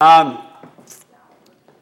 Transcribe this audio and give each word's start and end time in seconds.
Um, 0.00 0.38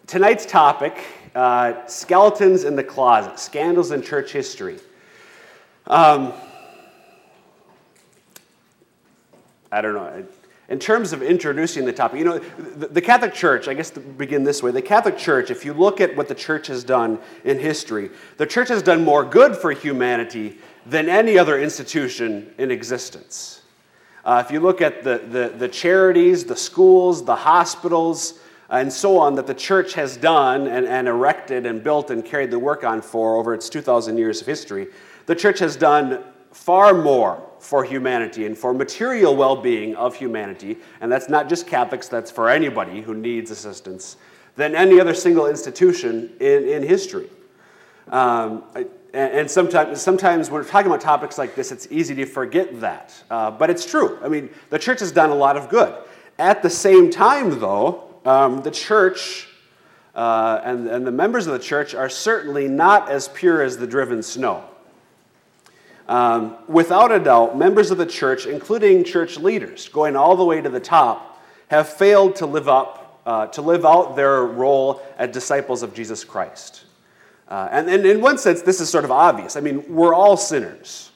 tonight's 0.07 0.47
topic 0.47 1.05
uh, 1.35 1.87
skeletons 1.87 2.65
in 2.65 2.75
the 2.75 2.83
closet, 2.83 3.39
scandals 3.39 3.91
in 3.91 4.01
church 4.01 4.33
history. 4.33 4.79
Um, 5.87 6.33
I 9.71 9.83
don't 9.83 9.93
know. 9.93 10.25
In 10.71 10.79
terms 10.79 11.13
of 11.13 11.23
introducing 11.23 11.85
the 11.85 11.93
topic, 11.93 12.19
you 12.21 12.25
know, 12.25 12.39
the, 12.39 13.03
Catholic 13.03 13.35
Church, 13.35 13.69
I 13.69 13.75
guess 13.75 13.91
to 13.91 14.01
begin 14.01 14.45
this 14.45 14.63
way, 14.63 14.71
the 14.71 14.81
Catholic 14.81 15.19
Church, 15.19 15.51
if 15.51 15.67
you 15.67 15.75
look 15.75 16.01
at 16.01 16.17
what 16.17 16.27
the 16.27 16.35
church 16.35 16.69
has 16.69 16.85
done 16.85 17.19
in 17.45 17.59
history, 17.59 18.09
the 18.39 18.47
church 18.47 18.69
has 18.71 18.83
done 18.83 19.05
more 19.05 19.27
good 19.27 19.55
for 19.55 19.73
humanity 19.73 20.57
than 20.87 21.11
any 21.11 21.37
other 21.37 21.61
institution 21.61 22.55
in 22.57 22.71
existence. 22.71 23.61
Uh, 24.27 24.43
if 24.45 24.51
you 24.51 24.59
look 24.59 24.81
at 24.83 25.05
the, 25.05 25.19
the, 25.31 25.55
the, 25.57 25.69
charities, 25.69 26.45
the 26.45 26.57
schools, 26.57 27.25
the 27.25 27.37
hospitals, 27.37 28.41
and 28.69 28.93
so 28.93 29.17
on 29.17 29.37
that 29.37 29.47
the 29.47 29.55
church 29.55 29.95
has 29.95 30.17
done 30.17 30.67
and, 30.67 30.85
and 30.85 31.07
erected 31.07 31.65
and 31.65 31.85
built 31.85 32.11
and 32.11 32.25
carried 32.25 32.51
the 32.51 32.59
work 32.59 32.83
on 32.83 33.01
for 33.01 33.37
over 33.37 33.55
its 33.55 33.69
2,000 33.69 34.19
years 34.19 34.41
of 34.41 34.47
history, 34.49 34.89
the 35.27 35.35
church 35.35 35.61
has 35.61 35.77
done 35.77 36.25
far 36.51 36.93
more 36.93 37.41
for 37.61 37.85
humanity 37.85 38.47
and 38.47 38.59
for 38.59 38.75
material 38.75 39.37
well 39.37 39.55
being 39.55 39.95
of 39.95 40.17
humanity, 40.17 40.77
and 41.01 41.11
that's 41.11 41.29
not 41.29 41.49
just 41.49 41.69
Catholics, 41.69 42.09
that's 42.09 42.31
for 42.31 42.51
anybody 42.51 43.03
who 43.03 43.15
needs 43.15 43.53
assistance, 43.53 44.17
than 44.57 44.75
any 44.75 44.99
other 44.99 45.15
single 45.15 45.47
institution 45.47 46.33
in, 46.41 46.69
in 46.69 46.83
history. 46.83 47.31
Um, 48.09 48.65
and 49.17 49.51
sometimes, 49.51 50.03
sometimes 50.03 50.51
when 50.51 50.63
we're 50.63 50.69
talking 50.69 50.89
about 50.89 51.01
topics 51.01 51.39
like 51.39 51.55
this, 51.55 51.73
it's 51.73 51.89
easy 51.91 52.15
to 52.17 52.27
forget 52.27 52.81
that. 52.81 53.15
Uh, 53.31 53.51
but 53.51 53.71
it's 53.71 53.91
true. 53.91 54.19
I 54.23 54.29
mean, 54.29 54.51
the 54.71 54.79
church 54.79 55.01
has 55.01 55.13
done 55.13 55.31
a 55.31 55.35
lot 55.35 55.57
of 55.57 55.69
good. 55.69 55.95
At 56.39 56.63
the 56.63 56.71
same 56.71 57.11
time, 57.11 57.59
though, 57.59 58.15
um, 58.25 58.63
the 58.63 58.71
church 58.71 59.49
uh, 60.15 60.61
and, 60.65 60.89
and 60.89 61.07
the 61.07 61.13
members 61.13 61.47
of 61.47 61.53
the 61.53 61.59
church 61.59 61.95
are 61.95 62.09
certainly 62.09 62.69
not 62.69 63.11
as 63.11 63.29
pure 63.29 63.63
as 63.63 63.77
the 63.77 63.87
driven 63.87 64.23
snow. 64.23 64.65
Um, 66.09 66.57
without 66.69 67.13
a 67.13 67.19
doubt, 67.19 67.59
members 67.59 67.91
of 67.91 67.99
the 67.99 68.07
church, 68.07 68.47
including 68.47 69.05
church 69.05 69.39
leaders, 69.39 69.89
going 69.89 70.17
all 70.17 70.37
the 70.37 70.45
way 70.45 70.61
to 70.61 70.69
the 70.69 70.81
top, 70.81 71.43
have 71.69 71.89
failed 71.89 72.37
to 72.37 72.47
live 72.47 72.69
up, 72.69 73.21
uh, 73.27 73.47
to 73.49 73.63
live 73.63 73.85
out 73.85 74.17
their 74.17 74.45
role 74.45 75.03
as 75.19 75.31
disciples 75.31 75.83
of 75.83 75.93
Jesus 75.93 76.25
Christ. 76.25 76.86
Uh, 77.49 77.69
and, 77.71 77.89
and, 77.89 78.05
in 78.05 78.21
one 78.21 78.39
sense, 78.39 78.63
this 78.63 78.81
is 78.81 78.89
sort 78.89 79.05
of 79.05 79.13
obvious. 79.13 79.57
I 79.57 79.61
mean, 79.61 79.85
we're 79.89 80.15
all 80.15 80.37
sinners, 80.37 81.13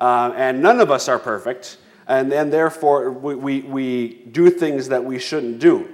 uh, 0.00 0.32
and 0.36 0.62
none 0.62 0.80
of 0.80 0.90
us 0.90 1.08
are 1.08 1.18
perfect, 1.18 1.78
and, 2.06 2.32
and 2.32 2.52
therefore 2.52 3.10
we, 3.10 3.34
we, 3.34 3.60
we 3.62 4.08
do 4.32 4.50
things 4.50 4.88
that 4.88 5.02
we 5.02 5.18
shouldn't 5.18 5.60
do. 5.60 5.88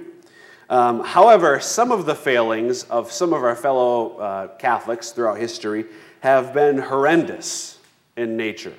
Um, 0.69 1.03
however, 1.03 1.59
some 1.59 1.91
of 1.91 2.05
the 2.05 2.13
failings 2.13 2.83
of 2.83 3.11
some 3.11 3.33
of 3.33 3.43
our 3.43 3.55
fellow 3.55 4.17
uh, 4.17 4.47
Catholics 4.57 5.11
throughout 5.11 5.37
history 5.37 5.85
have 6.19 6.53
been 6.53 6.77
horrendous 6.77 7.79
in 8.17 8.35
nature, 8.35 8.75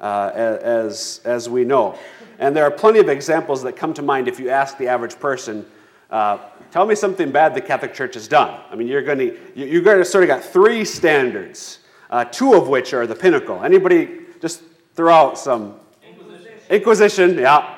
uh, 0.00 0.30
as, 0.34 1.20
as 1.24 1.48
we 1.48 1.64
know. 1.64 1.98
And 2.38 2.56
there 2.56 2.64
are 2.64 2.70
plenty 2.70 2.98
of 2.98 3.10
examples 3.10 3.62
that 3.62 3.76
come 3.76 3.92
to 3.94 4.02
mind 4.02 4.26
if 4.26 4.40
you 4.40 4.48
ask 4.48 4.78
the 4.78 4.88
average 4.88 5.20
person 5.20 5.66
uh, 6.10 6.38
Tell 6.70 6.86
me 6.86 6.94
something 6.94 7.32
bad 7.32 7.54
the 7.54 7.60
Catholic 7.60 7.92
Church 7.92 8.14
has 8.14 8.28
done. 8.28 8.60
I 8.70 8.76
mean, 8.76 8.86
you're 8.86 9.02
going 9.02 9.18
to 9.18 9.36
you're 9.56 9.82
going 9.82 9.98
to 9.98 10.04
sort 10.04 10.22
of 10.22 10.28
got 10.28 10.44
three 10.44 10.84
standards, 10.84 11.80
uh, 12.10 12.24
two 12.24 12.54
of 12.54 12.68
which 12.68 12.94
are 12.94 13.08
the 13.08 13.14
pinnacle. 13.14 13.64
Anybody 13.64 14.20
just 14.40 14.62
throw 14.94 15.12
out 15.12 15.36
some 15.36 15.80
Inquisition. 16.06 16.52
Inquisition, 16.70 17.38
yeah. 17.38 17.76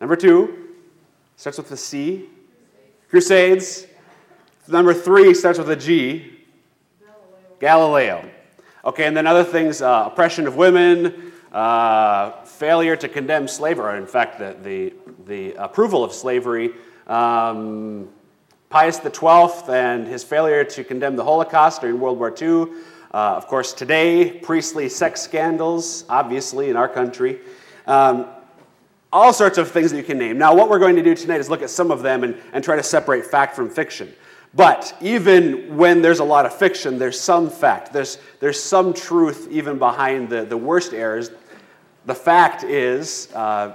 Number 0.00 0.16
two 0.16 0.74
starts 1.36 1.56
with 1.56 1.70
the 1.70 1.76
C. 1.76 2.28
Crusades. 3.08 3.86
Number 4.68 4.92
three 4.92 5.32
starts 5.32 5.58
with 5.58 5.70
a 5.70 5.76
G. 5.76 6.40
Galileo. 7.58 8.20
Galileo. 8.20 8.30
Okay, 8.84 9.06
and 9.06 9.16
then 9.16 9.26
other 9.26 9.44
things: 9.44 9.80
uh, 9.80 10.04
oppression 10.12 10.46
of 10.46 10.56
women, 10.56 11.32
uh, 11.52 12.32
failure 12.44 12.96
to 12.96 13.08
condemn 13.08 13.48
slavery, 13.48 13.94
or 13.94 13.96
in 13.96 14.06
fact, 14.06 14.38
the, 14.38 14.56
the, 14.62 14.92
the 15.24 15.54
approval 15.54 16.04
of 16.04 16.12
slavery 16.12 16.72
um, 17.06 18.08
Pius 18.70 18.98
XII 18.98 19.72
and 19.72 20.06
his 20.06 20.24
failure 20.24 20.64
to 20.64 20.84
condemn 20.84 21.16
the 21.16 21.24
Holocaust 21.24 21.80
during 21.82 22.00
World 22.00 22.18
War 22.18 22.34
II. 22.40 22.72
Uh, 23.12 23.34
of 23.36 23.46
course, 23.46 23.74
today, 23.74 24.30
priestly 24.30 24.88
sex 24.88 25.20
scandals, 25.20 26.04
obviously, 26.08 26.70
in 26.70 26.76
our 26.76 26.88
country. 26.88 27.40
Um, 27.86 28.26
all 29.12 29.34
sorts 29.34 29.58
of 29.58 29.70
things 29.70 29.90
that 29.90 29.98
you 29.98 30.02
can 30.02 30.16
name. 30.16 30.38
Now, 30.38 30.54
what 30.54 30.70
we're 30.70 30.78
going 30.78 30.96
to 30.96 31.02
do 31.02 31.14
tonight 31.14 31.38
is 31.38 31.50
look 31.50 31.60
at 31.60 31.68
some 31.68 31.90
of 31.90 32.02
them 32.02 32.24
and, 32.24 32.40
and 32.54 32.64
try 32.64 32.76
to 32.76 32.82
separate 32.82 33.26
fact 33.26 33.54
from 33.54 33.68
fiction. 33.68 34.10
But 34.54 34.96
even 35.00 35.76
when 35.76 36.00
there's 36.00 36.20
a 36.20 36.24
lot 36.24 36.46
of 36.46 36.54
fiction, 36.54 36.98
there's 36.98 37.20
some 37.20 37.50
fact. 37.50 37.92
There's, 37.92 38.18
there's 38.40 38.62
some 38.62 38.94
truth 38.94 39.48
even 39.50 39.78
behind 39.78 40.30
the, 40.30 40.44
the 40.44 40.56
worst 40.56 40.94
errors. 40.94 41.30
The 42.06 42.14
fact 42.14 42.64
is, 42.64 43.30
uh, 43.34 43.74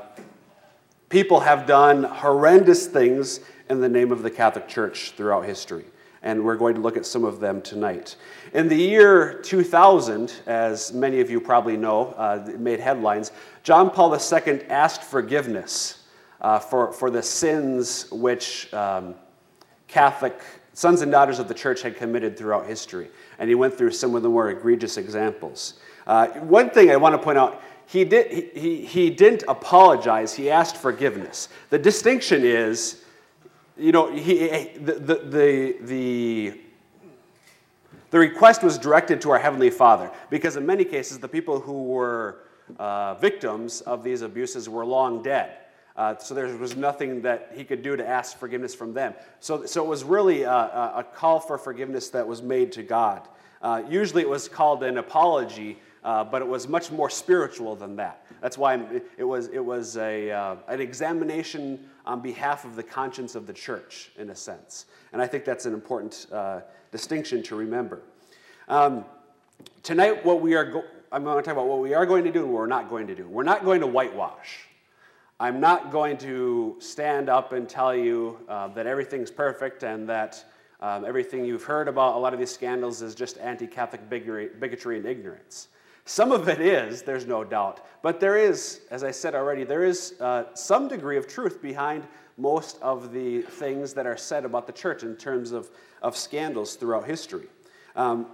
People 1.09 1.39
have 1.39 1.65
done 1.65 2.03
horrendous 2.03 2.85
things 2.85 3.39
in 3.69 3.79
the 3.79 3.87
name 3.87 4.11
of 4.11 4.23
the 4.23 4.29
Catholic 4.29 4.67
Church 4.67 5.11
throughout 5.11 5.45
history, 5.45 5.85
and 6.21 6.43
we're 6.43 6.57
going 6.57 6.75
to 6.75 6.81
look 6.81 6.97
at 6.97 7.05
some 7.05 7.23
of 7.23 7.39
them 7.39 7.61
tonight. 7.61 8.17
In 8.53 8.67
the 8.67 8.75
year 8.75 9.39
2000, 9.41 10.33
as 10.47 10.91
many 10.91 11.21
of 11.21 11.29
you 11.29 11.39
probably 11.39 11.77
know, 11.77 12.07
uh, 12.17 12.45
made 12.57 12.81
headlines, 12.81 13.31
John 13.63 13.89
Paul 13.89 14.13
II 14.13 14.63
asked 14.65 15.01
forgiveness 15.01 16.03
uh, 16.41 16.59
for, 16.59 16.91
for 16.91 17.09
the 17.09 17.23
sins 17.23 18.11
which 18.11 18.73
um, 18.73 19.15
Catholic 19.87 20.41
sons 20.73 21.01
and 21.01 21.11
daughters 21.11 21.39
of 21.39 21.47
the 21.47 21.53
church 21.53 21.81
had 21.81 21.95
committed 21.95 22.37
throughout 22.37 22.67
history. 22.67 23.09
And 23.39 23.47
he 23.47 23.55
went 23.55 23.73
through 23.73 23.91
some 23.91 24.13
of 24.13 24.23
the 24.23 24.29
more 24.29 24.49
egregious 24.49 24.97
examples. 24.97 25.75
Uh, 26.05 26.27
one 26.27 26.69
thing 26.69 26.91
I 26.91 26.97
want 26.97 27.13
to 27.13 27.17
point 27.17 27.37
out 27.37 27.61
he, 27.87 28.03
did, 28.03 28.53
he, 28.53 28.85
he 28.85 29.09
didn't 29.09 29.43
apologize, 29.47 30.33
he 30.33 30.51
asked 30.51 30.75
forgiveness. 30.75 31.47
The 31.69 31.79
distinction 31.79 32.43
is, 32.43 33.01
you 33.77 33.93
know, 33.93 34.13
he, 34.13 34.49
the, 34.75 34.93
the, 34.93 35.77
the, 35.81 36.59
the, 38.11 38.19
request 38.19 38.61
was 38.61 38.77
directed 38.77 39.21
to 39.21 39.31
our 39.31 39.39
Heavenly 39.39 39.69
Father 39.69 40.11
because, 40.29 40.57
in 40.57 40.65
many 40.65 40.83
cases, 40.83 41.19
the 41.19 41.29
people 41.29 41.61
who 41.61 41.83
were 41.83 42.39
uh, 42.77 43.13
victims 43.15 43.79
of 43.81 44.03
these 44.03 44.21
abuses 44.21 44.67
were 44.67 44.85
long 44.85 45.23
dead. 45.23 45.57
Uh, 45.95 46.17
so 46.17 46.35
there 46.35 46.47
was 46.57 46.75
nothing 46.75 47.21
that 47.21 47.53
he 47.55 47.63
could 47.63 47.81
do 47.81 47.95
to 47.95 48.05
ask 48.05 48.37
forgiveness 48.37 48.75
from 48.75 48.93
them. 48.93 49.13
So, 49.39 49.65
so 49.65 49.83
it 49.83 49.87
was 49.87 50.03
really 50.03 50.43
a, 50.43 50.51
a 50.51 51.05
call 51.15 51.39
for 51.39 51.57
forgiveness 51.57 52.09
that 52.09 52.27
was 52.27 52.41
made 52.41 52.73
to 52.73 52.83
God. 52.83 53.27
Uh, 53.61 53.83
usually 53.89 54.23
it 54.23 54.29
was 54.29 54.49
called 54.49 54.83
an 54.83 54.97
apology 54.97 55.79
uh, 56.07 56.23
but 56.23 56.41
it 56.41 56.47
was 56.47 56.69
much 56.69 56.89
more 56.89 57.09
spiritual 57.09 57.75
than 57.75 57.97
that. 57.97 58.25
That's 58.39 58.57
why 58.57 58.79
it 59.17 59.25
was, 59.25 59.49
it 59.49 59.59
was 59.59 59.97
a, 59.97 60.31
uh, 60.31 60.55
an 60.69 60.79
examination 60.79 61.85
on 62.05 62.21
behalf 62.21 62.63
of 62.63 62.77
the 62.77 62.83
conscience 62.83 63.35
of 63.35 63.45
the 63.45 63.51
church, 63.51 64.11
in 64.17 64.29
a 64.29 64.35
sense. 64.35 64.85
And 65.11 65.21
I 65.21 65.27
think 65.27 65.43
that's 65.43 65.65
an 65.65 65.73
important 65.73 66.27
uh, 66.31 66.61
distinction 66.93 67.43
to 67.43 67.57
remember. 67.57 68.03
Um, 68.69 69.03
tonight, 69.83 70.25
what 70.25 70.39
we 70.39 70.55
are 70.55 70.63
go- 70.63 70.85
I'm 71.11 71.25
going 71.25 71.35
to 71.35 71.41
talk 71.43 71.51
about 71.51 71.67
what 71.67 71.79
we 71.79 71.93
are 71.93 72.05
going 72.05 72.23
to 72.23 72.31
do 72.31 72.43
and 72.43 72.53
what 72.53 72.59
we're 72.59 72.67
not 72.67 72.89
going 72.89 73.07
to 73.07 73.15
do. 73.15 73.27
We're 73.27 73.43
not 73.43 73.65
going 73.65 73.81
to 73.81 73.87
whitewash. 73.87 74.59
I'm 75.41 75.59
not 75.59 75.91
going 75.91 76.17
to 76.19 76.77
stand 76.79 77.27
up 77.27 77.51
and 77.51 77.67
tell 77.67 77.93
you 77.93 78.39
uh, 78.47 78.69
that 78.69 78.87
everything's 78.87 79.29
perfect 79.29 79.83
and 79.83 80.07
that 80.07 80.41
um, 80.79 81.03
everything 81.03 81.43
you've 81.43 81.63
heard 81.63 81.89
about 81.89 82.15
a 82.15 82.17
lot 82.17 82.31
of 82.31 82.39
these 82.39 82.51
scandals 82.51 83.01
is 83.01 83.13
just 83.13 83.37
anti 83.39 83.67
Catholic 83.67 84.09
bigotry 84.09 84.95
and 84.95 85.05
ignorance. 85.05 85.67
Some 86.07 86.31
of 86.31 86.47
it 86.47 86.61
is, 86.61 87.01
there's 87.01 87.27
no 87.27 87.43
doubt. 87.43 87.85
But 88.01 88.21
there 88.21 88.37
is, 88.37 88.79
as 88.91 89.03
I 89.03 89.11
said 89.11 89.35
already, 89.35 89.65
there 89.65 89.83
is 89.83 90.15
uh, 90.21 90.45
some 90.53 90.87
degree 90.87 91.17
of 91.17 91.27
truth 91.27 91.61
behind 91.61 92.07
most 92.37 92.81
of 92.81 93.11
the 93.11 93.41
things 93.41 93.93
that 93.95 94.07
are 94.07 94.15
said 94.15 94.45
about 94.45 94.67
the 94.67 94.71
church 94.71 95.03
in 95.03 95.17
terms 95.17 95.51
of, 95.51 95.69
of 96.01 96.15
scandals 96.15 96.75
throughout 96.75 97.05
history. 97.05 97.47
Um, 97.93 98.27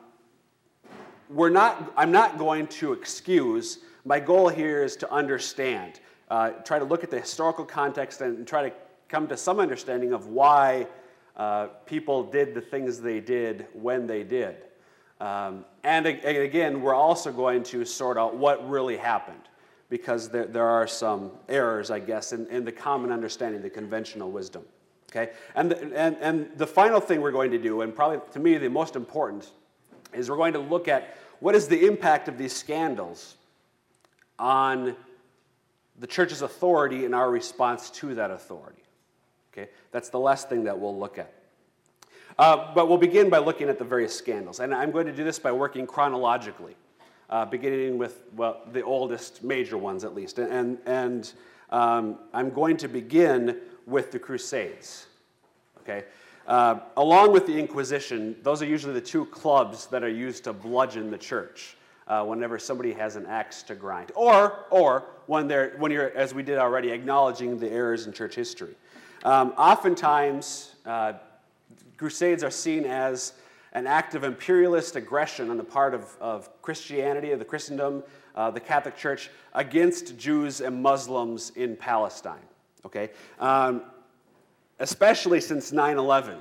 we're 1.31 1.49
not, 1.49 1.91
I'm 1.97 2.11
not 2.11 2.37
going 2.37 2.67
to 2.67 2.93
excuse. 2.93 3.79
My 4.05 4.19
goal 4.19 4.49
here 4.49 4.83
is 4.83 4.95
to 4.97 5.11
understand, 5.11 5.99
uh, 6.29 6.51
try 6.51 6.77
to 6.77 6.85
look 6.85 7.03
at 7.03 7.09
the 7.09 7.19
historical 7.19 7.65
context 7.65 8.21
and 8.21 8.47
try 8.47 8.69
to 8.69 8.75
come 9.09 9.27
to 9.29 9.35
some 9.35 9.59
understanding 9.59 10.13
of 10.13 10.27
why 10.27 10.85
uh, 11.35 11.69
people 11.87 12.23
did 12.23 12.53
the 12.53 12.61
things 12.61 13.01
they 13.01 13.19
did 13.19 13.65
when 13.73 14.05
they 14.05 14.21
did. 14.21 14.57
Um, 15.19 15.65
and 15.83 16.05
again, 16.05 16.81
we're 16.81 16.95
also 16.95 17.31
going 17.31 17.63
to 17.63 17.85
sort 17.85 18.17
out 18.17 18.35
what 18.35 18.67
really 18.69 18.97
happened 18.97 19.41
because 19.89 20.29
there, 20.29 20.45
there 20.45 20.67
are 20.67 20.87
some 20.87 21.31
errors, 21.47 21.91
I 21.91 21.99
guess, 21.99 22.33
in, 22.33 22.47
in 22.47 22.65
the 22.65 22.71
common 22.71 23.11
understanding, 23.11 23.61
the 23.61 23.69
conventional 23.69 24.31
wisdom. 24.31 24.63
Okay? 25.11 25.31
And 25.55 25.69
the, 25.69 25.77
and, 25.95 26.17
and 26.19 26.49
the 26.57 26.65
final 26.65 26.99
thing 26.99 27.21
we're 27.21 27.31
going 27.31 27.51
to 27.51 27.59
do, 27.59 27.81
and 27.81 27.95
probably 27.95 28.19
to 28.31 28.39
me 28.39 28.57
the 28.57 28.69
most 28.69 28.95
important, 28.95 29.51
is 30.13 30.29
we're 30.29 30.37
going 30.37 30.53
to 30.53 30.59
look 30.59 30.87
at 30.87 31.15
what 31.39 31.55
is 31.55 31.67
the 31.67 31.85
impact 31.85 32.27
of 32.27 32.37
these 32.37 32.55
scandals 32.55 33.35
on 34.39 34.95
the 35.99 36.07
church's 36.07 36.41
authority 36.41 37.05
and 37.05 37.13
our 37.13 37.29
response 37.29 37.89
to 37.91 38.15
that 38.15 38.31
authority. 38.31 38.81
Okay? 39.51 39.69
That's 39.91 40.09
the 40.09 40.19
last 40.19 40.49
thing 40.49 40.63
that 40.63 40.79
we'll 40.79 40.97
look 40.97 41.19
at. 41.19 41.31
Uh, 42.37 42.73
but 42.73 42.87
we'll 42.89 42.97
begin 42.97 43.29
by 43.29 43.37
looking 43.37 43.69
at 43.69 43.77
the 43.77 43.85
various 43.85 44.15
scandals. 44.15 44.59
And 44.59 44.73
I'm 44.73 44.91
going 44.91 45.05
to 45.05 45.13
do 45.13 45.23
this 45.23 45.39
by 45.39 45.51
working 45.51 45.85
chronologically, 45.85 46.75
uh, 47.29 47.45
beginning 47.45 47.97
with, 47.97 48.23
well, 48.35 48.61
the 48.71 48.81
oldest 48.81 49.43
major 49.43 49.77
ones 49.77 50.03
at 50.03 50.15
least. 50.15 50.39
And, 50.39 50.79
and 50.85 51.31
um, 51.69 52.19
I'm 52.33 52.49
going 52.49 52.77
to 52.77 52.87
begin 52.87 53.59
with 53.85 54.11
the 54.11 54.19
Crusades. 54.19 55.07
Okay? 55.81 56.05
Uh, 56.47 56.79
along 56.97 57.31
with 57.31 57.45
the 57.45 57.57
Inquisition, 57.57 58.35
those 58.43 58.61
are 58.61 58.65
usually 58.65 58.93
the 58.93 59.01
two 59.01 59.25
clubs 59.25 59.87
that 59.87 60.03
are 60.03 60.09
used 60.09 60.43
to 60.45 60.53
bludgeon 60.53 61.09
the 61.09 61.17
church 61.17 61.77
uh, 62.07 62.23
whenever 62.23 62.59
somebody 62.59 62.91
has 62.93 63.15
an 63.15 63.25
axe 63.25 63.63
to 63.63 63.75
grind, 63.75 64.11
or 64.15 64.65
or 64.69 65.05
when 65.27 65.47
they're 65.47 65.75
when 65.77 65.91
you're 65.91 66.11
as 66.17 66.33
we 66.33 66.43
did 66.43 66.57
already 66.57 66.89
acknowledging 66.89 67.57
the 67.57 67.69
errors 67.69 68.07
in 68.07 68.13
church 68.13 68.35
history. 68.35 68.75
Um, 69.23 69.53
oftentimes, 69.57 70.75
uh, 70.85 71.13
crusades 71.97 72.43
are 72.43 72.51
seen 72.51 72.85
as 72.85 73.33
an 73.73 73.87
act 73.87 74.15
of 74.15 74.23
imperialist 74.23 74.95
aggression 74.95 75.49
on 75.49 75.57
the 75.57 75.63
part 75.63 75.93
of, 75.93 76.15
of 76.21 76.49
Christianity, 76.61 77.31
of 77.31 77.39
the 77.39 77.45
Christendom, 77.45 78.03
uh, 78.35 78.51
the 78.51 78.59
Catholic 78.59 78.95
Church, 78.95 79.29
against 79.53 80.17
Jews 80.17 80.61
and 80.61 80.81
Muslims 80.81 81.51
in 81.55 81.75
Palestine. 81.75 82.45
Okay? 82.85 83.09
Um, 83.39 83.83
especially 84.79 85.41
since 85.41 85.71
9 85.71 85.97
11. 85.97 86.37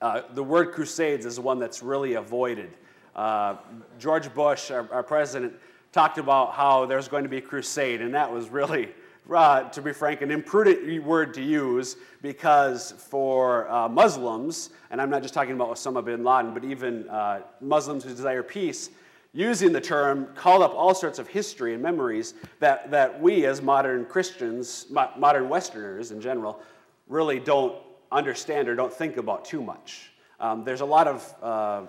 Uh, 0.00 0.22
the 0.34 0.42
word 0.42 0.72
crusades 0.72 1.24
is 1.24 1.40
one 1.40 1.58
that's 1.58 1.82
really 1.82 2.14
avoided. 2.14 2.70
Uh, 3.14 3.56
George 3.98 4.32
Bush, 4.34 4.70
our, 4.70 4.86
our, 4.92 5.02
president, 5.02 5.54
talked 5.90 6.18
about 6.18 6.52
how 6.52 6.84
there's 6.84 7.08
going 7.08 7.22
to 7.22 7.30
be 7.30 7.38
a 7.38 7.42
crusade, 7.42 8.02
and 8.02 8.14
that 8.14 8.30
was 8.30 8.50
really, 8.50 8.90
uh, 9.34 9.68
to 9.70 9.82
be 9.82 9.92
frank, 9.92 10.22
an 10.22 10.30
imprudent 10.30 11.04
word 11.04 11.34
to 11.34 11.42
use 11.42 11.96
because 12.22 12.92
for 12.92 13.68
uh, 13.70 13.88
Muslims, 13.88 14.70
and 14.90 15.00
I'm 15.00 15.10
not 15.10 15.22
just 15.22 15.34
talking 15.34 15.54
about 15.54 15.70
Osama 15.70 16.04
bin 16.04 16.22
Laden, 16.22 16.54
but 16.54 16.64
even 16.64 17.08
uh, 17.08 17.40
Muslims 17.60 18.04
who 18.04 18.10
desire 18.10 18.42
peace, 18.42 18.90
using 19.32 19.72
the 19.72 19.80
term 19.80 20.28
called 20.34 20.62
up 20.62 20.72
all 20.74 20.94
sorts 20.94 21.18
of 21.18 21.28
history 21.28 21.74
and 21.74 21.82
memories 21.82 22.34
that, 22.58 22.90
that 22.90 23.20
we 23.20 23.44
as 23.44 23.60
modern 23.60 24.04
Christians, 24.06 24.86
modern 24.90 25.48
Westerners 25.48 26.10
in 26.10 26.20
general, 26.20 26.60
really 27.08 27.38
don't 27.38 27.76
understand 28.10 28.68
or 28.68 28.74
don't 28.74 28.92
think 28.92 29.18
about 29.18 29.44
too 29.44 29.62
much. 29.62 30.12
Um, 30.40 30.64
there's 30.64 30.80
a 30.80 30.86
lot 30.86 31.06
of 31.06 31.34
uh, 31.42 31.82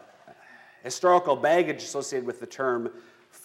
historical 0.83 1.35
baggage 1.35 1.83
associated 1.83 2.25
with 2.25 2.39
the 2.39 2.47
term 2.47 2.89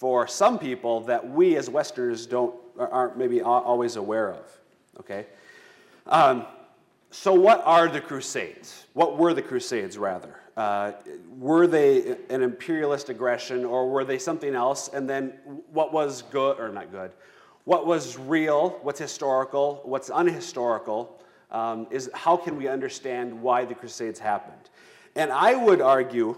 for 0.02 0.26
some 0.26 0.58
people 0.58 1.02
that 1.02 1.22
we 1.30 1.56
as 1.56 1.70
Westerners 1.70 2.26
don't 2.26 2.52
aren't 2.76 3.16
maybe 3.16 3.40
always 3.40 3.94
aware 3.94 4.32
of. 4.32 4.60
Okay. 4.98 5.26
Um, 6.06 6.44
so, 7.12 7.32
what 7.32 7.62
are 7.64 7.86
the 7.86 8.00
Crusades? 8.00 8.86
What 8.94 9.16
were 9.16 9.32
the 9.32 9.42
Crusades, 9.42 9.96
rather? 9.96 10.34
Uh, 10.56 10.92
were 11.38 11.68
they 11.68 12.16
an 12.30 12.42
imperialist 12.42 13.10
aggression, 13.10 13.64
or 13.64 13.88
were 13.88 14.04
they 14.04 14.18
something 14.18 14.56
else? 14.56 14.88
And 14.88 15.08
then, 15.08 15.34
what 15.70 15.92
was 15.92 16.22
good 16.22 16.58
or 16.58 16.68
not 16.70 16.90
good? 16.90 17.12
What 17.62 17.86
was 17.86 18.18
real? 18.18 18.80
What's 18.82 18.98
historical? 18.98 19.82
What's 19.84 20.10
unhistorical? 20.10 21.10
um, 21.52 21.86
is 21.90 22.10
how 22.14 22.36
can 22.36 22.56
we 22.56 22.66
understand 22.66 23.40
why 23.40 23.64
the 23.64 23.74
Crusades 23.74 24.18
happened? 24.18 24.70
And 25.14 25.30
I 25.30 25.54
would 25.54 25.80
argue, 25.80 26.36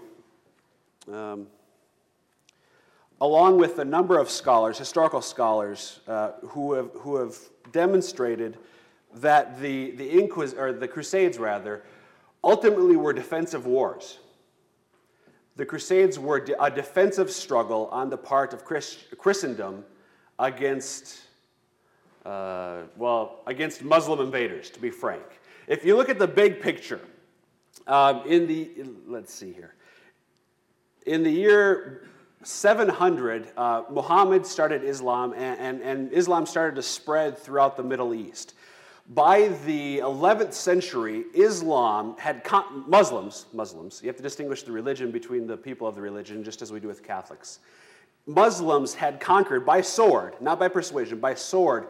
um, 1.10 1.46
along 3.20 3.58
with 3.58 3.78
a 3.78 3.84
number 3.84 4.18
of 4.18 4.30
scholars, 4.30 4.78
historical 4.78 5.22
scholars, 5.22 6.00
uh, 6.08 6.32
who, 6.48 6.74
have, 6.74 6.90
who 6.94 7.16
have 7.16 7.36
demonstrated 7.72 8.58
that 9.14 9.60
the, 9.60 9.92
the, 9.92 10.08
Inquis- 10.08 10.54
or 10.58 10.72
the 10.72 10.88
Crusades, 10.88 11.38
rather, 11.38 11.84
ultimately 12.42 12.96
were 12.96 13.12
defensive 13.12 13.66
wars. 13.66 14.18
The 15.56 15.64
Crusades 15.64 16.18
were 16.18 16.44
a 16.60 16.70
defensive 16.70 17.30
struggle 17.30 17.88
on 17.92 18.10
the 18.10 18.18
part 18.18 18.52
of 18.52 18.64
Christendom 18.64 19.84
against 20.38 21.20
uh, 22.24 22.84
well, 22.96 23.40
against 23.46 23.82
Muslim 23.82 24.20
invaders, 24.20 24.70
to 24.70 24.80
be 24.80 24.90
frank. 24.90 25.22
If 25.66 25.84
you 25.84 25.96
look 25.96 26.08
at 26.08 26.18
the 26.18 26.26
big 26.26 26.60
picture, 26.60 27.00
um, 27.86 28.22
in 28.26 28.46
the, 28.46 28.70
let's 29.06 29.32
see 29.32 29.52
here, 29.52 29.74
in 31.06 31.22
the 31.22 31.30
year 31.30 32.08
700, 32.44 33.52
uh, 33.56 33.82
Muhammad 33.90 34.46
started 34.46 34.84
Islam, 34.84 35.32
and, 35.32 35.58
and, 35.58 35.80
and, 35.80 36.12
Islam 36.12 36.46
started 36.46 36.76
to 36.76 36.82
spread 36.82 37.38
throughout 37.38 37.76
the 37.76 37.82
Middle 37.82 38.14
East. 38.14 38.54
By 39.08 39.48
the 39.66 39.98
11th 39.98 40.52
century, 40.52 41.24
Islam 41.34 42.16
had 42.18 42.44
con- 42.44 42.84
Muslims, 42.86 43.46
Muslims, 43.52 44.00
you 44.02 44.08
have 44.08 44.16
to 44.16 44.22
distinguish 44.22 44.62
the 44.62 44.72
religion 44.72 45.10
between 45.10 45.46
the 45.46 45.56
people 45.56 45.86
of 45.86 45.94
the 45.94 46.00
religion, 46.00 46.44
just 46.44 46.62
as 46.62 46.72
we 46.72 46.80
do 46.80 46.88
with 46.88 47.02
Catholics. 47.02 47.60
Muslims 48.26 48.94
had 48.94 49.20
conquered 49.20 49.66
by 49.66 49.80
sword, 49.80 50.34
not 50.40 50.58
by 50.58 50.68
persuasion, 50.68 51.18
by 51.18 51.34
sword, 51.34 51.88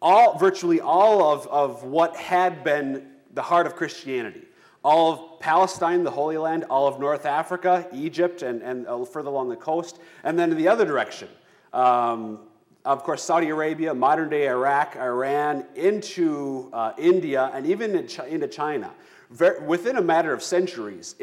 all, 0.00 0.38
virtually 0.38 0.80
all 0.80 1.32
of, 1.32 1.46
of 1.48 1.82
what 1.84 2.16
had 2.16 2.64
been 2.64 3.08
the 3.34 3.42
heart 3.42 3.66
of 3.66 3.76
Christianity. 3.76 4.42
All 4.84 5.12
of 5.12 5.40
Palestine, 5.40 6.04
the 6.04 6.10
Holy 6.10 6.36
Land, 6.36 6.64
all 6.68 6.86
of 6.86 7.00
North 7.00 7.24
Africa, 7.24 7.88
Egypt, 7.92 8.42
and, 8.42 8.62
and 8.62 9.08
further 9.08 9.28
along 9.28 9.48
the 9.48 9.56
coast, 9.56 9.98
and 10.22 10.38
then 10.38 10.50
in 10.50 10.58
the 10.58 10.68
other 10.68 10.84
direction. 10.84 11.28
Um, 11.72 12.40
of 12.84 13.02
course, 13.02 13.22
Saudi 13.22 13.48
Arabia, 13.48 13.94
modern 13.94 14.28
day 14.28 14.46
Iraq, 14.46 14.96
Iran, 14.96 15.64
into 15.74 16.68
uh, 16.72 16.92
India, 16.98 17.50
and 17.54 17.66
even 17.66 17.96
into 17.96 18.46
China. 18.48 18.90
Very, 19.30 19.58
within 19.60 19.96
a 19.96 20.02
matter 20.02 20.34
of 20.34 20.42
centuries, 20.42 21.14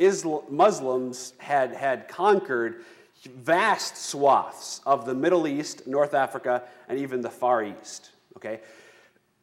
Muslims 0.50 1.34
had, 1.38 1.72
had 1.72 2.08
conquered 2.08 2.84
vast 3.26 3.96
swaths 3.96 4.82
of 4.88 5.06
the 5.06 5.14
Middle 5.14 5.48
East, 5.48 5.86
North 5.86 6.16
Africa, 6.16 6.64
and 6.90 6.98
even 6.98 7.22
the 7.22 7.30
Far 7.30 7.64
East. 7.64 8.10
Okay? 8.38 8.60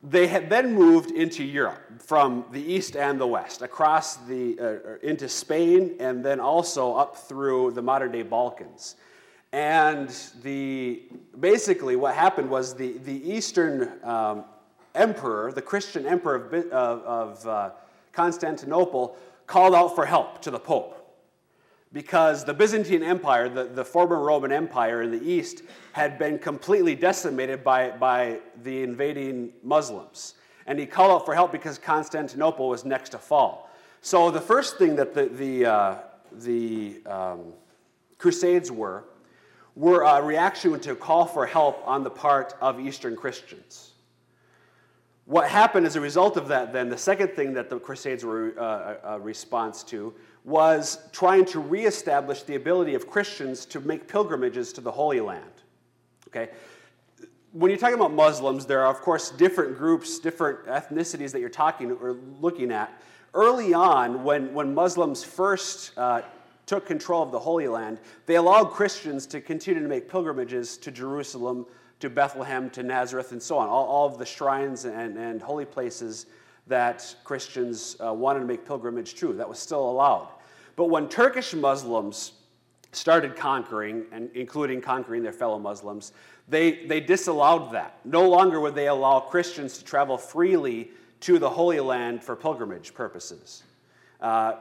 They 0.03 0.29
had 0.29 0.49
then 0.49 0.75
moved 0.75 1.11
into 1.11 1.43
Europe 1.43 2.01
from 2.01 2.45
the 2.53 2.63
east 2.63 2.97
and 2.97 3.21
the 3.21 3.27
west, 3.27 3.63
across 3.63 4.17
the, 4.17 4.59
uh, 4.61 5.07
into 5.07 5.29
Spain, 5.29 5.97
and 5.99 6.25
then 6.25 6.39
also 6.39 6.95
up 6.95 7.17
through 7.17 7.73
the 7.73 7.83
modern 7.83 8.13
day 8.13 8.23
Balkans. 8.23 8.95
And 9.53 10.09
the, 10.43 11.03
basically, 11.41 11.97
what 11.97 12.15
happened 12.15 12.49
was 12.49 12.75
the, 12.75 12.99
the 12.99 13.29
Eastern 13.29 13.99
um, 14.05 14.45
emperor, 14.95 15.53
the 15.53 15.63
Christian 15.63 16.07
emperor 16.07 16.37
of, 16.37 16.55
of, 16.73 17.47
uh, 17.47 17.71
Constantinople, 18.13 19.17
called 19.47 19.75
out 19.75 19.95
for 19.95 20.05
help 20.05 20.43
to 20.43 20.51
the 20.51 20.59
Pope 20.59 20.98
because 21.93 22.45
the 22.45 22.53
Byzantine 22.53 23.03
Empire, 23.03 23.49
the, 23.49 23.65
the 23.65 23.85
former 23.85 24.21
Roman 24.21 24.53
Empire 24.53 25.03
in 25.03 25.11
the 25.11 25.23
east, 25.23 25.63
had 25.93 26.19
been 26.19 26.39
completely 26.39 26.95
decimated 26.95 27.65
by, 27.65 27.91
by 27.91 28.41
the 28.63 28.83
invading 28.83 29.53
Muslims. 29.63 30.35
And 30.67 30.79
he 30.79 30.85
called 30.85 31.11
out 31.11 31.25
for 31.25 31.35
help 31.35 31.51
because 31.51 31.79
Constantinople 31.79 32.69
was 32.69 32.85
next 32.85 33.11
to 33.11 33.19
fall. 33.19 33.71
So 34.03 34.31
the 34.31 34.41
first 34.41 34.77
thing 34.77 34.97
that 34.97 35.15
the, 35.15 35.27
the, 35.27 35.67
uh, 35.67 35.95
the 36.33 37.01
um, 37.07 37.53
Crusades 38.19 38.71
were, 38.71 39.05
were 39.75 40.03
a 40.03 40.23
reaction 40.23 40.79
to 40.79 40.93
a 40.93 40.97
call 40.97 41.25
for 41.25 41.47
help 41.47 41.87
on 41.87 42.05
the 42.05 42.11
part 42.11 42.55
of 42.61 42.81
Eastern 42.81 43.17
Christians. 43.17 43.93
What 45.25 45.49
happened 45.49 45.87
as 45.87 45.97
a 45.97 46.01
result 46.01 46.37
of 46.37 46.49
that, 46.49 46.73
then, 46.73 46.89
the 46.89 46.99
second 46.99 47.33
thing 47.33 47.53
that 47.55 47.71
the 47.71 47.79
Crusades 47.79 48.25
were 48.25 48.59
uh, 48.59 49.15
a 49.17 49.21
response 49.21 49.83
to 49.85 50.15
was 50.45 50.99
trying 51.13 51.45
to 51.47 51.61
reestablish 51.61 52.43
the 52.43 52.55
ability 52.55 52.95
of 52.95 53.09
Christians 53.09 53.67
to 53.67 53.81
make 53.81 54.09
pilgrimages 54.09 54.73
to 54.75 54.81
the 54.81 54.91
Holy 54.91 55.21
Land. 55.21 55.45
Okay? 56.29 56.51
When 57.53 57.71
you're 57.71 57.79
talking 57.79 57.97
about 57.97 58.13
Muslims, 58.13 58.67
there 58.67 58.85
are, 58.85 58.91
of 58.91 59.01
course, 59.01 59.31
different 59.31 59.77
groups, 59.77 60.19
different 60.19 60.67
ethnicities 60.67 61.33
that 61.33 61.41
you're 61.41 61.49
talking 61.49 61.93
or 61.93 62.17
looking 62.41 62.71
at. 62.71 62.93
Early 63.35 63.75
on, 63.75 64.25
when, 64.25 64.53
when 64.55 64.75
Muslims 64.75 65.25
first 65.25 65.97
uh, 65.99 66.23
took 66.67 66.87
control 66.87 67.23
of 67.23 67.31
the 67.31 67.39
Holy 67.39 67.69
Land, 67.69 67.99
they 68.27 68.37
allowed 68.37 68.67
Christians 68.67 69.27
to 69.27 69.41
continue 69.41 69.83
to 69.83 69.89
make 69.89 70.09
pilgrimages 70.09 70.77
to 70.79 70.91
Jerusalem, 70.91 71.67
to 72.01 72.11
Bethlehem, 72.11 72.71
to 72.71 72.83
Nazareth, 72.83 73.33
and 73.33 73.43
so 73.43 73.59
on. 73.59 73.69
All, 73.69 73.87
all 73.87 74.07
of 74.07 74.19
the 74.19 74.27
shrines 74.27 74.85
and, 74.85 75.17
and 75.17 75.43
holy 75.43 75.65
places 75.65 76.27
that 76.69 77.15
Christians 77.25 77.97
uh, 78.05 78.13
wanted 78.13 78.41
to 78.41 78.47
make 78.47 78.67
pilgrimage 78.67 79.15
to. 79.17 79.33
That 79.33 79.49
was 79.49 79.59
still 79.59 79.91
allowed. 79.91 80.29
But 80.77 80.87
when 80.87 81.09
Turkish 81.09 81.55
Muslims 81.55 82.33
started 82.93 83.37
conquering, 83.37 84.07
and 84.13 84.31
including 84.35 84.81
conquering 84.81 85.23
their 85.23 85.33
fellow 85.33 85.59
Muslims, 85.59 86.13
they, 86.49 86.87
they 86.87 87.01
disallowed 87.01 87.73
that. 87.73 87.99
No 88.05 88.29
longer 88.29 88.61
would 88.61 88.75
they 88.75 88.89
allow 88.89 89.21
Christians 89.21 89.79
to 89.79 89.85
travel 89.85 90.17
freely 90.17 90.91
to 91.21 91.39
the 91.39 91.51
Holy 91.51 91.81
Land 91.81 92.23
for 92.23 92.37
pilgrimage 92.37 92.95
purposes. 92.95 93.65
Uh, 94.21 94.55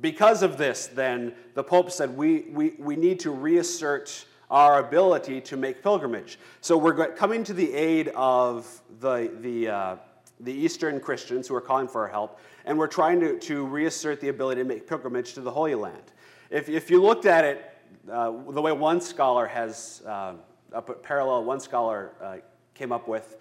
because 0.00 0.42
of 0.42 0.58
this, 0.58 0.86
then, 0.88 1.34
the 1.54 1.62
Pope 1.62 1.90
said 1.90 2.16
we, 2.16 2.40
we, 2.50 2.74
we 2.78 2.96
need 2.96 3.20
to 3.20 3.30
reassert 3.30 4.24
our 4.50 4.80
ability 4.80 5.40
to 5.42 5.56
make 5.56 5.82
pilgrimage. 5.82 6.38
So 6.60 6.76
we're 6.76 7.12
coming 7.12 7.44
to 7.44 7.52
the 7.52 7.72
aid 7.74 8.08
of 8.08 8.82
the, 9.00 9.30
the, 9.40 9.68
uh, 9.68 9.96
the 10.40 10.52
Eastern 10.52 11.00
Christians 11.00 11.48
who 11.48 11.54
are 11.54 11.60
calling 11.60 11.88
for 11.88 12.02
our 12.02 12.08
help, 12.08 12.40
and 12.64 12.78
we're 12.78 12.86
trying 12.86 13.20
to, 13.20 13.38
to 13.38 13.66
reassert 13.66 14.20
the 14.20 14.28
ability 14.28 14.60
to 14.62 14.68
make 14.68 14.86
pilgrimage 14.86 15.34
to 15.34 15.40
the 15.40 15.50
Holy 15.50 15.74
Land. 15.74 16.12
If, 16.50 16.68
if 16.68 16.90
you 16.90 17.02
looked 17.02 17.26
at 17.26 17.44
it 17.44 17.74
uh, 18.10 18.30
the 18.50 18.62
way 18.62 18.72
one 18.72 19.00
scholar 19.00 19.46
has, 19.46 20.02
uh, 20.06 20.34
a 20.72 20.82
parallel 20.82 21.44
one 21.44 21.60
scholar 21.60 22.12
uh, 22.22 22.36
came 22.74 22.92
up 22.92 23.08
with, 23.08 23.36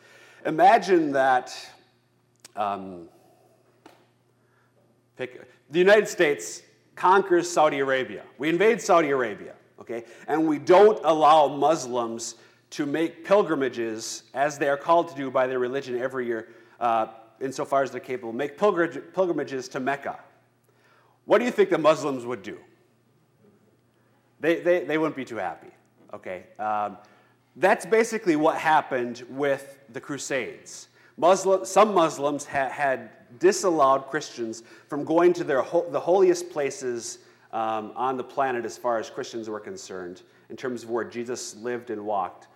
imagine 0.46 1.12
that 1.12 1.56
um, 2.56 3.08
pick, 5.16 5.48
the 5.70 5.80
United 5.80 6.08
States 6.08 6.64
conquers 6.96 7.50
Saudi 7.50 7.80
Arabia. 7.80 8.24
We 8.38 8.50
invade 8.50 8.82
Saudi 8.82 9.10
Arabia, 9.12 9.54
okay? 9.80 10.04
And 10.28 10.48
we 10.48 10.58
don't 10.60 11.00
allow 11.04 11.48
Muslims 11.48 12.36
to 12.72 12.86
make 12.86 13.24
pilgrimages 13.24 14.24
as 14.34 14.58
they 14.58 14.68
are 14.68 14.78
called 14.78 15.10
to 15.10 15.16
do 15.16 15.32
by 15.32 15.48
their 15.48 15.60
religion 15.60 15.98
every 15.98 16.26
year, 16.26 16.50
uh, 16.80 17.08
insofar 17.40 17.84
as 17.84 17.92
they're 17.92 18.00
capable, 18.00 18.34
make 18.34 18.58
pilgrimages 18.58 19.68
to 19.70 19.80
Mecca. 19.80 20.20
What 21.26 21.40
do 21.40 21.46
you 21.46 21.52
think 21.52 21.70
the 21.70 21.78
Muslims 21.78 22.26
would 22.26 22.44
do? 22.44 22.58
They, 24.40 24.62
they, 24.62 24.84
they 24.84 24.98
wouldn't 24.98 25.16
be 25.16 25.26
too 25.26 25.38
happy, 25.38 25.72
okay? 26.14 26.44
Um, 26.60 26.98
that's 27.56 27.86
basically 27.86 28.36
what 28.36 28.58
happened 28.58 29.24
with 29.30 29.80
the 29.92 30.00
Crusades. 30.00 30.90
Muslim, 31.18 31.66
some 31.66 31.94
Muslims 31.94 32.46
ha, 32.46 32.70
had 32.70 33.10
disallowed 33.40 34.08
Christians 34.08 34.64
from 34.88 35.04
going 35.04 35.34
to 35.34 35.44
their, 35.44 35.66
the 35.90 36.00
holiest 36.00 36.52
places 36.52 37.20
um, 37.52 37.92
on 37.96 38.16
the 38.16 38.24
planet 38.24 38.64
as 38.64 38.78
far 38.78 39.00
as 39.00 39.10
Christians 39.10 39.50
were 39.50 39.60
concerned, 39.60 40.22
in 40.50 40.56
terms 40.56 40.84
of 40.84 40.92
where 40.92 41.04
Jesus 41.04 41.56
lived 41.56 41.90
and 41.90 42.06
walked. 42.06 42.48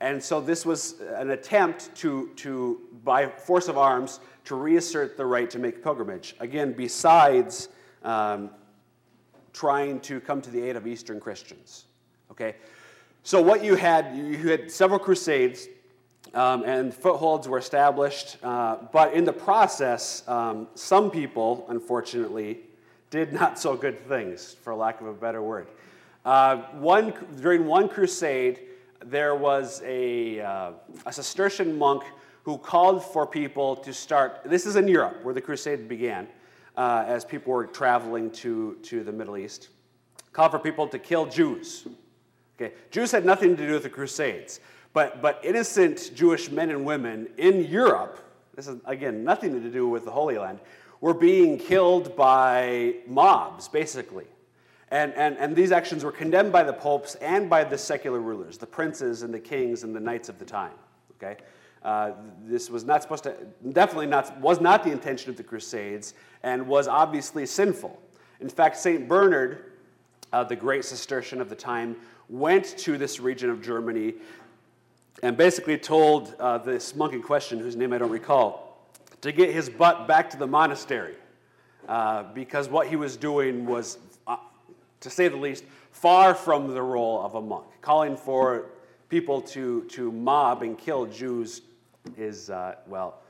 And 0.00 0.22
so 0.22 0.40
this 0.40 0.64
was 0.64 1.00
an 1.16 1.30
attempt 1.30 1.94
to, 1.96 2.30
to, 2.36 2.80
by 3.04 3.26
force 3.26 3.68
of 3.68 3.76
arms, 3.76 4.20
to 4.44 4.54
reassert 4.54 5.16
the 5.16 5.26
right 5.26 5.50
to 5.50 5.58
make 5.58 5.82
pilgrimage. 5.82 6.36
Again, 6.40 6.72
besides 6.72 7.68
um, 8.04 8.50
trying 9.52 10.00
to 10.00 10.20
come 10.20 10.40
to 10.40 10.50
the 10.50 10.62
aid 10.62 10.76
of 10.76 10.86
Eastern 10.86 11.18
Christians. 11.18 11.86
Okay? 12.30 12.54
So 13.24 13.42
what 13.42 13.64
you 13.64 13.74
had, 13.74 14.16
you 14.16 14.48
had 14.48 14.70
several 14.70 15.00
crusades, 15.00 15.66
um, 16.34 16.62
and 16.64 16.94
footholds 16.94 17.48
were 17.48 17.58
established, 17.58 18.36
uh, 18.42 18.76
but 18.92 19.14
in 19.14 19.24
the 19.24 19.32
process, 19.32 20.22
um, 20.28 20.68
some 20.74 21.10
people, 21.10 21.66
unfortunately, 21.68 22.60
did 23.10 23.32
not 23.32 23.58
so 23.58 23.76
good 23.76 24.06
things, 24.06 24.54
for 24.62 24.74
lack 24.74 25.00
of 25.00 25.06
a 25.06 25.12
better 25.12 25.42
word. 25.42 25.66
Uh, 26.24 26.56
one, 26.74 27.12
during 27.40 27.66
one 27.66 27.88
crusade, 27.88 28.60
there 29.04 29.34
was 29.34 29.82
a, 29.84 30.40
uh, 30.40 30.72
a 31.06 31.12
Cistercian 31.12 31.76
monk 31.78 32.04
who 32.42 32.58
called 32.58 33.04
for 33.04 33.26
people 33.26 33.76
to 33.76 33.92
start. 33.92 34.40
This 34.44 34.66
is 34.66 34.76
in 34.76 34.88
Europe, 34.88 35.22
where 35.22 35.34
the 35.34 35.40
crusade 35.40 35.88
began, 35.88 36.28
uh, 36.76 37.04
as 37.06 37.24
people 37.24 37.52
were 37.52 37.66
traveling 37.66 38.30
to, 38.32 38.76
to 38.82 39.04
the 39.04 39.12
Middle 39.12 39.36
East. 39.36 39.68
Called 40.32 40.52
for 40.52 40.58
people 40.58 40.86
to 40.88 40.98
kill 40.98 41.26
Jews. 41.26 41.86
Okay, 42.60 42.74
Jews 42.90 43.12
had 43.12 43.24
nothing 43.24 43.56
to 43.56 43.66
do 43.66 43.72
with 43.72 43.84
the 43.84 43.90
crusades, 43.90 44.60
but, 44.92 45.22
but 45.22 45.40
innocent 45.44 46.10
Jewish 46.14 46.50
men 46.50 46.70
and 46.70 46.84
women 46.84 47.28
in 47.36 47.64
Europe, 47.64 48.18
this 48.54 48.66
is 48.66 48.80
again 48.84 49.22
nothing 49.22 49.62
to 49.62 49.70
do 49.70 49.88
with 49.88 50.04
the 50.04 50.10
Holy 50.10 50.38
Land, 50.38 50.58
were 51.00 51.14
being 51.14 51.56
killed 51.58 52.16
by 52.16 52.96
mobs, 53.06 53.68
basically. 53.68 54.26
And, 54.90 55.12
and, 55.14 55.36
and 55.36 55.54
these 55.54 55.70
actions 55.70 56.02
were 56.04 56.12
condemned 56.12 56.52
by 56.52 56.62
the 56.62 56.72
popes 56.72 57.14
and 57.16 57.50
by 57.50 57.64
the 57.64 57.76
secular 57.76 58.20
rulers, 58.20 58.56
the 58.56 58.66
princes 58.66 59.22
and 59.22 59.32
the 59.32 59.40
kings 59.40 59.82
and 59.84 59.94
the 59.94 60.00
knights 60.00 60.28
of 60.28 60.38
the 60.38 60.44
time. 60.44 60.72
Okay? 61.16 61.36
Uh, 61.82 62.12
this 62.44 62.70
was 62.70 62.84
not 62.84 63.02
supposed 63.02 63.24
to, 63.24 63.34
definitely 63.72 64.06
not, 64.06 64.38
was 64.40 64.60
not 64.60 64.82
the 64.82 64.90
intention 64.90 65.30
of 65.30 65.36
the 65.36 65.42
Crusades 65.42 66.14
and 66.42 66.66
was 66.66 66.88
obviously 66.88 67.44
sinful. 67.44 68.00
In 68.40 68.48
fact, 68.48 68.76
St. 68.76 69.06
Bernard, 69.06 69.72
uh, 70.32 70.44
the 70.44 70.56
great 70.56 70.84
Cistercian 70.84 71.40
of 71.40 71.48
the 71.48 71.54
time, 71.54 71.96
went 72.28 72.76
to 72.78 72.98
this 72.98 73.20
region 73.20 73.50
of 73.50 73.62
Germany 73.62 74.14
and 75.22 75.36
basically 75.36 75.76
told 75.76 76.34
uh, 76.38 76.58
this 76.58 76.94
monk 76.94 77.12
in 77.12 77.22
question, 77.22 77.58
whose 77.58 77.76
name 77.76 77.92
I 77.92 77.98
don't 77.98 78.10
recall, 78.10 78.88
to 79.20 79.32
get 79.32 79.52
his 79.52 79.68
butt 79.68 80.06
back 80.06 80.30
to 80.30 80.36
the 80.36 80.46
monastery 80.46 81.14
uh, 81.88 82.24
because 82.34 82.68
what 82.68 82.86
he 82.86 82.96
was 82.96 83.16
doing 83.16 83.66
was 83.66 83.98
to 85.00 85.10
say 85.10 85.28
the 85.28 85.36
least, 85.36 85.64
far 85.90 86.34
from 86.34 86.72
the 86.72 86.82
role 86.82 87.22
of 87.22 87.34
a 87.34 87.40
monk. 87.40 87.66
Calling 87.80 88.16
for 88.16 88.66
people 89.08 89.40
to, 89.40 89.84
to 89.84 90.12
mob 90.12 90.62
and 90.62 90.78
kill 90.78 91.06
Jews 91.06 91.62
is, 92.16 92.50
uh, 92.50 92.76
well, 92.86 93.22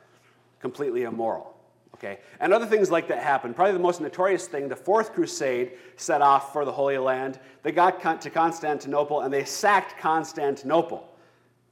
completely 0.60 1.02
immoral. 1.02 1.54
Okay? 1.94 2.18
And 2.40 2.52
other 2.52 2.66
things 2.66 2.90
like 2.90 3.08
that 3.08 3.22
happened. 3.22 3.56
Probably 3.56 3.72
the 3.72 3.78
most 3.78 4.00
notorious 4.00 4.46
thing, 4.46 4.68
the 4.68 4.76
Fourth 4.76 5.12
Crusade 5.12 5.72
set 5.96 6.22
off 6.22 6.52
for 6.52 6.64
the 6.64 6.72
Holy 6.72 6.98
Land. 6.98 7.40
They 7.62 7.72
got 7.72 8.20
to 8.22 8.30
Constantinople 8.30 9.22
and 9.22 9.32
they 9.32 9.44
sacked 9.44 9.98
Constantinople, 9.98 11.08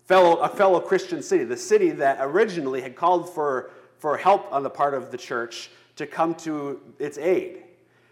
fellow, 0.05 0.37
a 0.39 0.49
fellow 0.49 0.81
Christian 0.81 1.23
city, 1.23 1.45
the 1.45 1.57
city 1.57 1.91
that 1.91 2.19
originally 2.21 2.81
had 2.81 2.97
called 2.97 3.33
for, 3.33 3.71
for 3.99 4.17
help 4.17 4.53
on 4.53 4.63
the 4.63 4.71
part 4.71 4.95
of 4.95 5.11
the 5.11 5.19
church 5.19 5.71
to 5.97 6.07
come 6.07 6.35
to 6.35 6.81
its 6.99 7.19
aid. 7.19 7.63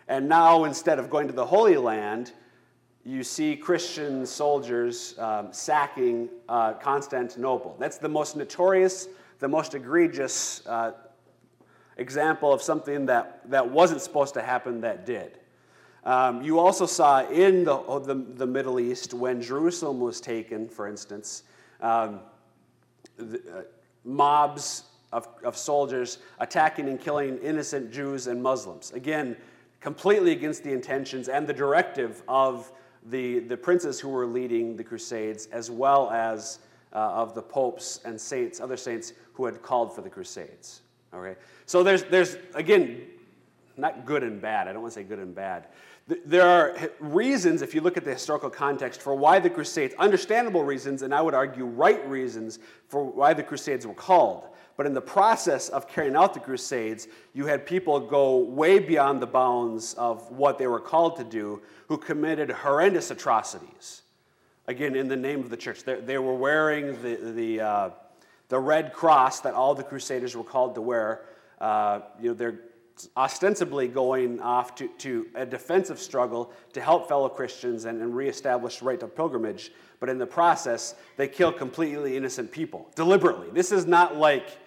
And 0.09 0.29
now, 0.29 0.65
instead 0.65 0.99
of 0.99 1.09
going 1.09 1.27
to 1.29 1.33
the 1.33 1.47
Holy 1.47 1.77
Land, 1.77 2.33
you 3.05 3.23
see 3.23 3.57
Christian 3.57 4.25
soldiers 4.27 5.15
um, 5.19 5.53
sacking 5.53 6.29
uh, 6.49 6.75
Constantinople. 6.75 7.77
That's 7.79 7.99
the 7.99 8.09
most 8.09 8.37
notorious, 8.37 9.09
the 9.39 9.49
most 9.49 9.75
egregious 9.75 10.67
uh, 10.67 10.93
example 11.97 12.53
of 12.53 12.63
something 12.63 13.07
that, 13.07 13.49
that 13.51 13.71
wasn't 13.71 14.01
supposed 14.01 14.35
to 14.35 14.43
happen 14.43 14.81
that 14.81 15.07
did. 15.07 15.39
Um, 16.05 16.43
you 16.43 16.59
also 16.59 16.85
saw 16.85 17.27
in 17.29 17.65
the, 17.65 17.73
oh, 17.73 17.99
the, 17.99 18.15
the, 18.15 18.47
Middle 18.47 18.79
East, 18.79 19.15
when 19.15 19.41
Jerusalem 19.41 20.01
was 20.01 20.21
taken, 20.21 20.69
for 20.69 20.87
instance, 20.87 21.45
um, 21.81 22.21
the, 23.17 23.39
uh, 23.39 23.63
mobs 24.05 24.85
of, 25.13 25.29
of 25.45 25.57
soldiers 25.57 26.19
attacking 26.41 26.89
and 26.89 27.01
killing 27.01 27.39
innocent 27.39 27.91
Jews 27.91 28.27
and 28.27 28.43
Muslims. 28.43 28.93
Again, 28.93 29.37
completely 29.85 30.33
against 30.33 30.65
the 30.65 30.73
intentions 30.73 31.29
and 31.29 31.47
the 31.47 31.53
directive 31.53 32.23
of 32.27 32.73
the, 33.11 33.41
the 33.41 33.57
princes 33.57 34.01
who 34.01 34.09
were 34.09 34.25
leading 34.25 34.77
the 34.79 34.83
Crusades, 34.83 35.45
as 35.53 35.71
well 35.71 36.11
as 36.11 36.61
uh, 36.95 36.97
of 36.97 37.35
the 37.35 37.43
popes 37.43 38.01
and 38.07 38.19
saints, 38.19 38.63
other 38.63 38.79
saints 38.79 39.13
who 39.35 39.45
had 39.45 39.61
called 39.61 39.95
for 39.95 40.01
the 40.01 40.09
Crusades. 40.09 40.81
Okay? 41.13 41.39
So 41.67 41.83
there's, 41.83 42.03
there's, 42.05 42.39
again, 42.55 43.03
not 43.77 44.07
good 44.07 44.23
and 44.23 44.41
bad. 44.41 44.69
I 44.69 44.73
don't 44.73 44.81
want 44.81 44.95
to 44.95 45.01
say 45.01 45.05
good 45.05 45.19
and 45.19 45.35
bad. 45.35 45.67
There 46.25 46.49
are 46.49 46.75
reasons, 46.99 47.61
if 47.61 47.75
you 47.75 47.83
look 47.83 47.99
at 47.99 48.05
the 48.05 48.13
historical 48.15 48.49
context, 48.49 49.03
for 49.03 49.15
why 49.15 49.39
the 49.39 49.51
Crusades, 49.51 49.95
understandable 49.99 50.65
reasons, 50.65 51.03
and 51.03 51.15
I 51.15 51.21
would 51.21 51.35
argue 51.35 51.67
right 51.67 52.09
reasons 52.09 52.59
for 52.89 53.05
why 53.05 53.35
the 53.35 53.43
Crusades 53.43 53.87
were 53.87 53.93
called. 53.93 54.49
But 54.77 54.87
in 54.87 54.95
the 54.95 55.01
process 55.01 55.69
of 55.69 55.89
carrying 55.89 56.17
out 56.17 56.35
the 56.35 56.41
Crusades, 56.41 57.07
you 57.33 57.47
had 57.47 57.65
people 57.65 58.01
go 58.01 58.39
way 58.39 58.79
beyond 58.81 59.23
the 59.23 59.27
bounds 59.27 59.95
of 59.95 60.31
what 60.33 60.59
they 60.59 60.67
were 60.67 60.81
called 60.81 61.17
to 61.17 61.25
do 61.25 61.63
who 61.89 61.97
committed 61.97 62.51
horrendous 62.51 63.11
atrocities. 63.11 64.03
Again, 64.67 64.97
in 64.97 65.09
the 65.09 65.17
name 65.17 65.41
of 65.41 65.51
the 65.51 65.57
church. 65.57 65.85
They, 65.85 66.01
they 66.01 66.19
were 66.19 66.35
wearing 66.35 67.01
the, 67.03 67.17
the, 67.17 67.61
uh, 67.61 67.91
the 68.49 68.59
red 68.59 68.93
cross 68.93 69.41
that 69.41 69.55
all 69.55 69.75
the 69.75 69.85
Crusaders 69.85 70.35
were 70.35 70.45
called 70.45 70.75
to 70.75 70.81
wear. 70.81 71.27
Uh, 71.61 72.01
you 72.21 72.29
know, 72.29 72.35
they're 72.35 72.61
ostensibly 73.17 73.89
going 73.89 74.41
off 74.41 74.75
to, 74.77 74.89
to 74.99 75.27
a 75.35 75.45
defensive 75.45 75.99
struggle 75.99 76.53
to 76.73 76.81
help 76.81 77.09
fellow 77.09 77.29
Christians 77.29 77.85
and, 77.85 78.01
and 78.01 78.15
reestablish 78.15 78.79
the 78.79 78.85
right 78.87 79.01
to 79.01 79.07
pilgrimage. 79.07 79.73
But 80.01 80.09
in 80.09 80.19
the 80.19 80.27
process, 80.27 80.95
they 81.17 81.29
kill 81.29 81.53
completely 81.53 82.17
innocent 82.17 82.51
people 82.51 82.91
deliberately. 82.95 83.49
This 83.53 83.73
is 83.73 83.87
not 83.87 84.17
like 84.17 84.59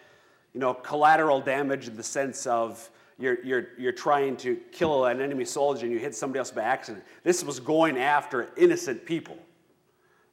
you 0.58 0.62
know, 0.62 0.74
collateral 0.74 1.40
damage 1.40 1.88
in 1.88 1.96
the 1.96 2.02
sense 2.02 2.48
of 2.48 2.90
you're, 3.20 3.38
you're, 3.46 3.68
you're 3.78 3.92
trying 3.92 4.36
to 4.38 4.56
kill 4.72 5.06
an 5.06 5.22
enemy 5.22 5.46
soldier 5.46 5.86
and 5.86 5.94
you 5.94 6.00
hit 6.00 6.16
somebody 6.16 6.40
else 6.40 6.50
by 6.50 6.64
accident. 6.64 7.06
This 7.22 7.44
was 7.44 7.60
going 7.60 8.00
after 8.00 8.50
innocent 8.58 9.06
people 9.06 9.38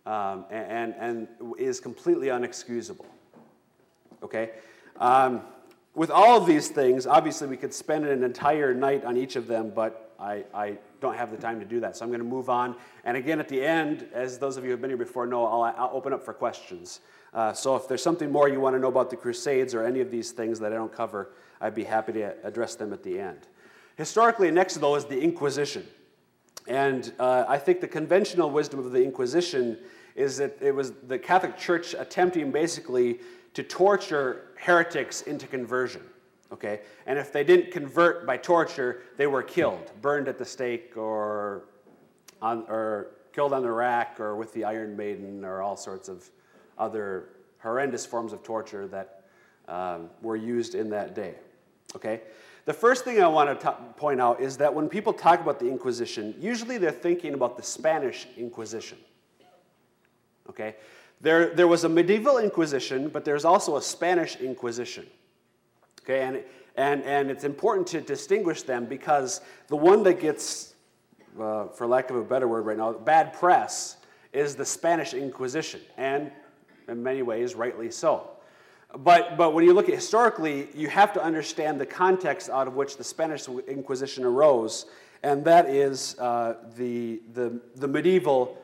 um, 0.06 0.46
and, 0.48 0.94
and, 0.98 1.28
is 1.58 1.78
completely 1.78 2.28
unexcusable. 2.28 3.04
Okay? 4.22 4.52
Um, 4.98 5.42
with 5.94 6.10
all 6.10 6.38
of 6.38 6.46
these 6.46 6.68
things, 6.68 7.06
obviously 7.06 7.46
we 7.46 7.58
could 7.58 7.74
spend 7.74 8.06
an 8.06 8.24
entire 8.24 8.72
night 8.72 9.04
on 9.04 9.18
each 9.18 9.36
of 9.36 9.46
them, 9.46 9.72
but 9.74 10.14
I, 10.18 10.44
I 10.54 10.78
don't 11.02 11.18
have 11.18 11.32
the 11.32 11.36
time 11.36 11.60
to 11.60 11.66
do 11.66 11.80
that. 11.80 11.98
So 11.98 12.04
I'm 12.06 12.10
going 12.10 12.22
to 12.22 12.26
move 12.26 12.48
on. 12.48 12.76
And 13.04 13.18
again, 13.18 13.40
at 13.40 13.48
the 13.50 13.62
end, 13.62 14.06
as 14.14 14.38
those 14.38 14.56
of 14.56 14.64
you 14.64 14.68
who 14.68 14.72
have 14.72 14.80
been 14.80 14.88
here 14.88 14.96
before 14.96 15.26
know, 15.26 15.44
I'll, 15.44 15.64
I'll 15.76 15.90
open 15.92 16.14
up 16.14 16.24
for 16.24 16.32
questions. 16.32 17.00
Uh, 17.34 17.52
so 17.52 17.74
if 17.74 17.88
there's 17.88 18.02
something 18.02 18.30
more 18.30 18.48
you 18.48 18.60
want 18.60 18.76
to 18.76 18.80
know 18.80 18.88
about 18.88 19.10
the 19.10 19.16
Crusades 19.16 19.74
or 19.74 19.84
any 19.84 20.00
of 20.00 20.10
these 20.10 20.30
things 20.30 20.60
that 20.60 20.72
I 20.72 20.76
don't 20.76 20.92
cover, 20.92 21.32
I'd 21.60 21.74
be 21.74 21.84
happy 21.84 22.12
to 22.12 22.34
address 22.44 22.76
them 22.76 22.92
at 22.92 23.02
the 23.02 23.18
end. 23.18 23.48
Historically, 23.96 24.50
next 24.50 24.76
though 24.76 24.94
is 24.94 25.04
the 25.04 25.20
Inquisition. 25.20 25.86
And 26.66 27.12
uh, 27.18 27.44
I 27.46 27.58
think 27.58 27.80
the 27.80 27.88
conventional 27.88 28.50
wisdom 28.50 28.78
of 28.78 28.92
the 28.92 29.02
Inquisition 29.02 29.78
is 30.14 30.36
that 30.36 30.56
it 30.60 30.74
was 30.74 30.92
the 31.08 31.18
Catholic 31.18 31.58
Church 31.58 31.94
attempting 31.94 32.50
basically 32.50 33.20
to 33.54 33.62
torture 33.62 34.50
heretics 34.56 35.22
into 35.22 35.46
conversion. 35.46 36.02
Okay? 36.52 36.80
And 37.06 37.18
if 37.18 37.32
they 37.32 37.42
didn't 37.42 37.72
convert 37.72 38.26
by 38.26 38.36
torture, 38.36 39.02
they 39.16 39.26
were 39.26 39.42
killed, 39.42 39.90
burned 40.00 40.28
at 40.28 40.38
the 40.38 40.44
stake, 40.44 40.96
or, 40.96 41.64
on, 42.40 42.64
or 42.68 43.08
killed 43.32 43.52
on 43.52 43.62
the 43.62 43.70
rack, 43.70 44.20
or 44.20 44.36
with 44.36 44.52
the 44.52 44.64
Iron 44.64 44.96
Maiden, 44.96 45.44
or 45.44 45.62
all 45.62 45.76
sorts 45.76 46.08
of 46.08 46.30
other 46.78 47.28
horrendous 47.58 48.04
forms 48.04 48.32
of 48.32 48.42
torture 48.42 48.86
that 48.88 49.24
um, 49.68 50.10
were 50.22 50.36
used 50.36 50.74
in 50.74 50.90
that 50.90 51.14
day. 51.14 51.34
Okay? 51.96 52.22
The 52.66 52.72
first 52.72 53.04
thing 53.04 53.22
I 53.22 53.28
want 53.28 53.60
to 53.60 53.72
point 53.96 54.20
out 54.20 54.40
is 54.40 54.56
that 54.58 54.72
when 54.72 54.88
people 54.88 55.12
talk 55.12 55.40
about 55.40 55.58
the 55.58 55.68
Inquisition, 55.68 56.34
usually 56.38 56.78
they're 56.78 56.90
thinking 56.90 57.34
about 57.34 57.56
the 57.56 57.62
Spanish 57.62 58.26
Inquisition. 58.36 58.98
Okay? 60.48 60.76
There, 61.20 61.54
there 61.54 61.68
was 61.68 61.84
a 61.84 61.88
medieval 61.88 62.38
Inquisition, 62.38 63.08
but 63.08 63.24
there's 63.24 63.44
also 63.44 63.76
a 63.76 63.82
Spanish 63.82 64.36
Inquisition. 64.36 65.06
Okay, 66.02 66.20
and, 66.20 66.44
and, 66.76 67.02
and 67.04 67.30
it's 67.30 67.44
important 67.44 67.86
to 67.88 68.00
distinguish 68.02 68.62
them 68.62 68.84
because 68.84 69.40
the 69.68 69.76
one 69.76 70.02
that 70.02 70.20
gets, 70.20 70.74
uh, 71.40 71.68
for 71.68 71.86
lack 71.86 72.10
of 72.10 72.16
a 72.16 72.22
better 72.22 72.46
word 72.46 72.66
right 72.66 72.76
now, 72.76 72.92
bad 72.92 73.32
press 73.32 73.96
is 74.34 74.54
the 74.54 74.66
Spanish 74.66 75.14
Inquisition, 75.14 75.80
and 75.96 76.30
in 76.88 77.02
many 77.02 77.22
ways, 77.22 77.54
rightly 77.54 77.90
so. 77.90 78.30
But, 78.98 79.36
but 79.36 79.54
when 79.54 79.64
you 79.64 79.72
look 79.72 79.88
at 79.88 79.94
historically, 79.94 80.68
you 80.74 80.88
have 80.88 81.12
to 81.14 81.22
understand 81.22 81.80
the 81.80 81.86
context 81.86 82.48
out 82.48 82.68
of 82.68 82.76
which 82.76 82.96
the 82.96 83.04
Spanish 83.04 83.48
Inquisition 83.48 84.24
arose, 84.24 84.86
and 85.22 85.44
that 85.44 85.68
is 85.68 86.16
uh, 86.18 86.54
the, 86.76 87.20
the, 87.32 87.60
the 87.76 87.88
medieval 87.88 88.58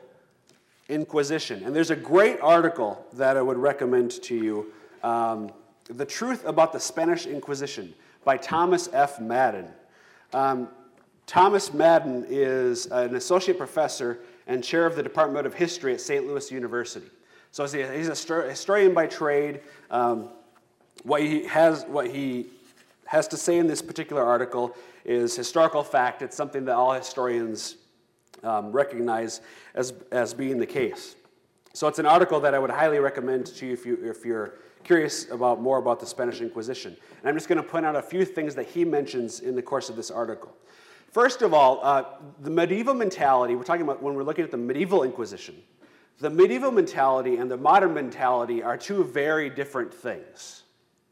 Inquisition. 0.87 1.63
And 1.63 1.75
there's 1.75 1.89
a 1.89 1.95
great 1.95 2.39
article 2.41 3.05
that 3.13 3.37
I 3.37 3.41
would 3.41 3.57
recommend 3.57 4.11
to 4.23 4.35
you 4.35 4.73
um, 5.03 5.51
The 5.85 6.05
Truth 6.05 6.45
About 6.45 6.73
the 6.73 6.79
Spanish 6.79 7.25
Inquisition 7.25 7.93
by 8.23 8.37
Thomas 8.37 8.89
F. 8.91 9.19
Madden. 9.19 9.67
Um, 10.33 10.69
Thomas 11.25 11.73
Madden 11.73 12.25
is 12.27 12.87
an 12.87 13.15
associate 13.15 13.57
professor 13.57 14.19
and 14.47 14.63
chair 14.63 14.85
of 14.85 14.95
the 14.95 15.03
Department 15.03 15.47
of 15.47 15.53
History 15.53 15.93
at 15.93 16.01
St. 16.01 16.27
Louis 16.27 16.51
University. 16.51 17.07
So 17.51 17.65
he's 17.65 18.07
a 18.07 18.49
historian 18.49 18.93
by 18.93 19.07
trade. 19.07 19.61
Um, 19.89 20.29
what, 21.03 21.21
he 21.21 21.45
has, 21.45 21.83
what 21.85 22.09
he 22.09 22.47
has 23.05 23.27
to 23.29 23.37
say 23.37 23.57
in 23.57 23.67
this 23.67 23.81
particular 23.81 24.23
article 24.23 24.75
is 25.03 25.35
historical 25.35 25.83
fact. 25.83 26.21
It's 26.21 26.35
something 26.35 26.65
that 26.65 26.75
all 26.75 26.93
historians 26.93 27.75
um, 28.43 28.71
recognize 28.71 29.41
as, 29.75 29.93
as 30.11 30.33
being 30.33 30.57
the 30.57 30.65
case. 30.65 31.15
So 31.73 31.87
it's 31.87 31.99
an 31.99 32.05
article 32.05 32.39
that 32.39 32.53
I 32.53 32.59
would 32.59 32.69
highly 32.69 32.99
recommend 32.99 33.47
to 33.47 33.65
you 33.65 33.73
if, 33.73 33.85
you 33.85 33.97
if 34.01 34.25
you're 34.25 34.55
curious 34.83 35.29
about 35.29 35.61
more 35.61 35.77
about 35.77 35.99
the 35.99 36.05
Spanish 36.05 36.41
Inquisition. 36.41 36.95
And 37.19 37.29
I'm 37.29 37.35
just 37.35 37.47
going 37.47 37.61
to 37.61 37.67
point 37.67 37.85
out 37.85 37.95
a 37.95 38.01
few 38.01 38.25
things 38.25 38.55
that 38.55 38.67
he 38.67 38.83
mentions 38.85 39.41
in 39.41 39.55
the 39.55 39.61
course 39.61 39.89
of 39.89 39.95
this 39.95 40.11
article. 40.11 40.55
First 41.11 41.41
of 41.41 41.53
all, 41.53 41.79
uh, 41.83 42.03
the 42.41 42.49
medieval 42.49 42.93
mentality, 42.93 43.55
we're 43.55 43.63
talking 43.63 43.81
about 43.81 44.01
when 44.01 44.15
we're 44.15 44.23
looking 44.23 44.45
at 44.45 44.51
the 44.51 44.57
medieval 44.57 45.03
Inquisition, 45.03 45.61
the 46.21 46.29
medieval 46.29 46.71
mentality 46.71 47.37
and 47.37 47.49
the 47.49 47.57
modern 47.57 47.95
mentality 47.95 48.61
are 48.61 48.77
two 48.77 49.03
very 49.03 49.49
different 49.49 49.91
things. 49.91 50.63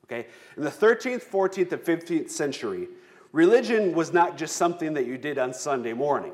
Okay? 0.06 0.28
In 0.56 0.64
the 0.64 0.70
13th, 0.70 1.24
14th, 1.24 1.72
and 1.72 1.82
15th 1.82 2.30
century, 2.30 2.88
religion 3.32 3.94
was 3.94 4.14
not 4.14 4.38
just 4.38 4.56
something 4.56 4.94
that 4.94 5.08
you 5.08 5.18
did 5.18 5.40
on 5.40 5.52
Sunday 5.52 5.94
morning. 5.94 6.32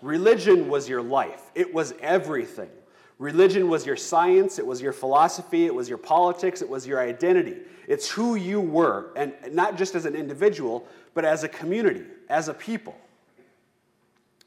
Religion 0.00 0.68
was 0.68 0.88
your 0.88 1.02
life, 1.02 1.50
it 1.54 1.72
was 1.72 1.92
everything. 2.00 2.70
Religion 3.18 3.68
was 3.68 3.84
your 3.84 3.96
science, 3.96 4.58
it 4.58 4.66
was 4.66 4.80
your 4.80 4.94
philosophy, 4.94 5.66
it 5.66 5.74
was 5.74 5.90
your 5.90 5.98
politics, 5.98 6.62
it 6.62 6.68
was 6.68 6.86
your 6.86 7.00
identity. 7.00 7.58
It's 7.86 8.08
who 8.08 8.34
you 8.34 8.62
were, 8.62 9.10
and 9.14 9.34
not 9.52 9.76
just 9.76 9.94
as 9.94 10.06
an 10.06 10.16
individual, 10.16 10.88
but 11.12 11.26
as 11.26 11.44
a 11.44 11.48
community, 11.48 12.04
as 12.30 12.48
a 12.48 12.54
people. 12.54 12.96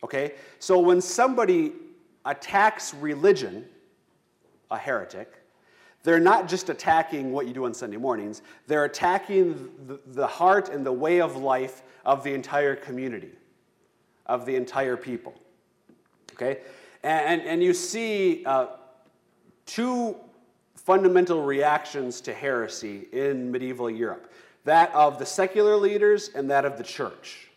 Okay? 0.03 0.33
So 0.57 0.79
when 0.79 1.01
somebody 1.01 1.73
attacks 2.25 2.93
religion, 2.93 3.65
a 4.71 4.77
heretic, 4.77 5.33
they're 6.03 6.19
not 6.19 6.47
just 6.49 6.69
attacking 6.69 7.31
what 7.31 7.47
you 7.47 7.53
do 7.53 7.65
on 7.65 7.73
Sunday 7.73 7.97
mornings, 7.97 8.41
they're 8.67 8.85
attacking 8.85 9.71
the, 9.87 9.99
the 10.07 10.27
heart 10.27 10.69
and 10.69 10.85
the 10.85 10.91
way 10.91 11.21
of 11.21 11.37
life 11.37 11.81
of 12.05 12.23
the 12.23 12.33
entire 12.33 12.75
community, 12.75 13.31
of 14.25 14.45
the 14.45 14.55
entire 14.55 14.97
people. 14.97 15.33
Okay? 16.33 16.59
And, 17.03 17.41
and 17.41 17.63
you 17.63 17.73
see 17.73 18.43
uh, 18.45 18.67
two 19.65 20.15
fundamental 20.75 21.43
reactions 21.43 22.19
to 22.21 22.33
heresy 22.33 23.07
in 23.11 23.51
medieval 23.51 23.89
Europe 23.89 24.31
that 24.65 24.93
of 24.93 25.19
the 25.19 25.25
secular 25.25 25.75
leaders 25.75 26.29
and 26.29 26.49
that 26.49 26.65
of 26.65 26.77
the 26.77 26.83
church. 26.83 27.49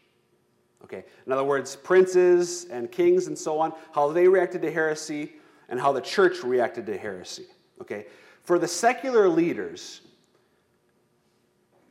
Okay, 0.87 1.05
in 1.27 1.33
other 1.33 1.43
words, 1.43 1.75
princes 1.75 2.67
and 2.67 2.93
kings 2.93 3.27
and 3.27 3.37
so 3.37 3.59
on, 3.59 3.73
how 3.93 4.13
they 4.13 4.29
reacted 4.29 4.63
to 4.63 4.71
heresy 4.71 5.33
and 5.69 5.81
how 5.81 5.91
the 5.91 6.01
church 6.01 6.45
reacted 6.45 6.87
to 6.87 6.97
heresy. 6.97 7.47
Okay, 7.81 8.07
for 8.43 8.57
the 8.57 8.69
secular 8.69 9.29
leaders, 9.29 10.03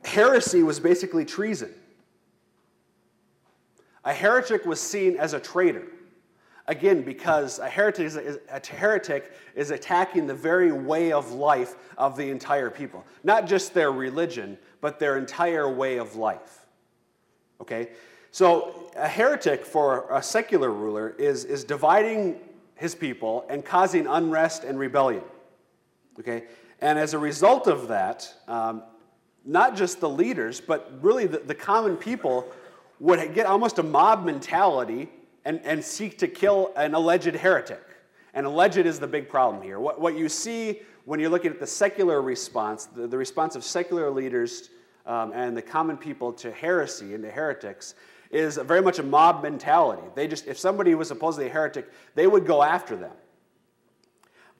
heresy 0.02 0.62
was 0.62 0.80
basically 0.80 1.26
treason. 1.26 1.74
A 4.06 4.14
heretic 4.14 4.64
was 4.64 4.80
seen 4.80 5.18
as 5.18 5.34
a 5.34 5.40
traitor. 5.40 5.88
Again, 6.66 7.02
because 7.02 7.58
a 7.58 7.68
heretic 7.68 8.06
is, 8.06 8.16
a 8.16 8.60
heretic 8.66 9.30
is 9.54 9.70
attacking 9.70 10.26
the 10.26 10.34
very 10.34 10.72
way 10.72 11.12
of 11.12 11.32
life 11.32 11.76
of 11.98 12.16
the 12.16 12.30
entire 12.30 12.70
people. 12.70 13.04
Not 13.24 13.46
just 13.46 13.74
their 13.74 13.92
religion, 13.92 14.56
but 14.80 14.98
their 14.98 15.18
entire 15.18 15.68
way 15.68 15.98
of 15.98 16.16
life. 16.16 16.66
Okay? 17.60 17.90
So, 18.36 18.90
a 18.96 19.08
heretic 19.08 19.64
for 19.64 20.06
a 20.10 20.22
secular 20.22 20.70
ruler 20.70 21.14
is, 21.18 21.46
is 21.46 21.64
dividing 21.64 22.38
his 22.74 22.94
people 22.94 23.46
and 23.48 23.64
causing 23.64 24.06
unrest 24.06 24.62
and 24.62 24.78
rebellion. 24.78 25.22
Okay? 26.20 26.44
And 26.82 26.98
as 26.98 27.14
a 27.14 27.18
result 27.18 27.66
of 27.66 27.88
that, 27.88 28.30
um, 28.46 28.82
not 29.46 29.74
just 29.74 30.00
the 30.00 30.08
leaders, 30.10 30.60
but 30.60 30.98
really 31.00 31.26
the, 31.26 31.38
the 31.38 31.54
common 31.54 31.96
people 31.96 32.46
would 33.00 33.32
get 33.32 33.46
almost 33.46 33.78
a 33.78 33.82
mob 33.82 34.26
mentality 34.26 35.08
and, 35.46 35.58
and 35.64 35.82
seek 35.82 36.18
to 36.18 36.28
kill 36.28 36.74
an 36.76 36.92
alleged 36.92 37.34
heretic. 37.36 37.82
And 38.34 38.44
alleged 38.44 38.76
is 38.76 39.00
the 39.00 39.06
big 39.06 39.30
problem 39.30 39.62
here. 39.62 39.80
What, 39.80 39.98
what 39.98 40.14
you 40.14 40.28
see 40.28 40.82
when 41.06 41.20
you're 41.20 41.30
looking 41.30 41.52
at 41.52 41.58
the 41.58 41.66
secular 41.66 42.20
response, 42.20 42.84
the, 42.84 43.06
the 43.06 43.16
response 43.16 43.56
of 43.56 43.64
secular 43.64 44.10
leaders 44.10 44.68
um, 45.06 45.32
and 45.32 45.56
the 45.56 45.62
common 45.62 45.96
people 45.96 46.34
to 46.34 46.52
heresy 46.52 47.14
and 47.14 47.24
to 47.24 47.30
heretics, 47.30 47.94
is 48.30 48.56
very 48.56 48.82
much 48.82 48.98
a 48.98 49.02
mob 49.02 49.42
mentality. 49.42 50.02
They 50.14 50.26
just, 50.28 50.46
if 50.46 50.58
somebody 50.58 50.94
was 50.94 51.08
supposedly 51.08 51.46
a 51.46 51.50
heretic, 51.50 51.90
they 52.14 52.26
would 52.26 52.46
go 52.46 52.62
after 52.62 52.96
them. 52.96 53.12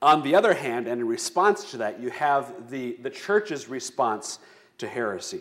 On 0.02 0.22
the 0.22 0.34
other 0.34 0.54
hand, 0.54 0.86
and 0.86 1.00
in 1.00 1.06
response 1.06 1.70
to 1.70 1.78
that, 1.78 2.00
you 2.00 2.10
have 2.10 2.70
the, 2.70 2.96
the 3.02 3.10
church's 3.10 3.68
response 3.68 4.38
to 4.78 4.86
heresy. 4.86 5.40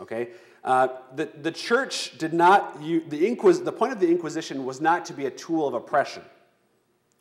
Okay? 0.00 0.30
Uh, 0.64 0.88
the, 1.14 1.26
the 1.42 1.52
church 1.52 2.16
did 2.18 2.32
not, 2.32 2.82
you, 2.82 3.02
the, 3.08 3.26
Inquis, 3.26 3.60
the 3.60 3.72
point 3.72 3.92
of 3.92 4.00
the 4.00 4.08
Inquisition 4.08 4.64
was 4.64 4.80
not 4.80 5.04
to 5.06 5.12
be 5.12 5.26
a 5.26 5.30
tool 5.30 5.68
of 5.68 5.74
oppression. 5.74 6.22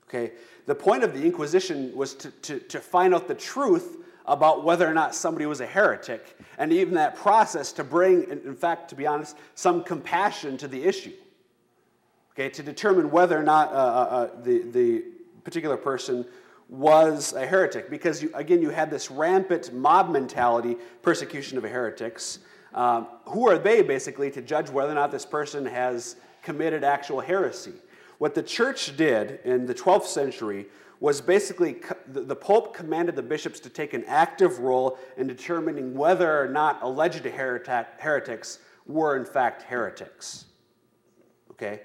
Okay? 0.08 0.34
The 0.66 0.76
point 0.76 1.04
of 1.04 1.14
the 1.14 1.24
Inquisition 1.24 1.96
was 1.96 2.16
to, 2.16 2.32
to, 2.32 2.60
to 2.60 2.80
find 2.80 3.14
out 3.14 3.28
the 3.28 3.36
truth 3.36 3.98
about 4.30 4.64
whether 4.64 4.88
or 4.88 4.94
not 4.94 5.16
somebody 5.16 5.46
was 5.48 5.60
a 5.60 5.66
heretic, 5.66 6.38
and 6.60 6.72
even 6.72 6.94
that 6.94 7.16
process 7.16 7.72
to 7.74 7.84
bring, 7.84 8.24
in 8.30 8.56
fact, 8.56 8.90
to 8.90 8.96
be 8.96 9.08
honest, 9.08 9.36
some 9.56 9.84
compassion 9.84 10.56
to 10.58 10.68
the 10.68 10.82
issue. 10.84 11.14
Okay, 12.34 12.50
to 12.50 12.64
determine 12.64 13.10
whether 13.10 13.38
or 13.38 13.44
not 13.44 13.72
uh, 13.72 13.76
uh, 13.76 13.78
uh 13.78 14.42
the, 14.44 14.60
the 14.72 15.04
particular 15.44 15.76
person 15.76 16.26
was 16.70 17.34
a 17.34 17.46
heretic. 17.46 17.90
Because, 17.90 18.22
you, 18.22 18.30
again, 18.36 18.62
you 18.62 18.70
had 18.70 18.92
this 18.92 19.10
rampant 19.10 19.74
mob 19.74 20.12
mentality 20.12 20.78
persecution 21.02 21.58
of 21.58 21.64
heretics. 21.64 22.40
Um, 22.76 23.08
who 23.26 23.50
are 23.50 23.58
they 23.58 23.82
basically 23.82 24.30
to 24.32 24.44
judge 24.44 24.70
whether 24.70 24.92
or 24.92 24.96
not 24.96 25.10
this 25.10 25.26
person 25.26 25.66
has 25.66 26.18
committed 26.44 26.84
actual 26.84 27.20
heresy? 27.20 27.74
What 28.20 28.36
the 28.36 28.44
church 28.44 28.96
did 28.96 29.40
in 29.44 29.66
the 29.66 29.74
12th 29.74 30.06
century 30.06 30.68
was 31.00 31.22
basically 31.22 31.78
the 32.08 32.36
Pope 32.36 32.76
commanded 32.76 33.16
the 33.16 33.24
bishops 33.24 33.60
to 33.62 33.70
take 33.70 33.94
an 33.94 34.04
active 34.06 34.60
role 34.60 35.00
in 35.18 35.28
determining 35.28 35.94
whether 35.94 36.42
or 36.42 36.50
not 36.50 36.80
alleged 36.82 37.24
heretics 37.24 38.60
were 38.86 39.16
in 39.16 39.26
fact 39.26 39.62
heretics. 39.64 40.46
Okay? 41.52 41.82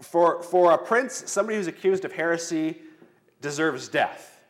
For, 0.00 0.42
for 0.42 0.72
a 0.72 0.78
prince, 0.78 1.24
somebody 1.26 1.58
who's 1.58 1.66
accused 1.66 2.04
of 2.04 2.12
heresy 2.12 2.78
deserves 3.42 3.88
death. 3.88 4.42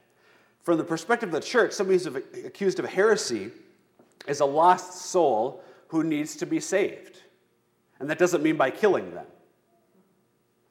From 0.62 0.78
the 0.78 0.84
perspective 0.84 1.30
of 1.30 1.34
the 1.34 1.46
church, 1.46 1.72
somebody 1.72 1.98
who's 1.98 2.14
accused 2.44 2.78
of 2.78 2.84
heresy 2.84 3.50
is 4.28 4.40
a 4.40 4.44
lost 4.44 4.92
soul 5.10 5.64
who 5.88 6.04
needs 6.04 6.36
to 6.36 6.46
be 6.46 6.60
saved. 6.60 7.22
And 7.98 8.08
that 8.08 8.18
doesn't 8.18 8.42
mean 8.42 8.56
by 8.56 8.70
killing 8.70 9.12
them. 9.14 9.26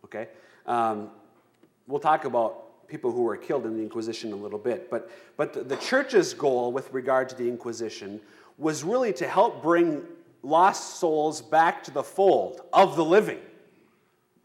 Okay? 0.05 0.29
Um, 0.65 1.09
we'll 1.87 1.99
talk 1.99 2.25
about 2.25 2.66
people 2.87 3.11
who 3.11 3.23
were 3.23 3.37
killed 3.37 3.65
in 3.65 3.75
the 3.75 3.83
Inquisition 3.83 4.33
a 4.33 4.35
little 4.35 4.59
bit. 4.59 4.89
But, 4.89 5.11
but 5.35 5.53
the, 5.53 5.63
the 5.63 5.75
church's 5.77 6.33
goal 6.33 6.71
with 6.71 6.91
regard 6.93 7.29
to 7.29 7.35
the 7.35 7.47
Inquisition 7.47 8.19
was 8.57 8.83
really 8.83 9.13
to 9.13 9.27
help 9.27 9.61
bring 9.61 10.03
lost 10.43 10.99
souls 10.99 11.41
back 11.41 11.83
to 11.83 11.91
the 11.91 12.03
fold 12.03 12.61
of 12.71 12.95
the 12.95 13.03
living, 13.03 13.39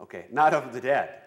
okay, 0.01 0.25
not 0.31 0.53
of 0.53 0.73
the 0.73 0.81
dead. 0.81 1.21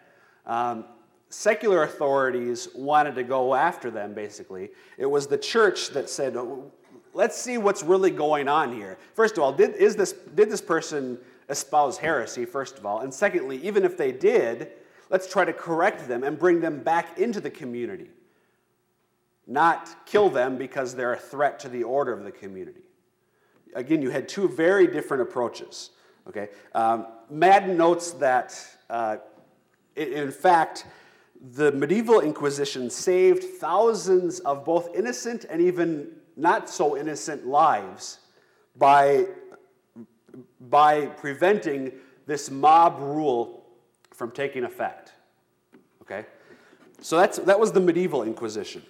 Um, 0.44 0.84
secular 1.28 1.82
authorities 1.82 2.68
wanted 2.74 3.14
to 3.16 3.24
go 3.24 3.54
after 3.54 3.90
them, 3.90 4.14
basically. 4.14 4.70
It 4.98 5.06
was 5.06 5.26
the 5.26 5.38
church 5.38 5.90
that 5.90 6.08
said, 6.10 6.36
oh, 6.36 6.70
let's 7.14 7.36
see 7.40 7.58
what's 7.58 7.82
really 7.82 8.10
going 8.10 8.48
on 8.48 8.72
here. 8.72 8.98
First 9.14 9.36
of 9.36 9.42
all, 9.42 9.52
did, 9.52 9.74
is 9.76 9.96
this, 9.96 10.12
did 10.12 10.50
this 10.50 10.60
person 10.60 11.18
espouse 11.48 11.96
heresy, 11.96 12.44
first 12.44 12.78
of 12.78 12.86
all? 12.86 13.00
And 13.00 13.12
secondly, 13.12 13.58
even 13.64 13.84
if 13.84 13.96
they 13.96 14.12
did, 14.12 14.72
let's 15.10 15.26
try 15.30 15.44
to 15.44 15.52
correct 15.52 16.08
them 16.08 16.24
and 16.24 16.38
bring 16.38 16.60
them 16.60 16.82
back 16.82 17.18
into 17.18 17.40
the 17.40 17.50
community, 17.50 18.10
not 19.46 20.06
kill 20.06 20.28
them 20.28 20.56
because 20.56 20.94
they're 20.94 21.12
a 21.12 21.18
threat 21.18 21.58
to 21.60 21.68
the 21.68 21.82
order 21.82 22.12
of 22.12 22.24
the 22.24 22.32
community. 22.32 22.82
Again, 23.74 24.02
you 24.02 24.10
had 24.10 24.28
two 24.28 24.48
very 24.48 24.86
different 24.86 25.22
approaches. 25.22 25.90
Okay, 26.28 26.48
um, 26.74 27.06
Madden 27.30 27.76
notes 27.76 28.12
that, 28.12 28.58
uh, 28.90 29.18
in 29.94 30.32
fact, 30.32 30.86
the 31.52 31.70
medieval 31.72 32.20
Inquisition 32.20 32.90
saved 32.90 33.44
thousands 33.44 34.40
of 34.40 34.64
both 34.64 34.94
innocent 34.94 35.44
and 35.48 35.60
even 35.60 36.08
not 36.36 36.68
so 36.68 36.96
innocent 36.96 37.46
lives 37.46 38.18
by, 38.76 39.26
by 40.60 41.06
preventing 41.06 41.92
this 42.26 42.50
mob 42.50 42.98
rule 43.00 43.65
from 44.16 44.30
taking 44.30 44.64
effect. 44.64 45.12
Okay? 46.02 46.26
So 47.00 47.16
that's, 47.16 47.38
that 47.40 47.60
was 47.60 47.70
the 47.70 47.80
medieval 47.80 48.22
Inquisition. 48.22 48.82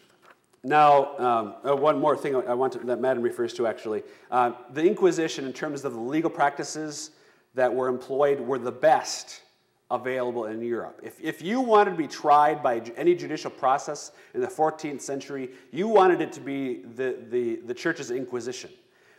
Now, 0.62 1.18
um, 1.18 1.54
uh, 1.68 1.76
one 1.76 1.98
more 1.98 2.16
thing 2.16 2.34
I 2.34 2.54
want 2.54 2.72
to, 2.74 2.78
that 2.80 3.00
Madden 3.00 3.22
refers 3.22 3.52
to 3.54 3.66
actually. 3.66 4.02
Uh, 4.30 4.52
the 4.72 4.84
Inquisition, 4.84 5.44
in 5.44 5.52
terms 5.52 5.84
of 5.84 5.92
the 5.92 6.00
legal 6.00 6.30
practices 6.30 7.10
that 7.54 7.72
were 7.72 7.88
employed, 7.88 8.40
were 8.40 8.58
the 8.58 8.72
best 8.72 9.42
available 9.90 10.46
in 10.46 10.62
Europe. 10.62 11.00
If, 11.02 11.20
if 11.20 11.42
you 11.42 11.60
wanted 11.60 11.92
to 11.92 11.96
be 11.96 12.08
tried 12.08 12.62
by 12.62 12.80
any 12.96 13.14
judicial 13.14 13.50
process 13.50 14.12
in 14.34 14.40
the 14.40 14.48
14th 14.48 15.00
century, 15.00 15.50
you 15.70 15.86
wanted 15.86 16.20
it 16.20 16.32
to 16.32 16.40
be 16.40 16.82
the, 16.96 17.16
the, 17.30 17.56
the 17.66 17.74
church's 17.74 18.10
Inquisition 18.10 18.70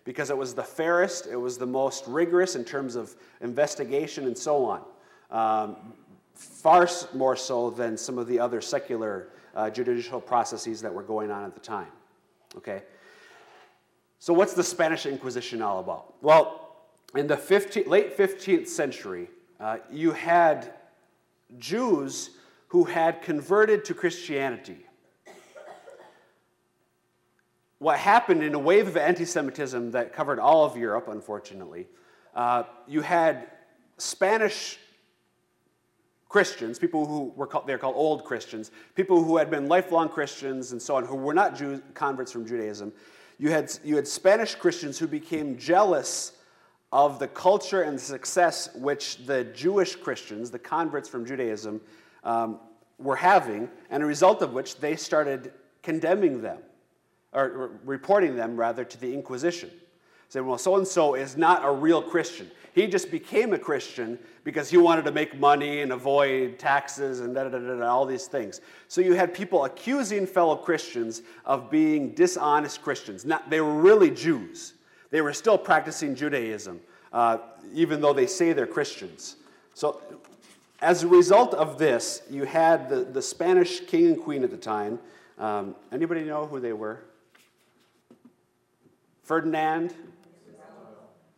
because 0.04 0.30
it 0.30 0.38
was 0.38 0.54
the 0.54 0.64
fairest, 0.64 1.28
it 1.28 1.36
was 1.36 1.58
the 1.58 1.66
most 1.66 2.08
rigorous 2.08 2.56
in 2.56 2.64
terms 2.64 2.96
of 2.96 3.16
investigation 3.42 4.26
and 4.26 4.38
so 4.38 4.66
on. 4.66 4.82
Um, 5.30 5.76
far 6.34 6.88
more 7.14 7.36
so 7.36 7.70
than 7.70 7.98
some 7.98 8.18
of 8.18 8.28
the 8.28 8.40
other 8.40 8.62
secular 8.62 9.30
uh, 9.56 9.70
judicial 9.70 10.22
processes 10.22 10.82
that 10.82 10.94
were 10.94 11.04
going 11.04 11.32
on 11.32 11.44
at 11.44 11.54
the 11.54 11.60
time. 11.60 11.88
Okay? 12.56 12.84
So, 14.20 14.34
what's 14.34 14.54
the 14.54 14.64
Spanish 14.64 15.06
Inquisition 15.06 15.62
all 15.62 15.80
about? 15.80 16.16
Well, 16.22 16.76
in 17.16 17.28
the 17.28 17.38
15, 17.38 17.86
late 17.88 18.18
15th 18.18 18.68
century, 18.68 19.30
uh, 19.60 19.78
you 19.92 20.12
had 20.12 20.74
Jews 21.58 22.32
who 22.68 22.84
had 22.84 23.22
converted 23.22 23.86
to 23.86 23.94
Christianity. 23.94 24.86
What 27.80 28.00
happened 28.00 28.44
in 28.44 28.56
a 28.56 28.60
wave 28.60 28.88
of 28.88 28.98
anti 28.98 29.26
Semitism 29.26 29.92
that 29.92 30.14
covered 30.14 30.40
all 30.40 30.66
of 30.66 30.76
Europe, 30.76 31.08
unfortunately, 31.08 31.88
uh, 32.36 32.64
you 32.88 33.02
had 33.02 33.48
Spanish 33.98 34.80
Christians, 36.30 36.78
people 36.78 37.06
who 37.06 37.32
were 37.36 37.48
called, 37.48 37.68
they're 37.68 37.78
called 37.78 37.96
old 37.96 38.26
Christians, 38.26 38.72
people 38.96 39.24
who 39.24 39.38
had 39.38 39.50
been 39.50 39.68
lifelong 39.68 40.10
Christians 40.10 40.74
and 40.74 40.82
so 40.82 40.96
on, 40.96 41.06
who 41.06 41.16
were 41.16 41.34
not 41.34 41.56
Jews, 41.56 41.82
converts 41.94 42.32
from 42.32 42.46
Judaism. 42.46 42.92
You 43.38 43.52
had, 43.52 43.72
you 43.84 43.96
had 43.96 44.08
Spanish 44.08 44.56
Christians 44.56 44.98
who 44.98 45.08
became 45.08 45.58
jealous 45.58 46.34
of 46.92 47.20
the 47.20 47.28
culture 47.28 47.84
and 47.84 48.00
success 48.00 48.70
which 48.76 49.26
the 49.26 49.46
Jewish 49.46 49.96
Christians, 49.96 50.52
the 50.52 50.60
converts 50.60 51.08
from 51.08 51.26
Judaism, 51.26 51.82
um, 52.24 52.60
were 52.98 53.16
having, 53.16 53.70
and 53.90 54.02
a 54.02 54.06
result 54.06 54.42
of 54.42 54.54
which 54.54 54.78
they 54.78 54.96
started 54.96 55.54
condemning 55.84 56.42
them, 56.42 56.60
or 57.32 57.80
reporting 57.86 58.36
them 58.36 58.58
rather 58.58 58.84
to 58.84 59.00
the 59.00 59.14
Inquisition. 59.14 59.70
Saying, 60.30 60.46
well, 60.46 60.58
so 60.58 60.76
and 60.76 60.88
so 60.88 61.16
is 61.16 61.38
not 61.38 61.64
a 61.64 61.72
real 61.72 62.02
Christian. 62.02 62.52
He 62.74 62.86
just 62.86 63.10
became 63.10 63.54
a 63.54 63.60
Christian 63.60 64.20
because 64.44 64.70
he 64.70 64.78
wanted 64.78 65.06
to 65.06 65.12
make 65.12 65.40
money 65.40 65.82
and 65.82 65.92
avoid 65.92 66.60
taxes 66.60 67.22
and 67.22 67.34
da 67.34 67.46
da 67.46 67.58
da 67.58 67.80
da, 67.80 67.88
all 67.88 68.06
these 68.06 68.28
things. 68.28 68.62
So 68.88 69.02
you 69.02 69.14
had 69.14 69.34
people 69.34 69.66
accusing 69.66 70.28
fellow 70.28 70.56
Christians 70.56 71.24
of 71.44 71.72
being 71.72 72.12
dishonest 72.12 72.82
Christians. 72.82 73.26
Not, 73.26 73.50
they 73.50 73.62
were 73.62 73.74
really 73.74 74.12
Jews. 74.12 74.74
They 75.10 75.22
were 75.22 75.34
still 75.34 75.58
practicing 75.58 76.14
Judaism, 76.14 76.80
uh, 77.14 77.40
even 77.74 78.02
though 78.02 78.14
they 78.14 78.28
say 78.28 78.54
they're 78.54 78.68
Christians. 78.68 79.38
So, 79.74 80.02
as 80.80 81.04
a 81.04 81.08
result 81.08 81.56
of 81.56 81.80
this, 81.80 82.22
you 82.30 82.44
had 82.44 82.90
the, 82.90 82.98
the 82.98 83.22
Spanish 83.22 83.80
king 83.80 84.08
and 84.08 84.22
queen 84.22 84.44
at 84.44 84.52
the 84.52 84.58
time. 84.58 85.00
Um, 85.40 85.76
anybody 85.92 86.24
know 86.24 86.46
who 86.46 86.60
they 86.60 86.74
were? 86.74 87.00
Ferdinand? 89.24 89.96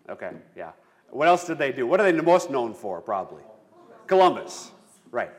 Okay, 0.09 0.31
yeah. 0.55 0.71
What 1.11 1.27
else 1.27 1.45
did 1.45 1.57
they 1.57 1.71
do? 1.71 1.87
What 1.87 1.99
are 1.99 2.11
they 2.11 2.19
most 2.19 2.49
known 2.49 2.73
for, 2.73 3.01
probably? 3.01 3.43
Columbus, 4.07 4.71
right. 5.11 5.31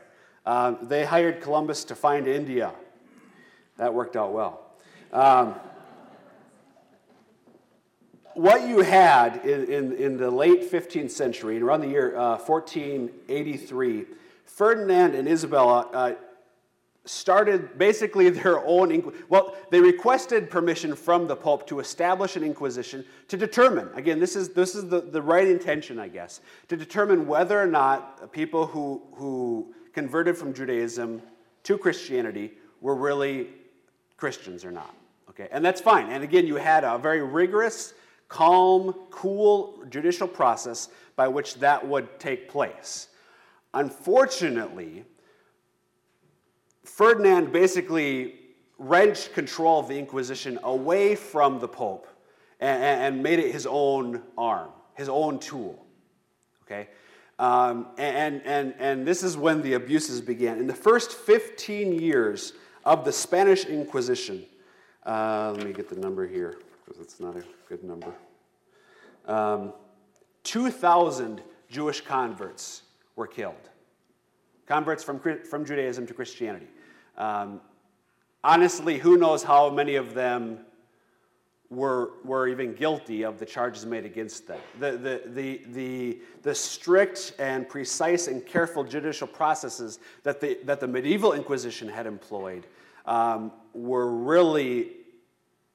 Um, 0.45 0.79
they 0.83 1.05
hired 1.05 1.41
Columbus 1.41 1.83
to 1.85 1.95
find 1.95 2.27
India. 2.27 2.71
That 3.77 3.93
worked 3.93 4.15
out 4.15 4.33
well. 4.33 4.61
Um, 5.11 5.55
what 8.33 8.67
you 8.67 8.81
had 8.81 9.45
in, 9.45 9.65
in, 9.65 9.93
in, 9.93 10.17
the 10.17 10.31
late 10.31 10.71
15th 10.71 11.11
century, 11.11 11.61
around 11.61 11.81
the 11.81 11.89
year 11.89 12.15
uh, 12.15 12.37
1483, 12.37 14.05
Ferdinand 14.45 15.15
and 15.15 15.27
Isabella 15.27 15.87
uh, 15.93 16.13
started 17.05 17.77
basically 17.77 18.29
their 18.41 18.65
own. 18.65 19.13
well, 19.29 19.55
they 19.69 19.79
requested 19.79 20.49
permission 20.49 20.95
from 20.95 21.27
the 21.27 21.35
Pope 21.35 21.67
to 21.67 21.79
establish 21.79 22.35
an 22.35 22.43
inquisition 22.43 23.05
to 23.27 23.37
determine. 23.37 23.89
Again, 23.95 24.19
this 24.19 24.35
is 24.35 24.49
this 24.49 24.75
is 24.75 24.87
the, 24.87 25.01
the 25.01 25.21
right 25.21 25.47
intention, 25.47 25.99
I 25.99 26.07
guess, 26.07 26.41
to 26.67 26.77
determine 26.77 27.27
whether 27.27 27.59
or 27.59 27.67
not 27.67 28.31
people 28.31 28.65
who 28.67 29.01
who 29.13 29.73
converted 29.93 30.37
from 30.37 30.53
Judaism 30.53 31.21
to 31.63 31.77
Christianity 31.77 32.53
were 32.81 32.95
really 32.95 33.49
Christians 34.17 34.65
or 34.65 34.71
not. 34.71 34.95
Okay, 35.29 35.47
and 35.51 35.63
that's 35.63 35.79
fine. 35.79 36.09
And 36.09 36.23
again, 36.23 36.45
you 36.45 36.55
had 36.55 36.83
a 36.83 36.97
very 36.97 37.21
rigorous 37.21 37.93
calm, 38.27 38.93
cool 39.09 39.83
judicial 39.89 40.27
process 40.27 40.89
by 41.15 41.27
which 41.27 41.55
that 41.55 41.85
would 41.85 42.19
take 42.19 42.49
place. 42.49 43.09
Unfortunately, 43.73 45.05
Ferdinand 46.91 47.53
basically 47.53 48.35
wrenched 48.77 49.33
control 49.33 49.79
of 49.79 49.87
the 49.87 49.97
Inquisition 49.97 50.59
away 50.63 51.15
from 51.15 51.57
the 51.59 51.67
Pope 51.67 52.05
and, 52.59 52.83
and 52.83 53.23
made 53.23 53.39
it 53.39 53.53
his 53.53 53.65
own 53.65 54.21
arm, 54.37 54.71
his 54.95 55.07
own 55.07 55.39
tool. 55.39 55.85
Okay? 56.63 56.89
Um, 57.39 57.87
and, 57.97 58.41
and, 58.43 58.75
and 58.77 59.07
this 59.07 59.23
is 59.23 59.37
when 59.37 59.61
the 59.61 59.75
abuses 59.75 60.19
began. 60.19 60.57
In 60.57 60.67
the 60.67 60.73
first 60.73 61.13
15 61.13 61.97
years 61.97 62.53
of 62.83 63.05
the 63.05 63.13
Spanish 63.13 63.63
Inquisition, 63.63 64.45
uh, 65.05 65.53
let 65.55 65.65
me 65.65 65.71
get 65.71 65.87
the 65.87 65.95
number 65.95 66.27
here 66.27 66.59
because 66.83 67.01
it's 67.01 67.21
not 67.21 67.37
a 67.37 67.43
good 67.69 67.85
number. 67.85 68.13
Um, 69.27 69.71
2,000 70.43 71.41
Jewish 71.69 72.01
converts 72.01 72.81
were 73.15 73.27
killed. 73.27 73.69
Converts 74.71 75.03
from, 75.03 75.19
from 75.19 75.65
Judaism 75.65 76.07
to 76.07 76.13
Christianity. 76.13 76.67
Um, 77.17 77.59
honestly, 78.41 78.97
who 78.97 79.17
knows 79.17 79.43
how 79.43 79.69
many 79.69 79.95
of 79.95 80.13
them 80.13 80.59
were, 81.69 82.11
were 82.23 82.47
even 82.47 82.73
guilty 82.73 83.23
of 83.23 83.37
the 83.37 83.45
charges 83.45 83.85
made 83.85 84.05
against 84.05 84.47
them. 84.47 84.61
The, 84.79 84.91
the, 84.91 85.21
the, 85.25 85.61
the, 85.73 86.19
the 86.43 86.55
strict 86.55 87.33
and 87.37 87.67
precise 87.67 88.27
and 88.27 88.45
careful 88.45 88.85
judicial 88.85 89.27
processes 89.27 89.99
that 90.23 90.39
the, 90.39 90.57
that 90.63 90.79
the 90.79 90.87
medieval 90.87 91.33
Inquisition 91.33 91.89
had 91.89 92.07
employed 92.07 92.65
um, 93.05 93.51
were 93.73 94.09
really 94.09 94.91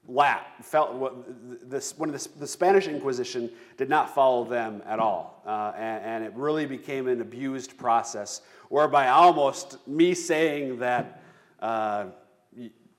lap, 0.09 0.65
felt, 0.65 1.69
this, 1.69 1.97
when 1.99 2.13
the, 2.13 2.29
the 2.39 2.47
Spanish 2.47 2.87
Inquisition 2.87 3.51
did 3.77 3.89
not 3.89 4.15
follow 4.15 4.45
them 4.45 4.83
at 4.87 4.99
all. 4.99 5.43
Uh, 5.47 5.73
and, 5.77 6.05
and, 6.05 6.25
it 6.25 6.33
really 6.35 6.67
became 6.67 7.09
an 7.09 7.21
abused 7.21 7.77
process 7.77 8.43
whereby 8.69 9.09
almost 9.09 9.79
me 9.87 10.15
saying 10.15 10.79
that 10.79 11.23
uh, 11.61 12.07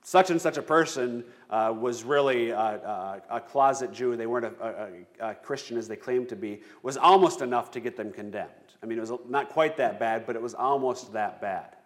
such 0.02 0.30
and 0.30 0.40
such 0.40 0.56
a 0.56 0.62
person 0.62 1.24
uh, 1.50 1.74
was 1.78 2.04
really 2.04 2.50
a, 2.50 2.58
a, 2.58 3.22
a, 3.30 3.40
closet 3.40 3.92
Jew, 3.92 4.16
they 4.16 4.26
weren't 4.26 4.46
a, 4.46 4.90
a, 5.20 5.34
Christian 5.34 5.76
as 5.76 5.86
they 5.86 5.96
claimed 5.96 6.28
to 6.30 6.36
be, 6.36 6.62
was 6.82 6.96
almost 6.96 7.42
enough 7.42 7.70
to 7.72 7.80
get 7.80 7.96
them 7.96 8.12
condemned. 8.12 8.48
I 8.82 8.86
mean, 8.86 8.98
it 8.98 9.02
was 9.02 9.12
not 9.28 9.50
quite 9.50 9.76
that 9.76 9.98
bad, 9.98 10.26
but 10.26 10.36
it 10.36 10.40
was 10.40 10.54
almost 10.54 11.12
that 11.12 11.40
bad. 11.40 11.76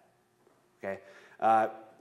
Okay? 0.78 1.00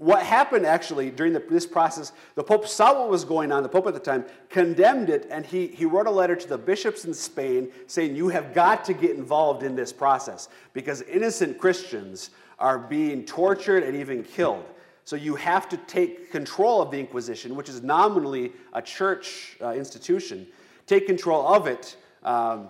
What 0.02 0.24
happened 0.24 0.66
actually 0.66 1.12
during 1.12 1.32
the, 1.32 1.44
this 1.48 1.68
process, 1.68 2.12
the 2.34 2.42
Pope 2.42 2.68
saw 2.68 3.02
what 3.02 3.12
was 3.12 3.24
going 3.24 3.52
on. 3.52 3.62
The 3.62 3.70
Pope 3.70 3.86
at 3.86 3.94
the 3.94 4.00
time 4.00 4.26
condemned 4.50 5.12
it, 5.12 5.28
and 5.30 5.46
he, 5.46 5.68
he 5.68 5.86
wrote 5.86 6.08
a 6.08 6.12
letter 6.12 6.36
to 6.36 6.48
the 6.48 6.58
bishops 6.58 7.06
in 7.06 7.14
Spain 7.14 7.72
saying, 7.86 8.16
You 8.16 8.30
have 8.30 8.56
got 8.56 8.84
to 8.86 8.96
get 8.96 9.12
involved 9.16 9.62
in 9.62 9.76
this 9.76 9.94
process 9.94 10.50
because 10.74 11.04
innocent 11.04 11.60
Christians 11.60 12.32
are 12.58 12.80
being 12.80 13.26
tortured 13.26 13.84
and 13.84 13.96
even 13.96 14.24
killed. 14.24 14.66
So 15.04 15.16
you 15.16 15.36
have 15.36 15.70
to 15.70 15.78
take 15.78 16.32
control 16.32 16.82
of 16.82 16.90
the 16.90 17.00
Inquisition, 17.00 17.56
which 17.56 17.70
is 17.70 17.84
nominally 17.84 18.54
a 18.74 18.82
church 18.82 19.56
uh, 19.62 19.74
institution, 19.74 20.48
take 20.88 21.06
control 21.06 21.48
of 21.48 21.68
it. 21.68 21.96
Um, 22.24 22.70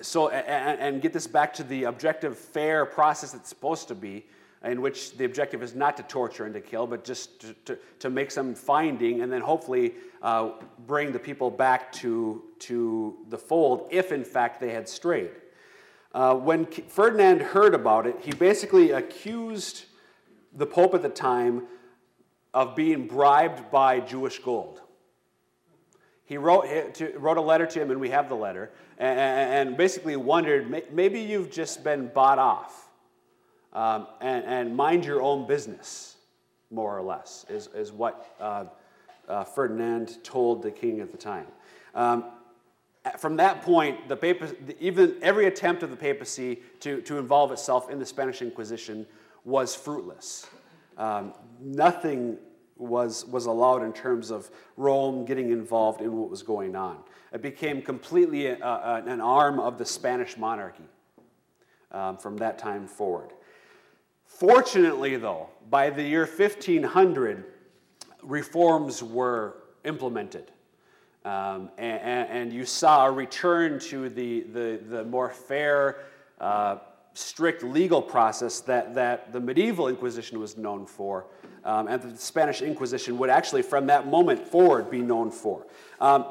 so 0.00 0.28
and, 0.28 0.78
and, 0.78 1.02
get 1.02 1.12
this 1.12 1.26
back 1.26 1.52
to 1.54 1.64
the 1.64 1.82
objective, 1.82 2.38
fair 2.38 2.86
process 2.86 3.34
it's 3.34 3.48
supposed 3.48 3.88
to 3.88 3.96
be, 3.96 4.24
in 4.64 4.82
which 4.82 5.16
the 5.16 5.24
objective 5.24 5.62
is 5.62 5.74
not 5.74 5.96
to 5.96 6.02
torture 6.04 6.44
and 6.44 6.54
to 6.54 6.60
kill, 6.60 6.86
but 6.86 7.04
just 7.04 7.40
to, 7.40 7.54
to, 7.64 7.78
to 8.00 8.10
make 8.10 8.30
some 8.30 8.54
finding 8.54 9.22
and 9.22 9.32
then 9.32 9.40
hopefully 9.40 9.94
uh, 10.22 10.50
bring 10.86 11.12
the 11.12 11.18
people 11.18 11.50
back 11.50 11.92
to, 11.92 12.42
to 12.58 13.16
the 13.28 13.38
fold 13.38 13.88
if 13.90 14.10
in 14.10 14.24
fact 14.24 14.60
they 14.60 14.72
had 14.72 14.88
strayed. 14.88 15.30
Uh, 16.12 16.34
when 16.34 16.66
Ferdinand 16.66 17.40
heard 17.40 17.74
about 17.74 18.06
it, 18.06 18.16
he 18.22 18.32
basically 18.32 18.90
accused 18.90 19.84
the 20.54 20.66
Pope 20.66 20.94
at 20.94 21.02
the 21.02 21.08
time 21.08 21.64
of 22.54 22.74
being 22.74 23.06
bribed 23.06 23.70
by 23.70 24.00
Jewish 24.00 24.38
gold. 24.40 24.80
He 26.24 26.36
wrote, 26.36 26.66
wrote 27.16 27.36
a 27.36 27.42
letter 27.42 27.66
to 27.66 27.80
him, 27.80 27.90
and 27.90 28.00
we 28.00 28.10
have 28.10 28.28
the 28.28 28.34
letter, 28.34 28.70
and 28.98 29.76
basically 29.76 30.16
wondered 30.16 30.92
maybe 30.92 31.20
you've 31.20 31.50
just 31.50 31.84
been 31.84 32.08
bought 32.08 32.38
off 32.38 32.87
um, 33.72 34.06
and, 34.20 34.44
and, 34.44 34.76
mind 34.76 35.04
your 35.04 35.20
own 35.20 35.46
business, 35.46 36.16
more 36.70 36.96
or 36.96 37.02
less, 37.02 37.44
is, 37.48 37.68
is 37.74 37.92
what 37.92 38.34
uh, 38.40 38.64
uh, 39.28 39.44
Ferdinand 39.44 40.24
told 40.24 40.62
the 40.62 40.70
king 40.70 41.00
at 41.00 41.12
the 41.12 41.18
time. 41.18 41.46
Um, 41.94 42.24
from 43.18 43.36
that 43.36 43.62
point, 43.62 44.08
the 44.08 44.76
even 44.80 45.16
every 45.22 45.46
attempt 45.46 45.82
of 45.82 45.90
the 45.90 45.96
papacy 45.96 46.60
to, 46.80 47.00
to 47.02 47.18
involve 47.18 47.52
itself 47.52 47.90
in 47.90 47.98
the 47.98 48.06
Spanish 48.06 48.42
Inquisition 48.42 49.06
was 49.44 49.74
fruitless. 49.74 50.46
Um, 50.96 51.32
nothing 51.60 52.38
was, 52.76 53.24
was 53.26 53.46
allowed 53.46 53.82
in 53.82 53.92
terms 53.92 54.30
of 54.30 54.50
Rome 54.76 55.24
getting 55.24 55.50
involved 55.50 56.00
in 56.00 56.16
what 56.16 56.30
was 56.30 56.42
going 56.42 56.76
on. 56.76 56.98
It 57.32 57.42
became 57.42 57.82
completely 57.82 58.46
a, 58.46 58.58
a, 58.64 59.02
an 59.06 59.20
arm 59.20 59.58
of 59.60 59.78
the 59.78 59.84
Spanish 59.84 60.36
monarchy 60.36 60.84
um, 61.92 62.16
from 62.16 62.36
that 62.38 62.58
time 62.58 62.86
forward. 62.86 63.32
Fortunately, 64.28 65.16
though, 65.16 65.48
by 65.68 65.90
the 65.90 66.02
year 66.02 66.24
1500, 66.24 67.44
reforms 68.22 69.02
were 69.02 69.56
implemented. 69.84 70.52
Um, 71.24 71.70
and, 71.76 72.28
and, 72.28 72.52
you 72.52 72.64
saw 72.64 73.06
a 73.06 73.10
return 73.10 73.80
to 73.80 74.08
the, 74.08 74.42
the, 74.42 74.80
the 74.88 75.04
more 75.04 75.28
fair, 75.28 76.04
uh, 76.40 76.76
strict 77.14 77.64
legal 77.64 78.00
process 78.00 78.60
that, 78.60 78.94
that 78.94 79.32
the 79.32 79.40
medieval 79.40 79.88
Inquisition 79.88 80.38
was 80.38 80.56
known 80.56 80.86
for, 80.86 81.26
um, 81.64 81.88
and 81.88 82.00
the 82.00 82.16
Spanish 82.16 82.62
Inquisition 82.62 83.18
would 83.18 83.30
actually, 83.30 83.62
from 83.62 83.86
that 83.86 84.06
moment 84.06 84.46
forward, 84.46 84.90
be 84.90 85.02
known 85.02 85.30
for. 85.32 85.66
Um, 86.00 86.26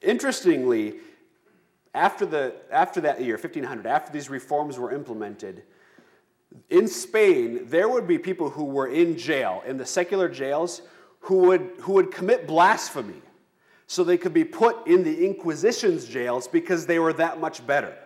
interestingly, 0.00 0.94
after, 1.92 2.24
the, 2.24 2.54
after 2.70 3.00
that 3.00 3.20
year, 3.20 3.34
1500, 3.34 3.86
after 3.86 4.12
these 4.12 4.30
reforms 4.30 4.78
were 4.78 4.92
implemented, 4.92 5.64
in 6.70 6.88
Spain, 6.88 7.60
there 7.64 7.88
would 7.88 8.06
be 8.06 8.18
people 8.18 8.50
who 8.50 8.64
were 8.64 8.88
in 8.88 9.16
jail, 9.16 9.62
in 9.66 9.76
the 9.76 9.86
secular 9.86 10.28
jails, 10.28 10.82
who 11.20 11.38
would, 11.38 11.70
who 11.80 11.92
would 11.94 12.10
commit 12.10 12.46
blasphemy 12.46 13.22
so 13.86 14.04
they 14.04 14.16
could 14.16 14.34
be 14.34 14.44
put 14.44 14.86
in 14.86 15.04
the 15.04 15.24
Inquisition's 15.24 16.06
jails 16.06 16.48
because 16.48 16.86
they 16.86 16.98
were 16.98 17.12
that 17.14 17.40
much 17.40 17.66
better. 17.66 17.96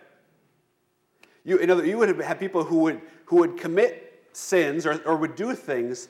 You, 1.43 1.57
in 1.57 1.69
other, 1.69 1.85
you 1.85 1.97
would 1.97 2.21
have 2.21 2.39
people 2.39 2.63
who 2.63 2.79
would, 2.79 3.01
who 3.25 3.37
would 3.37 3.57
commit 3.57 4.25
sins 4.33 4.85
or, 4.85 5.01
or 5.03 5.15
would 5.17 5.35
do 5.35 5.55
things 5.55 6.09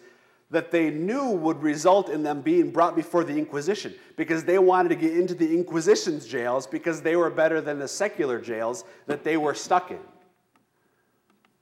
that 0.52 0.71
they 0.71 0.89
knew 0.89 1.30
would 1.30 1.62
result 1.62 2.10
in 2.10 2.23
them 2.23 2.41
being 2.41 2.71
brought 2.71 2.95
before 2.95 3.23
the 3.23 3.38
Inquisition 3.38 3.93
because 4.15 4.43
they 4.43 4.58
wanted 4.58 4.89
to 4.89 4.95
get 4.95 5.15
into 5.15 5.36
the 5.36 5.54
Inquisition's 5.56 6.25
jails 6.25 6.65
because 6.65 7.02
they 7.02 7.15
were 7.15 7.30
better 7.30 7.62
than 7.62 7.78
the 7.78 7.88
secular 7.88 8.41
jails 8.41 8.84
that 9.06 9.23
they 9.23 9.38
were 9.38 9.54
stuck 9.54 9.91
in. 9.91 9.99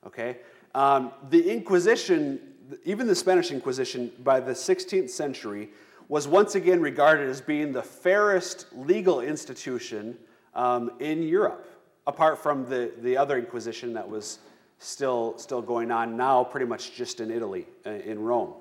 Okay? 0.06 0.38
Um, 0.78 1.12
the 1.32 1.52
Inquisition, 1.52 2.40
even 2.86 3.08
the 3.08 3.16
Spanish 3.16 3.50
Inquisition, 3.50 4.12
by 4.24 4.40
the 4.40 4.52
16th 4.52 5.10
century, 5.10 5.70
was 6.08 6.28
once 6.28 6.54
again 6.54 6.82
regarded 6.82 7.28
as 7.28 7.42
being 7.42 7.74
the 7.74 7.82
fairest 7.82 8.68
legal 8.76 9.22
institution 9.22 10.16
um, 10.54 10.92
in 11.00 11.24
Europe, 11.24 11.68
apart 12.06 12.38
from 12.38 12.70
the, 12.70 12.92
the 13.02 13.18
other 13.18 13.40
Inquisition 13.40 13.92
that 13.96 14.08
was 14.08 14.38
still, 14.78 15.36
still 15.40 15.63
going 15.63 15.90
on 15.90 16.16
now, 16.16 16.44
pretty 16.44 16.68
much 16.68 16.94
just 16.94 17.22
in 17.22 17.32
Italy, 17.32 17.66
uh, 17.88 17.90
in 17.90 18.20
Rome. 18.20 18.54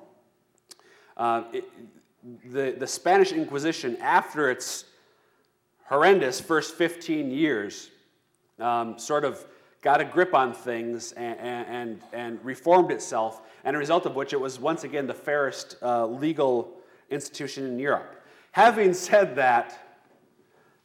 Uh, 1.19 1.43
it, 1.53 1.65
the, 2.51 2.75
the 2.79 2.87
Spanish 2.87 3.33
Inquisition, 3.33 3.95
after 4.01 4.51
its 4.51 4.87
horrendous 5.85 6.41
first 6.41 6.77
15 6.77 7.31
years, 7.31 7.91
um, 8.59 8.99
sort 8.99 9.27
of 9.27 9.45
got 9.83 10.01
a 10.01 10.05
grip 10.05 10.35
on 10.35 10.53
things 10.53 11.13
and, 11.13 11.39
and, 11.39 12.01
and 12.13 12.45
reformed 12.45 12.91
itself, 12.91 13.43
and 13.65 13.77
a 13.77 13.79
result 13.79 14.07
of 14.07 14.17
which 14.17 14.33
it 14.33 14.41
was 14.41 14.59
once 14.59 14.85
again 14.85 15.07
the 15.07 15.15
fairest 15.15 15.77
uh, 15.83 16.07
legal 16.07 16.77
institution 17.11 17.67
in 17.67 17.79
Europe. 17.79 18.23
Having 18.53 18.95
said 18.95 19.37
that, 19.37 19.79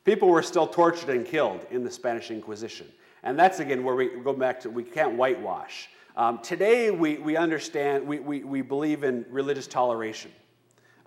people 0.03 0.27
were 0.27 0.43
still 0.43 0.67
tortured 0.67 1.09
and 1.09 1.25
killed 1.25 1.65
in 1.71 1.83
the 1.83 1.91
Spanish 1.91 2.31
Inquisition. 2.31 2.87
And 3.23 3.37
that's 3.37 3.59
again 3.59 3.83
where 3.83 3.95
we 3.95 4.09
go 4.09 4.33
back 4.33 4.59
to 4.61 4.69
we 4.69 4.83
can't 4.83 5.13
whitewash. 5.13 5.89
Um, 6.17 6.39
today, 6.39 6.91
we, 6.91 7.17
we 7.17 7.37
understand, 7.37 8.05
we, 8.05 8.19
we, 8.19 8.43
we 8.43 8.61
believe 8.61 9.03
in 9.03 9.25
religious 9.29 9.67
toleration. 9.67 10.31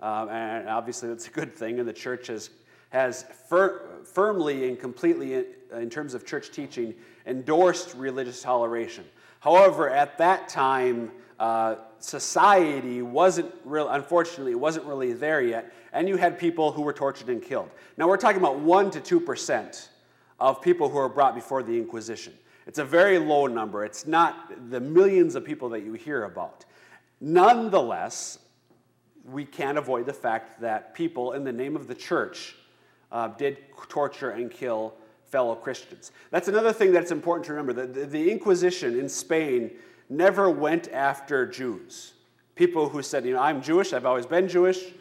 Um, 0.01 0.29
and 0.29 0.67
obviously, 0.67 1.09
that's 1.09 1.27
a 1.27 1.31
good 1.31 1.53
thing, 1.53 1.79
and 1.79 1.87
the 1.87 1.93
church 1.93 2.27
has, 2.27 2.49
has 2.89 3.25
fir- 3.47 4.01
firmly 4.03 4.67
and 4.67 4.79
completely, 4.79 5.45
in, 5.75 5.81
in 5.81 5.89
terms 5.89 6.13
of 6.13 6.25
church 6.25 6.51
teaching, 6.51 6.93
endorsed 7.25 7.95
religious 7.95 8.41
toleration. 8.41 9.05
However, 9.39 9.89
at 9.89 10.17
that 10.17 10.47
time, 10.47 11.11
uh, 11.39 11.75
society 11.99 13.01
wasn't 13.01 13.53
real, 13.63 13.89
unfortunately, 13.89 14.53
it 14.53 14.59
wasn't 14.59 14.85
really 14.85 15.13
there 15.13 15.41
yet, 15.41 15.73
and 15.93 16.07
you 16.07 16.17
had 16.17 16.39
people 16.39 16.71
who 16.71 16.81
were 16.81 16.93
tortured 16.93 17.29
and 17.29 17.41
killed. 17.41 17.69
Now, 17.97 18.07
we're 18.07 18.17
talking 18.17 18.39
about 18.39 18.57
1% 18.57 19.03
to 19.03 19.19
2% 19.19 19.87
of 20.39 20.61
people 20.61 20.89
who 20.89 20.97
are 20.97 21.09
brought 21.09 21.35
before 21.35 21.63
the 21.63 21.77
Inquisition. 21.77 22.33
It's 22.67 22.79
a 22.79 22.85
very 22.85 23.19
low 23.19 23.47
number. 23.47 23.85
It's 23.85 24.07
not 24.07 24.69
the 24.71 24.79
millions 24.79 25.35
of 25.35 25.45
people 25.45 25.69
that 25.69 25.83
you 25.83 25.93
hear 25.93 26.23
about. 26.23 26.65
Nonetheless, 27.21 28.39
we 29.23 29.45
can't 29.45 29.77
avoid 29.77 30.05
the 30.05 30.13
fact 30.13 30.61
that 30.61 30.93
people, 30.93 31.33
in 31.33 31.43
the 31.43 31.51
name 31.51 31.75
of 31.75 31.87
the 31.87 31.95
church, 31.95 32.55
uh, 33.11 33.27
did 33.29 33.57
torture 33.87 34.31
and 34.31 34.51
kill 34.51 34.95
fellow 35.35 35.53
Christians. 35.53 36.13
That's 36.31 36.47
another 36.47 36.71
thing 36.71 36.93
that's 36.93 37.11
important 37.11 37.45
to 37.47 37.53
remember. 37.53 37.73
The, 37.85 38.05
the, 38.05 38.31
Inquisition 38.31 38.97
in 38.97 39.09
Spain 39.09 39.71
never 40.09 40.49
went 40.49 40.87
after 40.93 41.45
Jews. 41.45 42.13
People 42.55 42.87
who 42.87 43.01
said, 43.01 43.25
you 43.25 43.33
know, 43.33 43.41
I'm 43.41 43.61
Jewish, 43.61 43.91
I've 43.91 44.05
always 44.05 44.25
been 44.25 44.47
Jewish, 44.47 44.93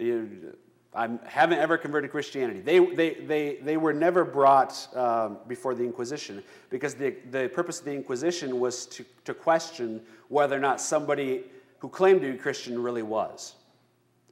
I 0.00 1.10
haven't 1.26 1.58
ever 1.58 1.76
converted 1.76 2.08
to 2.08 2.12
Christianity. 2.12 2.60
They, 2.60 2.78
they, 2.78 3.10
they, 3.32 3.58
they 3.60 3.76
were 3.76 3.92
never 3.92 4.24
brought 4.24 4.88
um, 4.96 5.40
before 5.46 5.74
the 5.74 5.84
Inquisition 5.84 6.42
because 6.70 6.94
the, 6.94 7.14
the 7.30 7.50
purpose 7.50 7.80
of 7.80 7.84
the 7.84 7.92
Inquisition 7.92 8.58
was 8.58 8.86
to, 8.86 9.04
to 9.26 9.34
question 9.34 10.00
whether 10.28 10.56
or 10.56 10.60
not 10.60 10.80
somebody 10.80 11.44
who 11.80 11.90
claimed 11.90 12.22
to 12.22 12.32
be 12.32 12.38
Christian 12.38 12.82
really 12.82 13.02
was. 13.02 13.56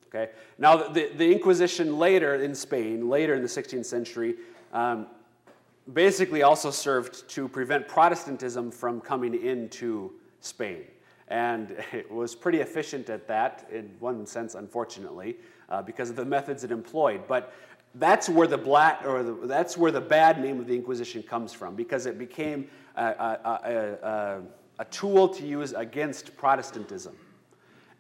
Okay? 0.09 0.33
Now, 0.57 0.89
the, 0.89 1.11
the 1.15 1.31
Inquisition 1.31 1.99
later 1.99 2.37
in 2.37 2.55
Spain, 2.55 3.11
later 3.11 3.35
in 3.35 3.43
the 3.43 3.49
16th 3.49 3.85
century, 3.85 4.37
um, 4.75 5.07
basically 5.93 6.43
also 6.43 6.71
served 6.71 7.29
to 7.31 7.49
prevent 7.49 7.87
Protestantism 7.87 8.71
from 8.71 9.01
coming 9.01 9.35
into 9.35 10.13
Spain. 10.41 10.85
And 11.29 11.77
it 11.93 12.11
was 12.11 12.35
pretty 12.35 12.61
efficient 12.61 13.11
at 13.11 13.27
that, 13.29 13.69
in 13.71 13.91
one 13.99 14.27
sense, 14.27 14.55
unfortunately, 14.55 15.37
uh, 15.69 15.83
because 15.83 16.11
of 16.11 16.17
the 16.17 16.25
methods 16.25 16.65
it 16.65 16.71
employed. 16.71 17.23
But 17.27 17.53
that's 17.97 18.29
where 18.29 18.47
the 18.47 18.59
black, 18.59 19.05
or 19.07 19.23
the, 19.23 19.47
that's 19.47 19.77
where 19.77 19.93
the 19.93 20.01
bad 20.01 20.41
name 20.41 20.59
of 20.59 20.67
the 20.67 20.75
Inquisition 20.75 21.23
comes 21.23 21.53
from, 21.53 21.77
because 21.77 22.07
it 22.07 22.19
became 22.19 22.69
a, 22.97 23.05
a, 23.05 23.99
a, 24.03 24.43
a 24.81 24.85
tool 24.87 25.29
to 25.29 25.47
use 25.47 25.73
against 25.73 26.37
Protestantism. 26.37 27.15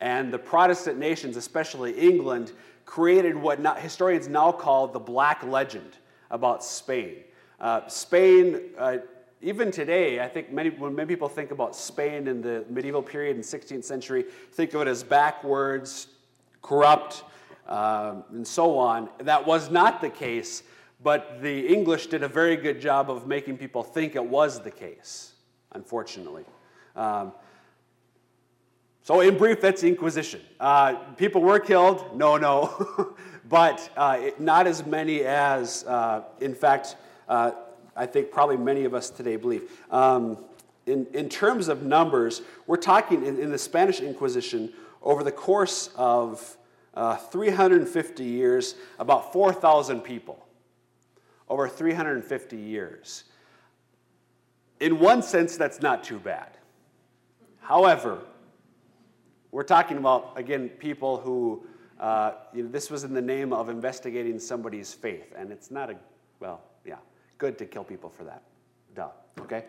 And 0.00 0.32
the 0.32 0.38
Protestant 0.38 0.98
nations, 0.98 1.36
especially 1.36 1.92
England, 1.92 2.52
created 2.84 3.36
what 3.36 3.60
not, 3.60 3.78
historians 3.78 4.28
now 4.28 4.52
call 4.52 4.88
the 4.88 4.98
Black 4.98 5.42
Legend 5.44 5.98
about 6.30 6.64
Spain. 6.64 7.16
Uh, 7.60 7.86
Spain, 7.88 8.60
uh, 8.78 8.98
even 9.40 9.70
today, 9.70 10.20
I 10.20 10.28
think 10.28 10.50
many, 10.52 10.70
when 10.70 10.94
many 10.94 11.08
people 11.08 11.28
think 11.28 11.50
about 11.50 11.76
Spain 11.76 12.26
in 12.28 12.40
the 12.40 12.64
medieval 12.68 13.02
period 13.02 13.36
in 13.36 13.42
16th 13.42 13.84
century, 13.84 14.24
think 14.52 14.72
of 14.74 14.82
it 14.82 14.88
as 14.88 15.02
backwards, 15.02 16.08
corrupt, 16.62 17.24
uh, 17.68 18.16
and 18.30 18.46
so 18.46 18.78
on. 18.78 19.08
That 19.18 19.46
was 19.46 19.70
not 19.70 20.00
the 20.00 20.10
case, 20.10 20.62
but 21.02 21.42
the 21.42 21.66
English 21.66 22.06
did 22.08 22.22
a 22.22 22.28
very 22.28 22.56
good 22.56 22.80
job 22.80 23.10
of 23.10 23.26
making 23.26 23.58
people 23.58 23.82
think 23.82 24.16
it 24.16 24.24
was 24.24 24.60
the 24.60 24.70
case, 24.70 25.34
unfortunately. 25.72 26.44
Um, 26.96 27.32
so, 29.02 29.20
in 29.20 29.36
brief, 29.36 29.60
that's 29.60 29.84
Inquisition. 29.84 30.40
Uh, 30.58 30.94
people 31.16 31.42
were 31.42 31.58
killed, 31.58 32.16
no, 32.16 32.38
no, 32.38 33.14
but 33.50 33.90
uh, 33.98 34.30
not 34.38 34.66
as 34.66 34.86
many 34.86 35.24
as, 35.24 35.84
uh, 35.84 36.22
in 36.40 36.54
fact, 36.54 36.96
uh, 37.28 37.52
I 37.96 38.06
think 38.06 38.30
probably 38.30 38.56
many 38.56 38.84
of 38.84 38.94
us 38.94 39.10
today 39.10 39.36
believe. 39.36 39.70
Um, 39.90 40.44
in, 40.86 41.06
in 41.14 41.28
terms 41.28 41.68
of 41.68 41.82
numbers, 41.82 42.42
we're 42.66 42.76
talking 42.76 43.24
in, 43.24 43.38
in 43.38 43.50
the 43.50 43.58
Spanish 43.58 44.00
Inquisition 44.00 44.72
over 45.02 45.22
the 45.22 45.32
course 45.32 45.90
of 45.96 46.56
uh, 46.94 47.16
350 47.16 48.24
years, 48.24 48.74
about 48.98 49.32
4,000 49.32 50.00
people. 50.00 50.46
Over 51.48 51.68
350 51.68 52.56
years. 52.56 53.24
In 54.80 54.98
one 54.98 55.22
sense, 55.22 55.56
that's 55.56 55.80
not 55.80 56.02
too 56.04 56.18
bad. 56.18 56.56
However, 57.60 58.20
we're 59.50 59.62
talking 59.62 59.98
about, 59.98 60.32
again, 60.36 60.68
people 60.68 61.18
who, 61.18 61.64
uh, 62.00 62.32
you 62.52 62.64
know, 62.64 62.68
this 62.68 62.90
was 62.90 63.04
in 63.04 63.14
the 63.14 63.22
name 63.22 63.52
of 63.52 63.68
investigating 63.68 64.38
somebody's 64.38 64.92
faith, 64.92 65.32
and 65.36 65.52
it's 65.52 65.70
not 65.70 65.90
a, 65.90 65.96
well, 66.40 66.62
good 67.44 67.58
to 67.58 67.66
kill 67.66 67.84
people 67.84 68.08
for 68.08 68.24
that. 68.24 68.42
Duh. 68.94 69.08
Okay? 69.40 69.64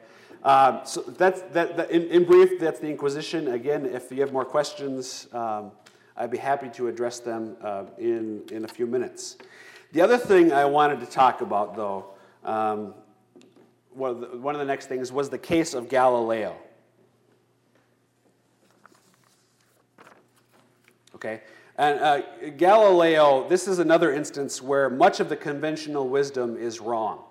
Um, 0.46 0.80
so 0.86 1.02
that's, 1.02 1.42
that, 1.54 1.76
that 1.76 1.92
in, 1.92 2.04
in, 2.04 2.24
brief, 2.24 2.58
that's 2.58 2.80
the 2.80 2.88
Inquisition. 2.88 3.50
Again, 3.50 3.86
if 3.86 4.10
you 4.12 4.22
have 4.22 4.32
more 4.32 4.46
questions, 4.46 5.28
um, 5.34 5.74
I'd 6.16 6.32
be 6.32 6.38
happy 6.38 6.70
to 6.70 6.88
address 6.88 7.20
them 7.20 7.58
uh, 7.62 7.84
in, 7.98 8.44
in 8.50 8.64
a 8.64 8.68
few 8.70 8.88
minutes. 8.88 9.36
The 9.92 10.00
other 10.00 10.18
thing 10.18 10.54
I 10.54 10.64
wanted 10.64 11.02
to 11.02 11.06
talk 11.06 11.42
about, 11.42 11.76
though, 11.76 12.06
um, 12.46 12.94
one, 13.94 14.12
of 14.12 14.22
the, 14.22 14.38
one 14.38 14.56
of 14.56 14.60
the 14.60 14.66
next 14.66 14.88
things 14.88 15.12
was 15.12 15.30
the 15.30 15.38
case 15.38 15.74
of 15.74 15.90
Galileo. 15.90 16.56
Okay? 21.16 21.42
And 21.78 22.00
uh, 22.00 22.22
Galileo, 22.56 23.50
this 23.50 23.68
is 23.68 23.80
another 23.80 24.14
instance 24.14 24.62
where 24.62 24.90
much 24.90 25.20
of 25.20 25.28
the 25.28 25.36
conventional 25.36 26.08
wisdom 26.08 26.56
is 26.56 26.80
wrong. 26.80 27.25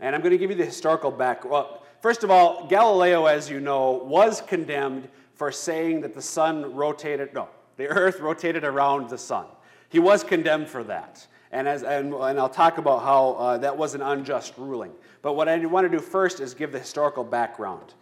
And 0.00 0.14
I'm 0.14 0.22
going 0.22 0.32
to 0.32 0.38
give 0.38 0.50
you 0.50 0.56
the 0.56 0.64
historical 0.64 1.10
back. 1.10 1.44
Well, 1.44 1.82
first 2.00 2.24
of 2.24 2.30
all, 2.30 2.66
Galileo, 2.68 3.26
as 3.26 3.50
you 3.50 3.60
know, 3.60 4.02
was 4.04 4.40
condemned 4.40 5.08
for 5.34 5.52
saying 5.52 6.00
that 6.02 6.14
the 6.14 6.22
sun 6.22 6.74
rotated, 6.74 7.34
no, 7.34 7.48
the 7.76 7.86
earth 7.86 8.20
rotated 8.20 8.64
around 8.64 9.08
the 9.08 9.18
sun. 9.18 9.46
He 9.88 9.98
was 9.98 10.22
condemned 10.22 10.68
for 10.68 10.84
that. 10.84 11.26
And, 11.52 11.66
as, 11.66 11.82
and, 11.82 12.14
and 12.14 12.38
I'll 12.38 12.48
talk 12.48 12.78
about 12.78 13.02
how 13.02 13.30
uh, 13.32 13.58
that 13.58 13.76
was 13.76 13.94
an 13.94 14.02
unjust 14.02 14.54
ruling. 14.56 14.92
But 15.22 15.34
what 15.34 15.48
I 15.48 15.56
want 15.66 15.84
to 15.84 15.88
do 15.88 16.02
first 16.02 16.40
is 16.40 16.54
give 16.54 16.72
the 16.72 16.78
historical 16.78 17.24
background. 17.24 17.94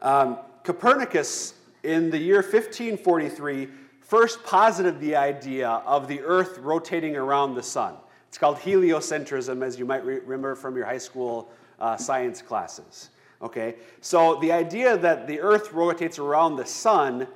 Um, 0.00 0.38
Copernicus, 0.62 1.54
in 1.82 2.10
the 2.10 2.18
year 2.18 2.36
1543, 2.36 3.68
first 4.00 4.42
posited 4.44 5.00
the 5.00 5.16
idea 5.16 5.68
of 5.68 6.06
the 6.06 6.20
Earth 6.20 6.58
rotating 6.58 7.16
around 7.16 7.54
the 7.54 7.62
sun. 7.62 7.96
It's 8.32 8.38
called 8.38 8.56
heliocentrism, 8.56 9.62
as 9.62 9.78
you 9.78 9.84
might 9.84 10.06
re- 10.06 10.20
remember 10.20 10.54
from 10.54 10.74
your 10.74 10.86
high 10.86 10.96
school 10.96 11.50
uh, 11.78 11.98
science 11.98 12.40
classes. 12.40 13.10
Okay, 13.42 13.74
so 14.00 14.40
the 14.40 14.50
idea 14.50 14.96
that 14.96 15.26
the 15.26 15.38
Earth 15.38 15.70
rotates 15.74 16.18
around 16.18 16.56
the 16.56 16.64
sun 16.64 17.28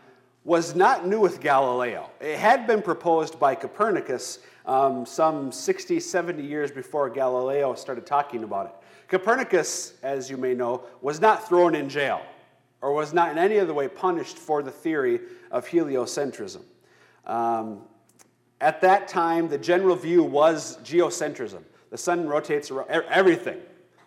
was 0.44 0.74
not 0.74 1.06
new 1.06 1.20
with 1.20 1.42
Galileo. 1.42 2.08
It 2.18 2.38
had 2.38 2.66
been 2.66 2.80
proposed 2.80 3.38
by 3.38 3.54
Copernicus 3.54 4.38
um, 4.64 5.04
some 5.04 5.52
60, 5.52 6.00
70 6.00 6.42
years 6.42 6.70
before 6.70 7.10
Galileo 7.10 7.74
started 7.74 8.06
talking 8.06 8.42
about 8.42 8.64
it. 8.64 8.74
Copernicus, 9.08 9.98
as 10.02 10.30
you 10.30 10.38
may 10.38 10.54
know, 10.54 10.84
was 11.02 11.20
not 11.20 11.46
thrown 11.46 11.74
in 11.74 11.90
jail 11.90 12.22
or 12.80 12.94
was 12.94 13.12
not 13.12 13.30
in 13.30 13.36
any 13.36 13.58
other 13.58 13.74
way 13.74 13.86
punished 13.86 14.38
for 14.38 14.62
the 14.62 14.70
theory 14.70 15.20
of 15.50 15.68
heliocentrism. 15.68 16.62
Um, 17.26 17.82
at 18.60 18.80
that 18.80 19.08
time, 19.08 19.48
the 19.48 19.58
general 19.58 19.96
view 19.96 20.22
was 20.22 20.78
geocentrism. 20.78 21.62
The 21.90 21.98
sun 21.98 22.26
rotates 22.26 22.70
around 22.70 22.90
everything, 22.90 23.58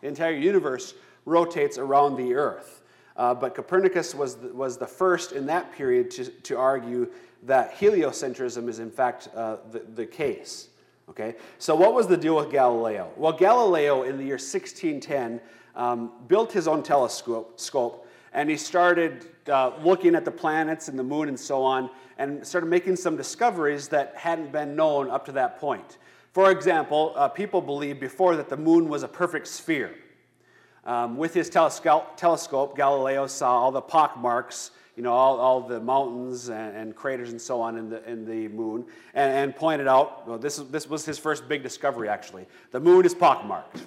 the 0.02 0.08
entire 0.08 0.34
universe 0.34 0.94
rotates 1.26 1.78
around 1.78 2.16
the 2.16 2.34
earth. 2.34 2.82
Uh, 3.16 3.34
but 3.34 3.54
Copernicus 3.54 4.16
was 4.16 4.36
the, 4.36 4.48
was 4.54 4.78
the 4.78 4.88
first 4.88 5.34
in 5.34 5.46
that 5.48 5.72
period 5.74 6.10
to, 6.12 6.26
to 6.26 6.58
argue 6.58 7.10
that 7.44 7.78
heliocentrism 7.78 8.68
is 8.68 8.80
in 8.80 8.90
fact 8.90 9.30
uh, 9.36 9.58
the, 9.72 9.80
the 9.96 10.06
case. 10.06 10.70
Okay? 11.10 11.36
So, 11.58 11.76
what 11.76 11.94
was 11.94 12.08
the 12.08 12.18
deal 12.18 12.36
with 12.36 12.50
Galileo? 12.52 13.12
Well, 13.18 13.34
Galileo 13.34 14.04
in 14.04 14.18
the 14.18 14.24
year 14.24 14.36
1610 14.36 15.42
um, 15.76 16.12
built 16.28 16.52
his 16.52 16.68
own 16.68 16.84
telescope 16.84 18.09
and 18.34 18.50
he 18.50 18.58
started 18.58 19.28
uh, 19.48 19.72
looking 19.84 20.16
at 20.16 20.26
the 20.26 20.32
planets 20.32 20.88
and 20.88 20.98
the 20.98 21.04
moon 21.04 21.28
and 21.28 21.40
so 21.40 21.64
on, 21.64 21.90
and 22.18 22.46
started 22.46 22.68
making 22.68 22.96
some 22.96 23.16
discoveries 23.16 23.88
that 23.88 24.16
hadn't 24.16 24.52
been 24.52 24.76
known 24.76 25.10
up 25.10 25.26
to 25.26 25.32
that 25.32 25.60
point. 25.60 25.98
For 26.34 26.52
example, 26.52 27.14
uh, 27.16 27.28
people 27.28 27.62
believed 27.62 28.00
before 28.00 28.36
that 28.36 28.50
the 28.50 28.58
moon 28.58 28.88
was 28.88 29.04
a 29.04 29.08
perfect 29.08 29.48
sphere. 29.48 29.96
Um, 30.86 31.18
with 31.18 31.34
his 31.34 31.50
telescope, 31.50 32.76
Galileo 32.76 33.28
saw 33.28 33.60
all 33.60 33.72
the 33.72 33.82
pock 33.82 34.18
marks, 34.18 34.72
you 34.96 35.04
know, 35.04 35.14
all, 35.14 35.40
all 35.40 35.62
the 35.62 35.80
mountains 35.80 36.50
and, 36.50 36.76
and, 36.76 36.96
craters 36.96 37.32
and 37.32 37.42
so 37.42 37.62
on 37.62 37.78
in 37.78 37.90
the, 37.90 38.10
in 38.10 38.26
the 38.26 38.48
moon, 38.50 38.86
and, 39.14 39.32
and 39.32 39.56
pointed 39.56 39.88
out, 39.88 40.28
well, 40.28 40.38
this, 40.38 40.58
this 40.58 40.90
was 40.90 41.06
his 41.06 41.18
first 41.18 41.48
big 41.48 41.64
discovery 41.64 42.10
actually. 42.10 42.46
The 42.72 42.80
moon 42.80 43.06
is 43.06 43.14
pockmarked. 43.14 43.82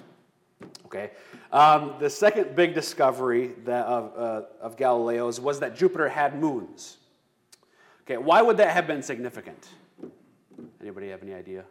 Okay. 0.85 1.11
Um, 1.51 1.95
the 1.99 2.09
second 2.09 2.55
big 2.55 2.73
discovery 2.73 3.53
that, 3.65 3.85
of, 3.85 4.13
uh, 4.17 4.41
of 4.61 4.77
Galileo's 4.77 5.39
was 5.39 5.59
that 5.59 5.75
Jupiter 5.75 6.09
had 6.09 6.39
moons. 6.39 6.97
Okay, 8.03 8.17
why 8.17 8.41
would 8.41 8.57
that 8.57 8.71
have 8.71 8.85
been 8.85 9.01
significant? 9.01 9.69
Anybody 10.81 11.09
have 11.09 11.23
any 11.23 11.33
idea? 11.33 11.63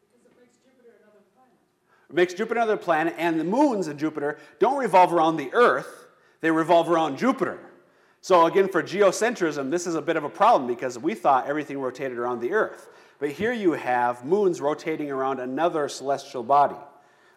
Because 0.00 0.24
it 0.24 0.40
makes 0.40 0.56
Jupiter 0.56 0.94
another 1.02 1.22
planet. 1.34 1.58
It 2.08 2.14
makes 2.14 2.34
Jupiter 2.34 2.60
another 2.60 2.76
planet, 2.76 3.14
and 3.18 3.38
the 3.38 3.44
moons 3.44 3.86
of 3.86 3.98
Jupiter 3.98 4.38
don't 4.58 4.78
revolve 4.78 5.12
around 5.12 5.36
the 5.36 5.50
Earth, 5.52 6.06
they 6.40 6.50
revolve 6.50 6.88
around 6.88 7.18
Jupiter. 7.18 7.58
So, 8.22 8.46
again, 8.46 8.68
for 8.68 8.82
geocentrism, 8.82 9.70
this 9.70 9.86
is 9.86 9.94
a 9.94 10.02
bit 10.02 10.16
of 10.16 10.24
a 10.24 10.28
problem 10.30 10.66
because 10.68 10.98
we 10.98 11.14
thought 11.14 11.46
everything 11.46 11.78
rotated 11.78 12.18
around 12.18 12.40
the 12.40 12.52
Earth. 12.52 12.88
But 13.18 13.30
here 13.30 13.52
you 13.52 13.72
have 13.72 14.24
moons 14.24 14.60
rotating 14.60 15.10
around 15.10 15.38
another 15.38 15.88
celestial 15.88 16.42
body. 16.42 16.76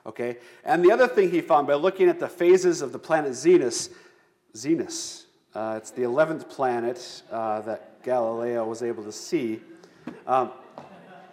Okay? 0.06 0.38
And 0.64 0.84
the 0.84 0.92
other 0.92 1.08
thing 1.08 1.32
he 1.32 1.42
found 1.42 1.68
by 1.68 1.74
looking 1.74 2.10
at 2.10 2.20
the 2.20 2.28
phases 2.28 2.82
of 2.82 2.92
the 2.92 3.00
planet 3.00 3.36
Venus, 3.36 3.90
Venus, 4.54 5.26
uh, 5.54 5.76
it's 5.78 5.92
the 5.92 6.04
11th 6.04 6.50
planet 6.50 7.24
uh, 7.32 7.62
that 7.62 8.04
Galileo 8.04 8.66
was 8.66 8.84
able 8.84 9.04
to 9.04 9.12
see. 9.12 9.62
Um, 10.28 10.52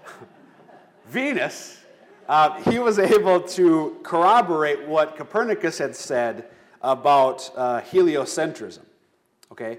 Venus, 1.07 1.81
uh, 2.29 2.61
he 2.63 2.79
was 2.79 2.99
able 2.99 3.41
to 3.41 3.99
corroborate 4.03 4.87
what 4.87 5.17
Copernicus 5.17 5.79
had 5.79 5.95
said 5.95 6.47
about 6.81 7.51
uh, 7.57 7.81
heliocentrism. 7.81 8.85
Okay? 9.51 9.79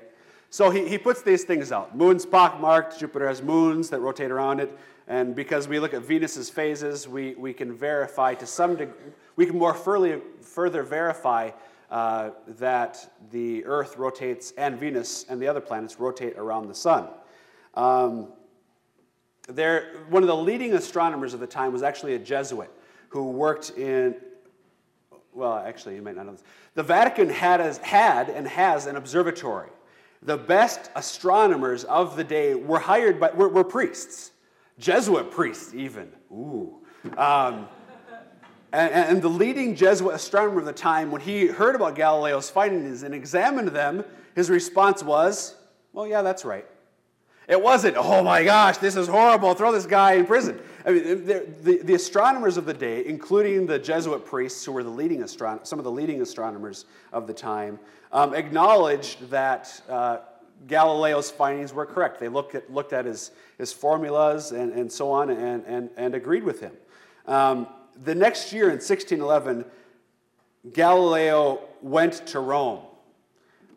So 0.50 0.70
he, 0.70 0.88
he 0.88 1.00
puts 1.00 1.24
these 1.24 1.46
things 1.46 1.72
out. 1.72 1.98
Moon's 1.98 2.26
pockmarked, 2.26 3.00
Jupiter 3.00 3.28
has 3.28 3.42
moons 3.42 3.90
that 3.90 4.02
rotate 4.02 4.30
around 4.30 4.60
it. 4.60 4.78
And 5.08 5.36
because 5.36 5.68
we 5.68 5.80
look 5.80 5.94
at 5.94 6.02
Venus's 6.02 6.50
phases, 6.50 7.08
we, 7.08 7.36
we 7.36 7.54
can 7.54 7.74
verify 7.74 8.34
to 8.36 8.46
some 8.46 8.76
degree, 8.76 8.96
we 9.36 9.46
can 9.46 9.58
more 9.58 9.74
further, 9.74 10.22
further 10.42 10.84
verify 10.84 11.52
uh, 11.92 12.32
that 12.48 13.14
the 13.32 13.66
Earth 13.66 13.98
rotates 13.98 14.54
and 14.58 14.80
Venus 14.80 15.26
and 15.30 15.42
the 15.42 15.48
other 15.48 15.62
planets 15.62 16.00
rotate 16.00 16.38
around 16.38 16.68
the 16.68 16.76
sun. 16.76 17.08
Um, 17.76 18.30
there, 19.50 20.06
one 20.10 20.24
of 20.24 20.28
the 20.28 20.36
leading 20.36 20.74
astronomers 20.74 21.34
of 21.34 21.40
the 21.40 21.48
time 21.48 21.74
was 21.74 21.84
actually 21.84 22.16
a 22.16 22.20
Jesuit 22.20 22.72
who 23.10 23.30
worked 23.30 23.72
in, 23.78 24.16
well, 25.34 25.58
actually, 25.58 25.96
you 25.96 26.02
might 26.02 26.16
not 26.16 26.26
know 26.26 26.32
this. 26.32 26.44
The 26.76 26.84
Vatican 26.84 27.30
had, 27.30 27.60
as, 27.60 27.78
had 27.80 28.30
and 28.30 28.48
has 28.48 28.88
an 28.88 28.96
observatory. 28.96 29.70
The 30.22 30.38
best 30.38 30.90
astronomers 30.96 31.84
of 31.84 32.16
the 32.16 32.24
day 32.24 32.56
were 32.56 32.80
hired 32.80 33.20
by, 33.20 33.32
were, 33.32 33.50
were 33.50 33.64
priests. 33.66 34.32
Jesuit 34.80 35.32
priests, 35.32 35.74
even. 35.74 36.10
Ooh. 36.32 36.80
Um, 37.18 37.68
and, 38.72 38.92
and, 38.92 39.22
the 39.22 39.30
leading 39.30 39.76
Jesuit 39.76 40.16
astronomer 40.16 40.60
of 40.60 40.66
the 40.66 40.74
time, 40.74 41.12
when 41.12 41.22
he 41.22 41.48
heard 41.48 41.76
about 41.76 41.96
Galileo's 41.96 42.50
findings 42.50 43.04
and 43.04 43.14
examined 43.14 43.68
them, 43.68 44.04
his 44.36 44.50
response 44.50 45.04
was, 45.04 45.56
Well, 45.92 46.08
yeah, 46.08 46.24
that's 46.24 46.44
right. 46.44 46.66
It 47.48 47.62
wasn't, 47.62 47.98
oh 47.98 48.24
my 48.24 48.44
gosh, 48.44 48.78
this 48.78 48.96
is 48.96 49.08
horrible, 49.08 49.54
throw 49.54 49.72
this 49.72 49.86
guy 49.86 50.14
in 50.14 50.26
prison. 50.26 50.60
I 50.86 50.92
mean, 50.92 51.26
the, 51.26 51.82
the, 51.84 51.94
astronomers 51.94 52.56
of 52.58 52.66
the 52.66 52.74
day, 52.74 53.06
including 53.06 53.66
the 53.66 53.78
Jesuit 53.78 54.26
priests 54.26 54.64
who 54.64 54.72
were 54.72 54.84
the 54.84 54.90
leading 54.90 55.20
astron- 55.20 55.66
some 55.68 55.78
of 55.78 55.84
the 55.84 55.92
leading 55.92 56.22
astronomers 56.22 56.86
of 57.12 57.28
the 57.28 57.34
time, 57.34 57.80
um, 58.14 58.34
acknowledged 58.34 59.30
that 59.30 59.82
uh, 59.90 60.20
Galileo's 60.68 61.30
findings 61.30 61.74
were 61.74 61.86
correct. 61.86 62.20
They 62.20 62.30
looked 62.30 62.56
at, 62.56 62.72
looked 62.72 62.94
at 62.94 63.06
his, 63.06 63.32
his 63.58 63.74
formulas 63.74 64.52
and, 64.52 64.72
and 64.74 64.92
so 64.92 65.12
on 65.12 65.30
and, 65.30 65.64
and, 65.66 65.90
and 65.98 66.16
agreed 66.16 66.44
with 66.44 66.60
him. 66.60 66.74
Um, 67.28 67.68
the 68.04 68.16
next 68.16 68.52
year 68.54 68.66
in 68.66 68.80
1611, 68.80 69.66
Galileo 70.72 71.60
went 71.82 72.26
to 72.28 72.40
Rome. 72.40 72.80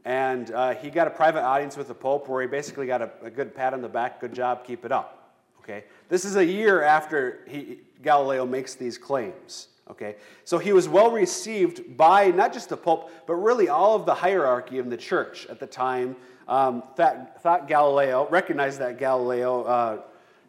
And 0.04 0.52
uh, 0.52 0.74
he 0.74 0.88
got 0.88 1.08
a 1.08 1.10
private 1.10 1.42
audience 1.42 1.76
with 1.76 1.88
the 1.88 1.94
Pope 1.94 2.28
where 2.28 2.40
he 2.40 2.46
basically 2.46 2.86
got 2.86 3.02
a, 3.02 3.10
a, 3.22 3.30
good 3.30 3.56
pat 3.56 3.74
on 3.74 3.82
the 3.82 3.88
back, 3.88 4.20
good 4.20 4.32
job, 4.32 4.64
keep 4.64 4.84
it 4.84 4.92
up. 4.92 5.34
Okay? 5.58 5.84
This 6.08 6.24
is 6.24 6.36
a 6.36 6.44
year 6.44 6.82
after 6.82 7.40
he, 7.48 7.80
Galileo 8.02 8.46
makes 8.46 8.76
these 8.76 8.98
claims. 8.98 9.68
Okay? 9.90 10.14
So 10.44 10.58
he 10.58 10.72
was 10.72 10.88
well 10.88 11.10
received 11.10 11.96
by 11.96 12.30
not 12.30 12.52
just 12.52 12.68
the 12.68 12.76
Pope, 12.76 13.10
but 13.26 13.34
really 13.34 13.68
all 13.68 13.96
of 13.96 14.06
the 14.06 14.14
hierarchy 14.14 14.78
in 14.78 14.88
the 14.88 14.96
church 14.96 15.46
at 15.46 15.58
the 15.58 15.66
time. 15.66 16.14
Um, 16.48 16.82
that, 16.96 17.42
thought 17.42 17.66
Galileo, 17.66 18.28
recognized 18.30 18.78
that 18.78 18.98
Galileo 18.98 19.62
uh, 19.64 20.00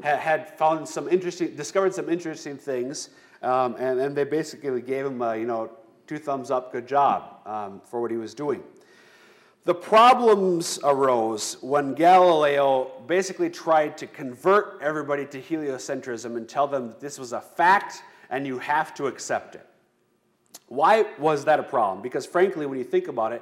had, 0.03 0.19
had, 0.19 0.57
found 0.57 0.87
some 0.87 1.09
interesting, 1.09 1.55
discovered 1.55 1.93
some 1.93 2.07
interesting 2.07 2.55
things, 2.55 3.09
um, 3.41 3.75
and, 3.79 3.99
and 3.99 4.15
they 4.15 4.23
basically 4.23 4.81
gave 4.81 5.05
him, 5.05 5.21
a, 5.21 5.35
you 5.35 5.45
know, 5.45 5.71
two 6.05 6.19
thumbs 6.19 6.51
up, 6.51 6.71
good 6.71 6.87
job 6.87 7.39
um, 7.45 7.81
for 7.83 7.99
what 7.99 8.11
he 8.11 8.17
was 8.17 8.33
doing. 8.33 8.61
The 9.65 9.75
problems 9.75 10.79
arose 10.83 11.57
when 11.61 11.93
Galileo 11.93 13.01
basically 13.05 13.49
tried 13.49 13.97
to 13.97 14.07
convert 14.07 14.79
everybody 14.81 15.25
to 15.25 15.41
heliocentrism 15.41 16.37
and 16.37 16.47
tell 16.47 16.67
them 16.67 16.87
that 16.87 17.01
this 17.01 17.19
was 17.19 17.33
a 17.33 17.41
fact 17.41 18.01
and 18.29 18.47
you 18.47 18.59
have 18.59 18.93
to 18.95 19.07
accept 19.07 19.55
it. 19.55 19.67
Why 20.67 21.05
was 21.19 21.43
that 21.45 21.59
a 21.59 21.63
problem? 21.63 22.01
Because 22.01 22.25
frankly, 22.25 22.65
when 22.65 22.77
you 22.77 22.85
think 22.85 23.09
about 23.09 23.33
it, 23.33 23.41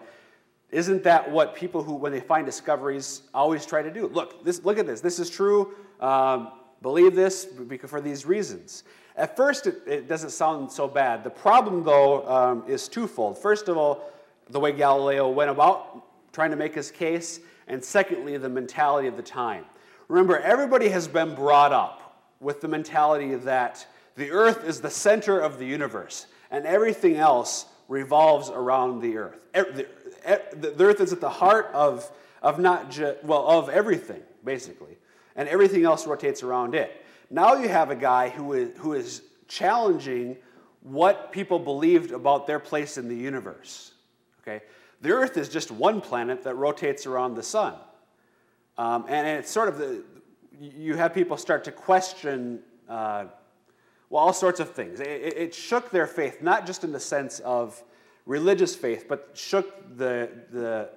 isn't 0.75 1.03
that 1.03 1.31
what 1.31 1.55
people 1.55 1.81
who, 1.81 1.95
when 1.95 2.11
they 2.11 2.19
find 2.19 2.45
discoveries, 2.45 3.21
always 3.33 3.65
try 3.65 3.81
to 3.81 3.89
do? 3.89 4.07
Look, 4.07 4.43
this, 4.43 4.65
look 4.65 4.77
at 4.77 4.85
this. 4.85 4.99
This 4.99 5.19
is 5.19 5.29
true. 5.29 5.73
Um, 6.01 6.51
believe 6.81 7.15
this 7.15 7.47
for 7.87 8.01
these 8.01 8.25
reasons. 8.25 8.83
At 9.15 9.37
first, 9.37 9.67
it, 9.67 9.81
it, 9.87 10.09
doesn't 10.09 10.31
sound 10.31 10.69
so 10.69 10.85
bad. 10.85 11.23
The 11.23 11.29
problem, 11.29 11.85
though, 11.85 12.27
um, 12.27 12.65
is 12.67 12.89
twofold. 12.89 13.37
First 13.37 13.69
of 13.69 13.77
all, 13.77 14.11
the 14.49 14.59
way 14.59 14.73
Galileo 14.73 15.29
went 15.29 15.49
about 15.49 16.03
trying 16.33 16.51
to 16.51 16.57
make 16.57 16.75
his 16.75 16.91
case, 16.91 17.39
and 17.69 17.81
secondly, 17.81 18.35
the 18.35 18.49
mentality 18.49 19.07
of 19.07 19.15
the 19.15 19.23
time. 19.23 19.63
Remember, 20.09 20.39
everybody 20.39 20.89
has 20.89 21.07
been 21.07 21.35
brought 21.35 21.71
up 21.71 22.19
with 22.41 22.59
the 22.59 22.67
mentality 22.67 23.33
that 23.35 23.87
the 24.17 24.29
earth 24.29 24.65
is 24.65 24.81
the 24.81 24.89
center 24.89 25.39
of 25.39 25.57
the 25.57 25.65
universe, 25.65 26.27
and 26.51 26.65
everything 26.65 27.15
else 27.15 27.67
revolves 27.87 28.49
around 28.49 28.99
the 28.99 29.15
earth. 29.15 29.39
The 30.25 30.75
earth 30.79 31.01
is 31.01 31.13
at 31.13 31.21
the 31.21 31.29
heart 31.29 31.69
of, 31.73 32.09
of 32.41 32.59
not 32.59 32.89
just, 32.89 33.23
well, 33.23 33.47
of 33.47 33.69
everything, 33.69 34.21
basically, 34.43 34.97
and 35.35 35.47
everything 35.47 35.85
else 35.85 36.07
rotates 36.07 36.43
around 36.43 36.75
it. 36.75 37.03
Now 37.29 37.55
you 37.55 37.67
have 37.69 37.91
a 37.91 37.95
guy 37.95 38.29
who 38.29 38.53
is, 38.53 38.77
who 38.77 38.93
is 38.93 39.21
challenging 39.47 40.37
what 40.81 41.31
people 41.31 41.57
believed 41.57 42.11
about 42.11 42.45
their 42.45 42.59
place 42.59 42.97
in 42.97 43.07
the 43.07 43.15
universe. 43.15 43.93
Okay? 44.41 44.63
The 45.01 45.11
Earth 45.11 45.37
is 45.37 45.49
just 45.49 45.71
one 45.71 46.01
planet 46.01 46.43
that 46.43 46.55
rotates 46.55 47.05
around 47.05 47.35
the 47.35 47.43
sun. 47.43 47.75
Um, 48.77 49.05
and 49.07 49.27
it's 49.27 49.49
sort 49.49 49.69
of 49.69 49.77
the, 49.77 50.03
you 50.59 50.95
have 50.95 51.13
people 51.13 51.37
start 51.37 51.63
to 51.63 51.71
question, 51.71 52.59
uh, 52.87 53.25
well, 54.09 54.23
all 54.23 54.33
sorts 54.33 54.59
of 54.59 54.71
things. 54.71 54.99
It, 54.99 55.07
it, 55.37 55.55
shook 55.55 55.89
their 55.89 56.07
faith, 56.07 56.41
not 56.41 56.67
just 56.67 56.83
in 56.83 56.91
the 56.91 56.99
sense 56.99 57.39
of 57.39 57.83
religious 58.25 58.75
faith, 58.75 59.05
but 59.07 59.31
shook 59.33 59.97
the, 59.97 60.29
the, 60.51 60.89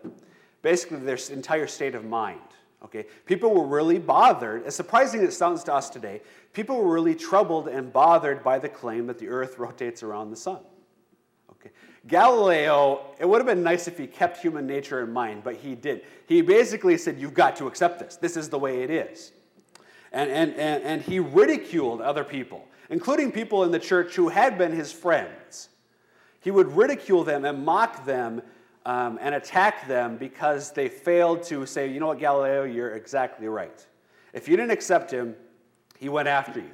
basically 0.62 0.98
their 0.98 1.18
entire 1.30 1.66
state 1.66 1.94
of 1.94 2.04
mind. 2.04 2.40
Okay? 2.84 3.06
People 3.26 3.54
were 3.54 3.66
really 3.66 3.98
bothered, 3.98 4.64
as 4.64 4.74
surprising 4.74 5.20
as 5.20 5.28
it 5.28 5.32
sounds 5.32 5.64
to 5.64 5.74
us 5.74 5.90
today, 5.90 6.22
people 6.52 6.76
were 6.76 6.92
really 6.92 7.14
troubled 7.14 7.68
and 7.68 7.92
bothered 7.92 8.42
by 8.42 8.58
the 8.58 8.68
claim 8.68 9.06
that 9.06 9.18
the 9.18 9.28
earth 9.28 9.58
rotates 9.58 10.02
around 10.02 10.30
the 10.30 10.36
sun. 10.36 10.60
Okay. 11.50 11.70
Galileo, 12.06 13.14
it 13.18 13.28
would 13.28 13.38
have 13.38 13.46
been 13.46 13.62
nice 13.62 13.88
if 13.88 13.98
he 13.98 14.06
kept 14.06 14.38
human 14.38 14.66
nature 14.66 15.02
in 15.02 15.12
mind, 15.12 15.42
but 15.42 15.56
he 15.56 15.74
did. 15.74 16.02
He 16.26 16.40
basically 16.40 16.96
said, 16.96 17.18
You've 17.18 17.34
got 17.34 17.56
to 17.56 17.66
accept 17.66 17.98
this. 17.98 18.16
This 18.16 18.36
is 18.36 18.48
the 18.48 18.58
way 18.58 18.82
it 18.82 18.90
is. 18.90 19.32
And, 20.12 20.30
and, 20.30 20.54
and, 20.54 20.82
and 20.84 21.02
he 21.02 21.18
ridiculed 21.18 22.00
other 22.00 22.24
people, 22.24 22.66
including 22.90 23.32
people 23.32 23.64
in 23.64 23.72
the 23.72 23.78
church 23.78 24.14
who 24.14 24.28
had 24.28 24.56
been 24.56 24.72
his 24.72 24.92
friends. 24.92 25.68
He 26.41 26.51
would 26.51 26.76
ridicule 26.76 27.24
them 27.24 27.45
and 27.45 27.64
mock 27.64 28.05
them 28.05 28.43
um, 28.86 29.18
and 29.20 29.34
attack 29.34 29.89
them 29.89 30.16
because 30.16 30.72
they 30.72 30.89
failed 30.89 31.43
to 31.45 31.66
say, 31.66 31.91
You 31.91 32.01
know 32.01 32.07
what, 32.09 32.18
Galileo, 32.18 32.64
you're 32.64 32.95
exactly 32.95 33.49
right. 33.49 33.86
If 34.32 34.49
you 34.49 34.57
didn't 34.57 34.72
accept 34.72 35.11
him, 35.11 35.34
he 35.99 36.09
went 36.09 36.28
after 36.28 36.61
you. 36.61 36.70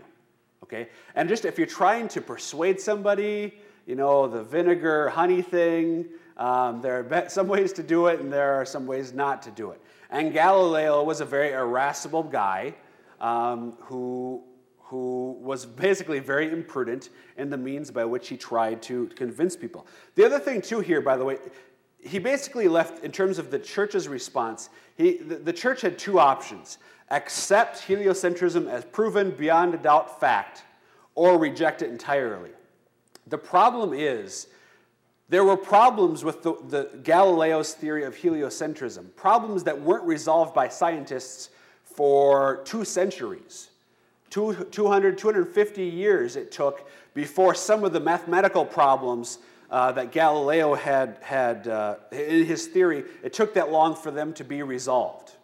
Okay? 0.62 0.88
And 1.14 1.28
just 1.28 1.44
if 1.44 1.58
you're 1.58 1.66
trying 1.66 2.08
to 2.08 2.20
persuade 2.20 2.80
somebody, 2.80 3.54
you 3.86 3.96
know, 3.96 4.26
the 4.26 4.42
vinegar 4.42 5.08
honey 5.10 5.42
thing. 5.42 6.06
Um, 6.36 6.80
there 6.80 7.06
are 7.10 7.28
some 7.28 7.48
ways 7.48 7.72
to 7.74 7.82
do 7.82 8.06
it, 8.06 8.20
and 8.20 8.32
there 8.32 8.54
are 8.54 8.64
some 8.64 8.86
ways 8.86 9.12
not 9.12 9.42
to 9.42 9.50
do 9.50 9.70
it. 9.70 9.80
And 10.10 10.32
Galileo 10.32 11.02
was 11.02 11.20
a 11.20 11.24
very 11.24 11.52
irascible 11.52 12.22
guy 12.22 12.74
um, 13.20 13.76
who, 13.80 14.42
who 14.94 15.36
was 15.40 15.66
basically 15.66 16.20
very 16.20 16.52
imprudent 16.52 17.08
in 17.36 17.50
the 17.50 17.56
means 17.56 17.90
by 17.90 18.04
which 18.04 18.28
he 18.28 18.36
tried 18.36 18.80
to 18.80 19.08
convince 19.16 19.56
people. 19.56 19.88
The 20.14 20.24
other 20.24 20.38
thing, 20.38 20.62
too, 20.62 20.78
here, 20.78 21.00
by 21.00 21.16
the 21.16 21.24
way, 21.24 21.38
he 21.98 22.20
basically 22.20 22.68
left, 22.68 23.02
in 23.02 23.10
terms 23.10 23.40
of 23.40 23.50
the 23.50 23.58
church's 23.58 24.06
response, 24.06 24.68
he, 24.96 25.16
the, 25.16 25.34
the 25.34 25.52
church 25.52 25.80
had 25.80 25.98
two 25.98 26.20
options 26.20 26.78
accept 27.10 27.82
heliocentrism 27.88 28.70
as 28.70 28.84
proven 28.84 29.32
beyond 29.32 29.74
a 29.74 29.78
doubt 29.78 30.20
fact, 30.20 30.62
or 31.16 31.40
reject 31.40 31.82
it 31.82 31.90
entirely. 31.90 32.50
The 33.26 33.38
problem 33.38 33.94
is, 33.94 34.46
there 35.28 35.44
were 35.44 35.56
problems 35.56 36.22
with 36.22 36.44
the, 36.44 36.54
the, 36.68 36.98
Galileo's 37.02 37.74
theory 37.74 38.04
of 38.04 38.16
heliocentrism, 38.16 39.06
problems 39.16 39.64
that 39.64 39.80
weren't 39.80 40.04
resolved 40.04 40.54
by 40.54 40.68
scientists 40.68 41.50
for 41.82 42.62
two 42.64 42.84
centuries. 42.84 43.70
Two, 44.34 44.52
200, 44.72 45.16
250 45.16 45.84
years 45.84 46.34
it 46.34 46.50
took 46.50 46.90
before 47.14 47.54
some 47.54 47.84
of 47.84 47.92
the 47.92 48.00
mathematical 48.00 48.66
problems 48.66 49.38
uh, 49.70 49.92
that 49.92 50.10
Galileo 50.10 50.74
had, 50.74 51.18
had 51.20 51.68
uh, 51.68 51.94
in 52.10 52.44
his 52.44 52.66
theory, 52.66 53.04
it 53.22 53.32
took 53.32 53.54
that 53.54 53.70
long 53.70 53.94
for 53.94 54.10
them 54.10 54.32
to 54.32 54.42
be 54.42 54.64
resolved. 54.64 55.36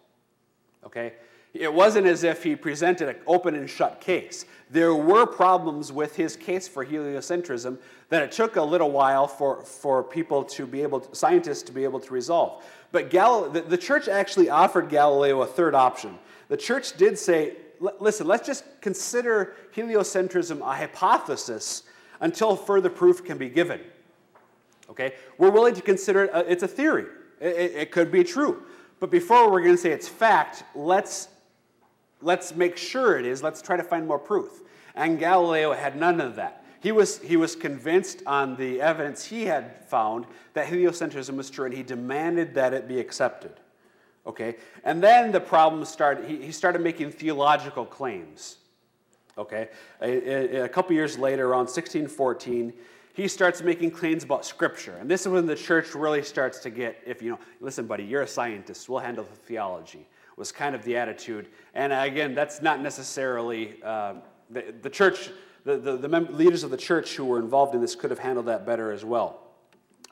Okay? 0.84 1.12
It 1.54 1.72
wasn't 1.72 2.08
as 2.08 2.24
if 2.24 2.42
he 2.42 2.56
presented 2.56 3.08
an 3.08 3.14
open 3.28 3.54
and 3.54 3.70
shut 3.70 4.00
case. 4.00 4.44
There 4.70 4.96
were 4.96 5.24
problems 5.24 5.92
with 5.92 6.16
his 6.16 6.34
case 6.34 6.66
for 6.66 6.84
heliocentrism 6.84 7.78
that 8.08 8.24
it 8.24 8.32
took 8.32 8.56
a 8.56 8.62
little 8.62 8.90
while 8.90 9.28
for, 9.28 9.62
for 9.62 10.02
people 10.02 10.42
to 10.46 10.66
be 10.66 10.82
able, 10.82 10.98
to, 10.98 11.14
scientists 11.14 11.62
to 11.62 11.72
be 11.72 11.84
able 11.84 12.00
to 12.00 12.12
resolve. 12.12 12.64
But 12.90 13.08
Gal- 13.08 13.50
the, 13.50 13.60
the 13.60 13.78
church 13.78 14.08
actually 14.08 14.50
offered 14.50 14.88
Galileo 14.88 15.42
a 15.42 15.46
third 15.46 15.76
option. 15.76 16.18
The 16.48 16.56
church 16.56 16.96
did 16.96 17.16
say, 17.16 17.54
listen, 17.80 18.26
let's 18.26 18.46
just 18.46 18.64
consider 18.80 19.54
heliocentrism 19.74 20.60
a 20.60 20.76
hypothesis 20.76 21.82
until 22.20 22.54
further 22.54 22.90
proof 22.90 23.24
can 23.24 23.38
be 23.38 23.48
given. 23.48 23.80
Okay? 24.90 25.14
We're 25.38 25.50
willing 25.50 25.74
to 25.74 25.82
consider 25.82 26.24
it, 26.24 26.30
a, 26.32 26.50
it's 26.50 26.62
a 26.62 26.68
theory. 26.68 27.06
It, 27.40 27.56
it, 27.56 27.74
it 27.76 27.90
could 27.90 28.12
be 28.12 28.22
true. 28.22 28.62
But 28.98 29.10
before 29.10 29.50
we're 29.50 29.62
going 29.62 29.76
to 29.76 29.80
say 29.80 29.90
it's 29.90 30.08
fact, 30.08 30.62
let's 30.74 31.28
Let's 32.22 32.54
make 32.54 32.76
sure 32.76 33.18
it 33.18 33.24
is. 33.24 33.42
Let's 33.42 33.62
try 33.62 33.76
to 33.76 33.82
find 33.82 34.06
more 34.06 34.18
proof. 34.18 34.62
And 34.94 35.18
Galileo 35.18 35.72
had 35.72 35.96
none 35.96 36.20
of 36.20 36.36
that. 36.36 36.64
He 36.80 36.92
was, 36.92 37.18
he 37.18 37.36
was 37.36 37.56
convinced 37.56 38.22
on 38.26 38.56
the 38.56 38.80
evidence 38.80 39.24
he 39.24 39.44
had 39.44 39.86
found 39.88 40.26
that 40.54 40.66
heliocentrism 40.66 41.36
was 41.36 41.50
true, 41.50 41.66
and 41.66 41.74
he 41.74 41.82
demanded 41.82 42.54
that 42.54 42.72
it 42.72 42.88
be 42.88 42.98
accepted. 42.98 43.52
Okay? 44.26 44.56
And 44.84 45.02
then 45.02 45.32
the 45.32 45.40
problem 45.40 45.84
started, 45.84 46.28
he, 46.28 46.36
he 46.42 46.52
started 46.52 46.82
making 46.82 47.10
theological 47.12 47.84
claims. 47.84 48.58
Okay? 49.38 49.68
A, 50.02 50.58
a, 50.58 50.64
a 50.64 50.68
couple 50.68 50.94
years 50.94 51.18
later, 51.18 51.48
around 51.48 51.66
1614, 51.66 52.72
he 53.14 53.28
starts 53.28 53.62
making 53.62 53.90
claims 53.90 54.24
about 54.24 54.44
Scripture. 54.44 54.96
And 55.00 55.10
this 55.10 55.22
is 55.22 55.28
when 55.28 55.46
the 55.46 55.56
church 55.56 55.94
really 55.94 56.22
starts 56.22 56.58
to 56.60 56.70
get, 56.70 57.02
if 57.06 57.22
you 57.22 57.30
know, 57.30 57.38
listen, 57.60 57.86
buddy, 57.86 58.04
you're 58.04 58.22
a 58.22 58.28
scientist, 58.28 58.88
we'll 58.88 59.00
handle 59.00 59.24
the 59.24 59.36
theology 59.36 60.06
was 60.40 60.50
kind 60.50 60.74
of 60.74 60.82
the 60.84 60.96
attitude. 60.96 61.48
And 61.74 61.92
again, 61.92 62.34
that's 62.34 62.62
not 62.62 62.80
necessarily 62.80 63.76
uh, 63.84 64.14
the, 64.48 64.74
the 64.80 64.88
church, 64.88 65.30
the, 65.64 65.76
the, 65.76 65.98
the 65.98 66.08
mem- 66.08 66.34
leaders 66.34 66.64
of 66.64 66.70
the 66.70 66.78
church 66.78 67.14
who 67.14 67.26
were 67.26 67.38
involved 67.38 67.74
in 67.74 67.80
this 67.82 67.94
could 67.94 68.10
have 68.10 68.18
handled 68.18 68.46
that 68.46 68.64
better 68.64 68.90
as 68.90 69.04
well. 69.04 69.42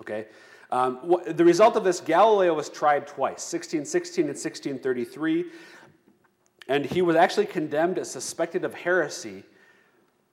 Okay? 0.02 0.26
Um, 0.70 1.22
the 1.26 1.44
result 1.44 1.76
of 1.76 1.84
this, 1.84 2.00
Galileo 2.00 2.54
was 2.54 2.68
tried 2.68 3.06
twice, 3.06 3.52
1616 3.52 4.24
and 4.24 4.28
1633. 4.28 5.46
And 6.68 6.84
he 6.84 7.00
was 7.00 7.16
actually 7.16 7.46
condemned 7.46 7.98
as 7.98 8.10
suspected 8.10 8.64
of 8.64 8.74
heresy, 8.74 9.44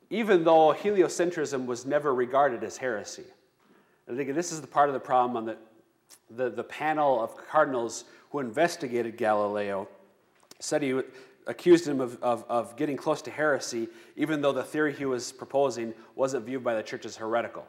even 0.10 0.44
though 0.44 0.74
heliocentrism 0.74 1.66
was 1.66 1.86
never 1.86 2.14
regarded 2.14 2.64
as 2.64 2.78
heresy. 2.78 3.24
I 4.12 4.16
think 4.16 4.36
this 4.36 4.52
is 4.52 4.62
the 4.62 4.68
part 4.68 4.90
of 4.90 4.94
the 4.94 5.00
problem 5.00 5.38
on 5.38 5.46
the, 5.46 5.58
the, 6.30 6.50
the 6.50 6.64
panel 6.64 7.24
of 7.24 7.36
cardinals 7.38 8.04
who 8.30 8.40
investigated 8.40 9.18
Galileo 9.18 9.88
said 10.60 10.82
he 10.82 11.02
accused 11.48 11.88
him 11.88 12.02
of, 12.02 12.22
of, 12.22 12.44
of 12.50 12.76
getting 12.76 12.98
close 12.98 13.22
to 13.24 13.32
heresy, 13.32 13.88
even 14.16 14.42
though 14.42 14.52
the 14.52 14.64
theory 14.64 14.94
he 14.94 15.06
was 15.06 15.32
proposing 15.32 15.94
wasn't 16.16 16.46
viewed 16.46 16.64
by 16.64 16.76
the 16.76 16.84
church 16.84 17.06
as 17.06 17.16
heretical. 17.16 17.66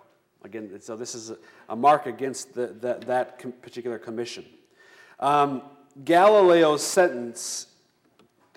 Again, 0.47 0.80
so 0.80 0.94
this 0.94 1.16
is 1.16 1.30
a, 1.30 1.38
a 1.68 1.74
mark 1.74 2.07
against 2.07 2.55
the, 2.55 2.68
the, 2.68 3.03
that 3.07 3.40
com- 3.40 3.51
particular 3.51 3.99
commission. 3.99 4.44
Um, 5.18 5.62
Galileo's 6.05 6.84
sentence, 6.84 7.66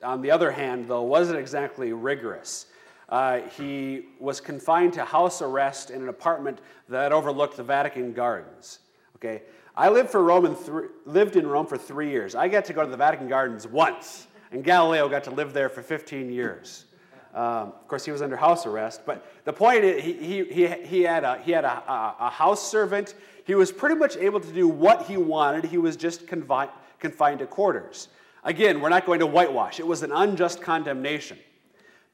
on 0.03 0.21
the 0.21 0.29
other 0.29 0.51
hand, 0.51 0.87
though, 0.87 1.01
wasn't 1.01 1.39
exactly 1.39 1.91
rigorous. 1.91 2.67
Uh, 3.09 3.39
he 3.57 4.03
was 4.19 4.39
confined 4.39 4.93
to 4.93 5.03
house 5.03 5.41
arrest 5.41 5.89
in 5.89 6.03
an 6.03 6.09
apartment 6.09 6.59
that 6.89 7.11
overlooked 7.11 7.57
the 7.57 7.63
Vatican 7.63 8.13
Gardens. 8.13 8.79
Okay, 9.15 9.41
I 9.75 9.89
lived 9.89 10.11
for 10.11 10.23
Rome 10.23 10.45
in 10.45 10.55
th- 10.55 10.91
lived 11.05 11.37
in 11.37 11.47
Rome 11.47 11.65
for 11.65 11.77
three 11.77 12.11
years. 12.11 12.35
I 12.35 12.49
got 12.49 12.65
to 12.65 12.73
go 12.73 12.83
to 12.83 12.91
the 12.91 12.97
Vatican 12.97 13.27
Gardens 13.27 13.65
once, 13.65 14.27
and 14.51 14.63
Galileo 14.63 15.09
got 15.09 15.23
to 15.23 15.31
live 15.31 15.53
there 15.53 15.69
for 15.69 15.81
15 15.81 16.31
years. 16.31 16.85
Um, 17.33 17.73
of 17.73 17.87
course, 17.87 18.05
he 18.05 18.11
was 18.11 18.21
under 18.21 18.35
house 18.35 18.65
arrest, 18.65 19.01
but 19.05 19.25
the 19.45 19.53
point 19.53 19.83
is, 19.83 20.03
he, 20.03 20.13
he, 20.45 20.67
he, 20.67 21.03
had, 21.03 21.23
a, 21.23 21.37
he 21.43 21.51
had 21.51 21.63
a, 21.63 21.83
a, 21.87 22.15
a 22.21 22.29
house 22.29 22.71
servant. 22.71 23.13
He 23.45 23.53
was 23.53 23.71
pretty 23.71 23.95
much 23.95 24.17
able 24.17 24.39
to 24.39 24.51
do 24.51 24.67
what 24.67 25.05
he 25.05 25.17
wanted. 25.17 25.65
He 25.65 25.77
was 25.77 25.95
just 25.95 26.25
confined, 26.25 26.71
confined 26.99 27.39
to 27.39 27.45
quarters. 27.45 28.09
Again, 28.43 28.81
we're 28.81 28.89
not 28.89 29.05
going 29.05 29.19
to 29.19 29.27
whitewash. 29.27 29.79
It 29.79 29.85
was 29.85 30.01
an 30.01 30.11
unjust 30.11 30.61
condemnation. 30.61 31.37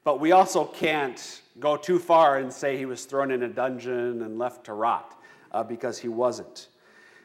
But 0.04 0.20
we 0.20 0.32
also 0.32 0.64
can't 0.64 1.40
go 1.58 1.76
too 1.76 1.98
far 1.98 2.38
and 2.38 2.52
say 2.52 2.76
he 2.76 2.86
was 2.86 3.06
thrown 3.06 3.30
in 3.30 3.42
a 3.42 3.48
dungeon 3.48 4.22
and 4.22 4.38
left 4.38 4.64
to 4.66 4.74
rot, 4.74 5.18
uh, 5.52 5.64
because 5.64 5.98
he 5.98 6.08
wasn't. 6.08 6.68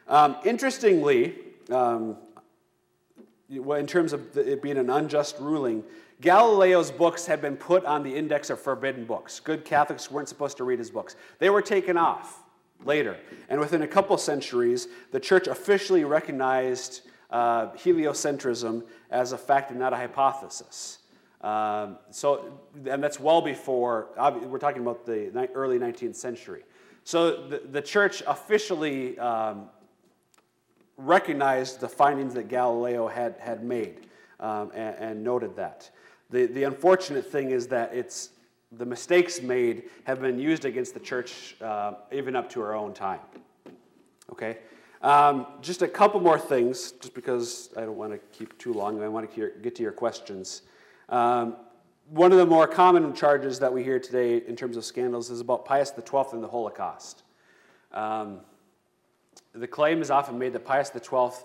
Um, 0.08 0.36
interestingly, 0.44 1.34
um, 1.70 2.16
in 3.48 3.86
terms 3.86 4.12
of 4.12 4.36
it 4.36 4.62
being 4.62 4.78
an 4.78 4.88
unjust 4.88 5.36
ruling, 5.38 5.84
Galileo's 6.22 6.92
books 6.92 7.26
had 7.26 7.42
been 7.42 7.56
put 7.56 7.84
on 7.84 8.02
the 8.02 8.14
index 8.14 8.48
of 8.48 8.60
forbidden 8.60 9.04
books. 9.04 9.40
Good 9.40 9.64
Catholics 9.64 10.10
weren't 10.10 10.28
supposed 10.28 10.56
to 10.58 10.64
read 10.64 10.78
his 10.78 10.90
books. 10.90 11.16
They 11.40 11.50
were 11.50 11.60
taken 11.60 11.96
off 11.96 12.44
later. 12.84 13.18
And 13.48 13.60
within 13.60 13.82
a 13.82 13.88
couple 13.88 14.16
centuries, 14.16 14.88
the 15.10 15.20
church 15.20 15.48
officially 15.48 16.04
recognized 16.04 17.02
uh, 17.30 17.72
heliocentrism 17.72 18.84
as 19.10 19.32
a 19.32 19.38
fact 19.38 19.70
and 19.70 19.80
not 19.80 19.92
a 19.92 19.96
hypothesis. 19.96 20.98
Um, 21.40 21.98
so, 22.10 22.60
and 22.86 23.02
that's 23.02 23.18
well 23.18 23.42
before, 23.42 24.08
we're 24.44 24.58
talking 24.58 24.82
about 24.82 25.04
the 25.04 25.50
early 25.54 25.78
19th 25.78 26.14
century. 26.14 26.62
So 27.02 27.48
the, 27.48 27.62
the 27.70 27.82
church 27.82 28.22
officially 28.28 29.18
um, 29.18 29.68
recognized 30.96 31.80
the 31.80 31.88
findings 31.88 32.34
that 32.34 32.48
Galileo 32.48 33.08
had, 33.08 33.34
had 33.40 33.64
made 33.64 34.06
um, 34.38 34.70
and, 34.74 34.96
and, 34.98 35.24
noted 35.24 35.56
that. 35.56 35.90
The, 36.32 36.46
the 36.46 36.64
unfortunate 36.64 37.30
thing 37.30 37.50
is 37.50 37.66
that 37.68 37.94
it's, 37.94 38.30
the 38.72 38.86
mistakes 38.86 39.42
made 39.42 39.84
have 40.04 40.22
been 40.22 40.38
used 40.38 40.64
against 40.64 40.94
the 40.94 41.00
church 41.00 41.56
uh, 41.60 41.92
even 42.10 42.34
up 42.34 42.48
to 42.50 42.62
our 42.62 42.74
own 42.74 42.94
time. 42.94 43.20
Okay? 44.30 44.58
Um, 45.02 45.46
just 45.60 45.82
a 45.82 45.88
couple 45.88 46.20
more 46.20 46.38
things, 46.38 46.92
just 46.92 47.12
because 47.12 47.68
I 47.76 47.82
don't 47.82 47.98
want 47.98 48.12
to 48.12 48.18
keep 48.36 48.56
too 48.56 48.72
long. 48.72 49.02
I 49.02 49.08
want 49.08 49.30
to 49.30 49.50
get 49.60 49.74
to 49.76 49.82
your 49.82 49.92
questions. 49.92 50.62
Um, 51.10 51.56
one 52.08 52.32
of 52.32 52.38
the 52.38 52.46
more 52.46 52.66
common 52.66 53.12
charges 53.12 53.58
that 53.58 53.70
we 53.70 53.84
hear 53.84 53.98
today 53.98 54.38
in 54.46 54.56
terms 54.56 54.78
of 54.78 54.86
scandals 54.86 55.28
is 55.28 55.40
about 55.40 55.66
Pius 55.66 55.92
XII 55.94 56.24
and 56.32 56.42
the 56.42 56.48
Holocaust. 56.48 57.24
Um, 57.92 58.40
the 59.54 59.68
claim 59.68 60.00
is 60.00 60.10
often 60.10 60.38
made 60.38 60.54
that 60.54 60.64
Pius 60.64 60.90
XII, 60.90 61.44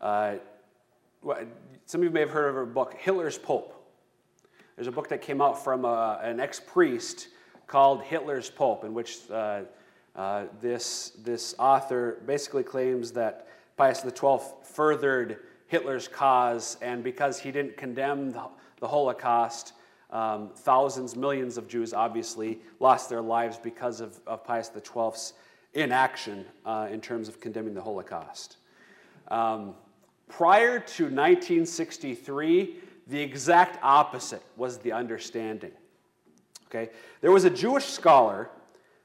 uh, 0.00 0.34
some 1.86 2.00
of 2.00 2.04
you 2.04 2.10
may 2.10 2.20
have 2.20 2.30
heard 2.30 2.48
of 2.48 2.56
a 2.56 2.66
book, 2.66 2.96
Hitler's 2.98 3.38
Pope. 3.38 3.73
There's 4.76 4.88
a 4.88 4.92
book 4.92 5.08
that 5.08 5.22
came 5.22 5.40
out 5.40 5.62
from 5.62 5.84
a, 5.84 5.88
uh, 5.88 6.20
an 6.22 6.40
ex 6.40 6.60
priest 6.60 7.28
called 7.66 8.02
Hitler's 8.02 8.50
Pope, 8.50 8.84
in 8.84 8.92
which 8.92 9.18
uh, 9.30 9.62
uh, 10.16 10.44
this, 10.60 11.12
this 11.22 11.54
author 11.58 12.18
basically 12.26 12.64
claims 12.64 13.12
that 13.12 13.46
Pius 13.76 14.02
XII 14.02 14.38
furthered 14.62 15.38
Hitler's 15.68 16.08
cause, 16.08 16.76
and 16.82 17.02
because 17.02 17.38
he 17.38 17.50
didn't 17.52 17.76
condemn 17.76 18.32
the, 18.32 18.42
the 18.80 18.88
Holocaust, 18.88 19.72
um, 20.10 20.50
thousands, 20.54 21.16
millions 21.16 21.56
of 21.56 21.66
Jews 21.68 21.92
obviously 21.92 22.60
lost 22.80 23.08
their 23.08 23.22
lives 23.22 23.58
because 23.58 24.00
of, 24.00 24.20
of 24.26 24.44
Pius 24.44 24.70
XII's 24.72 25.32
inaction 25.74 26.44
uh, 26.64 26.88
in 26.90 27.00
terms 27.00 27.28
of 27.28 27.40
condemning 27.40 27.74
the 27.74 27.82
Holocaust. 27.82 28.58
Um, 29.28 29.74
prior 30.28 30.78
to 30.78 31.04
1963, 31.04 32.76
the 33.06 33.20
exact 33.20 33.78
opposite 33.82 34.42
was 34.56 34.78
the 34.78 34.92
understanding. 34.92 35.72
Okay? 36.66 36.90
There 37.20 37.30
was 37.30 37.44
a 37.44 37.50
Jewish 37.50 37.84
scholar 37.84 38.50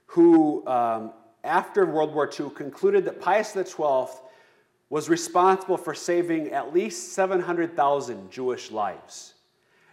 who, 0.07 0.65
um, 0.67 1.11
after 1.43 1.85
World 1.85 2.13
War 2.13 2.27
II, 2.27 2.49
concluded 2.51 3.05
that 3.05 3.21
Pius 3.21 3.53
XII 3.53 4.07
was 4.89 5.07
responsible 5.07 5.77
for 5.77 5.93
saving 5.93 6.49
at 6.49 6.73
least 6.73 7.13
700,000 7.13 8.31
Jewish 8.31 8.71
lives, 8.71 9.35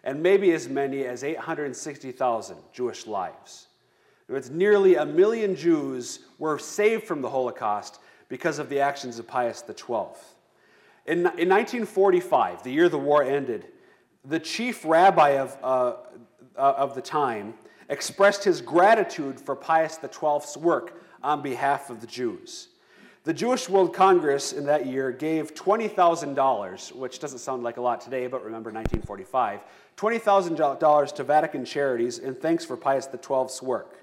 and 0.04 0.22
maybe 0.22 0.52
as 0.52 0.68
many 0.68 1.04
as 1.04 1.22
860,000 1.22 2.56
Jewish 2.72 3.06
lives. 3.06 3.66
It's 4.28 4.48
nearly 4.48 4.96
a 4.96 5.04
million 5.04 5.54
Jews 5.54 6.20
were 6.38 6.58
saved 6.58 7.04
from 7.04 7.20
the 7.20 7.30
Holocaust 7.30 8.00
because 8.28 8.58
of 8.58 8.68
the 8.68 8.80
actions 8.80 9.18
of 9.18 9.26
Pius 9.26 9.62
XII. 9.66 9.94
In, 11.06 11.18
in 11.18 11.48
1945, 11.48 12.64
the 12.64 12.72
year 12.72 12.88
the 12.88 12.98
war 12.98 13.22
ended, 13.22 13.66
the 14.28 14.40
chief 14.40 14.84
rabbi 14.84 15.30
of, 15.30 15.56
uh, 15.62 15.94
uh, 16.56 16.74
of 16.76 16.94
the 16.94 17.02
time 17.02 17.54
expressed 17.88 18.42
his 18.44 18.60
gratitude 18.60 19.40
for 19.40 19.54
Pius 19.54 19.98
XII's 20.00 20.56
work 20.56 21.00
on 21.22 21.42
behalf 21.42 21.90
of 21.90 22.00
the 22.00 22.06
Jews. 22.06 22.68
The 23.24 23.34
Jewish 23.34 23.68
World 23.68 23.92
Congress 23.92 24.52
in 24.52 24.66
that 24.66 24.86
year 24.86 25.10
gave 25.10 25.54
$20,000, 25.54 26.92
which 26.92 27.18
doesn't 27.18 27.40
sound 27.40 27.64
like 27.64 27.76
a 27.76 27.80
lot 27.80 28.00
today, 28.00 28.26
but 28.28 28.44
remember 28.44 28.70
1945, 28.70 29.60
$20,000 29.96 31.14
to 31.14 31.24
Vatican 31.24 31.64
charities 31.64 32.18
in 32.18 32.34
thanks 32.34 32.64
for 32.64 32.76
Pius 32.76 33.08
XII's 33.10 33.62
work. 33.62 34.00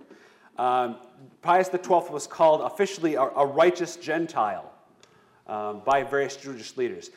Um, 0.57 0.97
Pius 1.41 1.69
XII 1.69 2.11
was 2.11 2.27
called 2.27 2.61
officially 2.61 3.15
a, 3.15 3.21
a 3.21 3.45
righteous 3.45 3.95
Gentile 3.95 4.71
um, 5.47 5.81
by 5.85 6.03
various 6.03 6.35
Jewish 6.35 6.75
leaders 6.77 7.11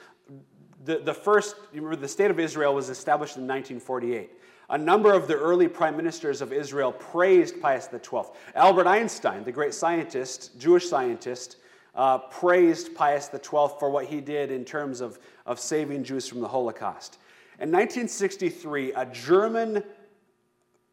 the, 0.84 0.98
the 0.98 1.14
first, 1.14 1.56
the 1.72 2.08
state 2.08 2.30
of 2.30 2.38
Israel 2.38 2.74
was 2.74 2.90
established 2.90 3.36
in 3.36 3.42
1948. 3.42 4.30
A 4.70 4.78
number 4.78 5.12
of 5.12 5.28
the 5.28 5.34
early 5.34 5.68
prime 5.68 5.96
ministers 5.96 6.40
of 6.40 6.52
Israel 6.52 6.92
praised 6.92 7.60
Pius 7.60 7.88
XII. 7.90 8.22
Albert 8.54 8.86
Einstein, 8.86 9.44
the 9.44 9.52
great 9.52 9.72
scientist, 9.72 10.58
Jewish 10.58 10.88
scientist, 10.88 11.56
uh, 11.94 12.18
praised 12.18 12.94
Pius 12.94 13.30
XII 13.32 13.68
for 13.78 13.90
what 13.90 14.06
he 14.06 14.20
did 14.20 14.50
in 14.50 14.64
terms 14.64 15.00
of, 15.00 15.18
of 15.46 15.60
saving 15.60 16.04
Jews 16.04 16.28
from 16.28 16.40
the 16.40 16.48
Holocaust. 16.48 17.18
In 17.58 17.70
1963, 17.70 18.92
a 18.92 19.06
German 19.06 19.82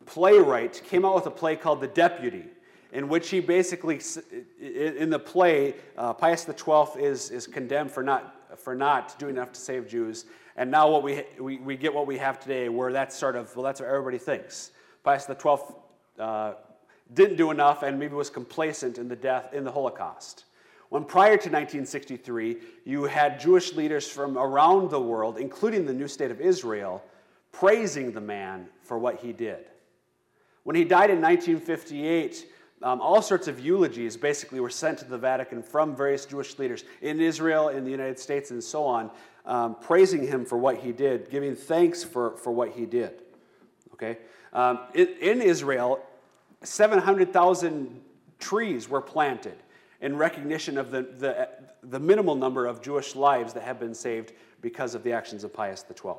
playwright 0.05 0.81
came 0.85 1.03
out 1.03 1.15
with 1.15 1.25
a 1.25 1.31
play 1.31 1.55
called 1.55 1.81
The 1.81 1.87
Deputy, 1.87 2.45
in 2.93 3.09
which 3.09 3.29
he 3.29 3.39
basically, 3.39 3.99
in 4.61 5.09
the 5.09 5.19
play, 5.19 5.75
uh, 5.97 6.13
Pius 6.13 6.45
XII 6.45 7.03
is, 7.03 7.31
is 7.31 7.47
condemned 7.47 7.91
for 7.91 8.03
not 8.03 8.42
for 8.55 8.75
not 8.75 9.17
doing 9.19 9.35
enough 9.35 9.51
to 9.53 9.59
save 9.59 9.87
Jews. 9.87 10.25
And 10.55 10.69
now 10.69 10.89
what 10.89 11.03
we, 11.03 11.23
we, 11.39 11.57
we 11.57 11.77
get 11.77 11.93
what 11.93 12.07
we 12.07 12.17
have 12.17 12.39
today, 12.39 12.69
where 12.69 12.91
that's 12.91 13.15
sort 13.15 13.35
of, 13.35 13.55
well, 13.55 13.63
that's 13.63 13.79
what 13.79 13.89
everybody 13.89 14.17
thinks. 14.17 14.71
Pius 15.03 15.25
XII 15.25 15.57
uh, 16.19 16.53
didn't 17.13 17.37
do 17.37 17.51
enough 17.51 17.83
and 17.83 17.99
maybe 17.99 18.13
was 18.13 18.29
complacent 18.29 18.97
in 18.97 19.07
the 19.07 19.15
death, 19.15 19.53
in 19.53 19.63
the 19.63 19.71
Holocaust. 19.71 20.45
When 20.89 21.05
prior 21.05 21.37
to 21.37 21.49
1963, 21.49 22.57
you 22.85 23.05
had 23.05 23.39
Jewish 23.39 23.73
leaders 23.73 24.07
from 24.07 24.37
around 24.37 24.91
the 24.91 24.99
world, 24.99 25.39
including 25.39 25.85
the 25.85 25.93
new 25.93 26.07
state 26.07 26.29
of 26.29 26.39
Israel, 26.39 27.03
praising 27.51 28.11
the 28.11 28.21
man 28.21 28.67
for 28.83 28.99
what 28.99 29.19
he 29.19 29.33
did. 29.33 29.65
When 30.63 30.75
he 30.75 30.83
died 30.83 31.09
in 31.09 31.19
1958, 31.19 32.45
um, 32.83 32.99
all 32.99 33.21
sorts 33.21 33.47
of 33.47 33.59
eulogies 33.61 34.17
basically 34.17 34.59
were 34.59 34.69
sent 34.69 34.99
to 34.99 35.05
the 35.05 35.17
Vatican 35.17 35.63
from 35.63 35.95
various 35.95 36.25
Jewish 36.25 36.59
leaders 36.59 36.83
in 37.01 37.21
Israel, 37.21 37.69
in 37.69 37.85
the 37.85 37.91
United 37.91 38.19
States, 38.19 38.51
and 38.51 38.63
so 38.63 38.83
on, 38.83 39.09
um, 39.45 39.75
praising 39.75 40.27
him 40.27 40.45
for 40.45 40.57
what 40.57 40.77
he 40.77 40.91
did, 40.91 41.29
giving 41.29 41.55
thanks 41.55 42.03
for, 42.03 42.35
for 42.37 42.51
what 42.51 42.71
he 42.71 42.85
did. 42.85 43.21
Okay? 43.93 44.17
Um, 44.51 44.79
in, 44.93 45.07
in 45.21 45.41
Israel, 45.41 46.05
700,000 46.61 48.01
trees 48.39 48.89
were 48.89 49.01
planted 49.01 49.55
in 50.01 50.17
recognition 50.17 50.77
of 50.77 50.91
the, 50.91 51.03
the, 51.03 51.49
the 51.83 51.99
minimal 51.99 52.35
number 52.35 52.65
of 52.65 52.81
Jewish 52.81 53.15
lives 53.15 53.53
that 53.53 53.63
have 53.63 53.79
been 53.79 53.95
saved 53.95 54.33
because 54.61 54.93
of 54.93 55.03
the 55.03 55.13
actions 55.13 55.45
of 55.45 55.53
Pius 55.53 55.85
XII. 55.87 56.11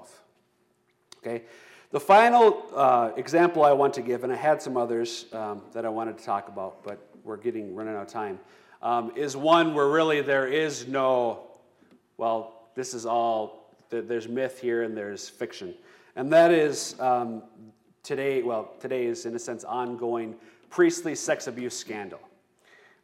Okay? 1.19 1.45
The 1.91 2.01
final 2.01 2.65
uh, 2.75 3.13
example 3.17 3.63
I 3.63 3.73
want 3.73 3.95
to 3.95 4.03
give, 4.03 4.25
and 4.25 4.33
I 4.33 4.37
had 4.37 4.61
some 4.61 4.77
others 4.77 5.27
um, 5.33 5.63
that 5.73 5.85
I 5.85 5.89
wanted 5.89 6.19
to 6.19 6.25
talk 6.25 6.49
about, 6.49 6.83
but 6.83 6.99
we're 7.23 7.37
getting 7.37 7.75
running 7.75 7.95
out 7.95 8.03
of 8.03 8.09
time, 8.09 8.41
um, 8.83 9.13
is 9.17 9.37
one 9.37 9.75
where 9.75 9.89
really 9.89 10.21
there 10.21 10.47
is 10.47 10.89
no, 10.89 11.47
well, 12.17 12.69
this 12.75 12.95
is 12.95 13.07
all, 13.07 13.77
there's 13.91 14.29
myth 14.29 14.61
here 14.61 14.83
and 14.83 14.97
there's 14.97 15.29
fiction. 15.29 15.75
And 16.17 16.33
that 16.33 16.51
is 16.51 16.99
um, 17.01 17.43
today, 18.03 18.43
well, 18.43 18.73
today 18.81 19.07
is 19.07 19.25
in 19.25 19.35
a 19.37 19.39
sense 19.39 19.63
ongoing 19.65 20.35
priestly 20.71 21.15
sex 21.15 21.47
abuse 21.47 21.77
scandal. 21.77 22.21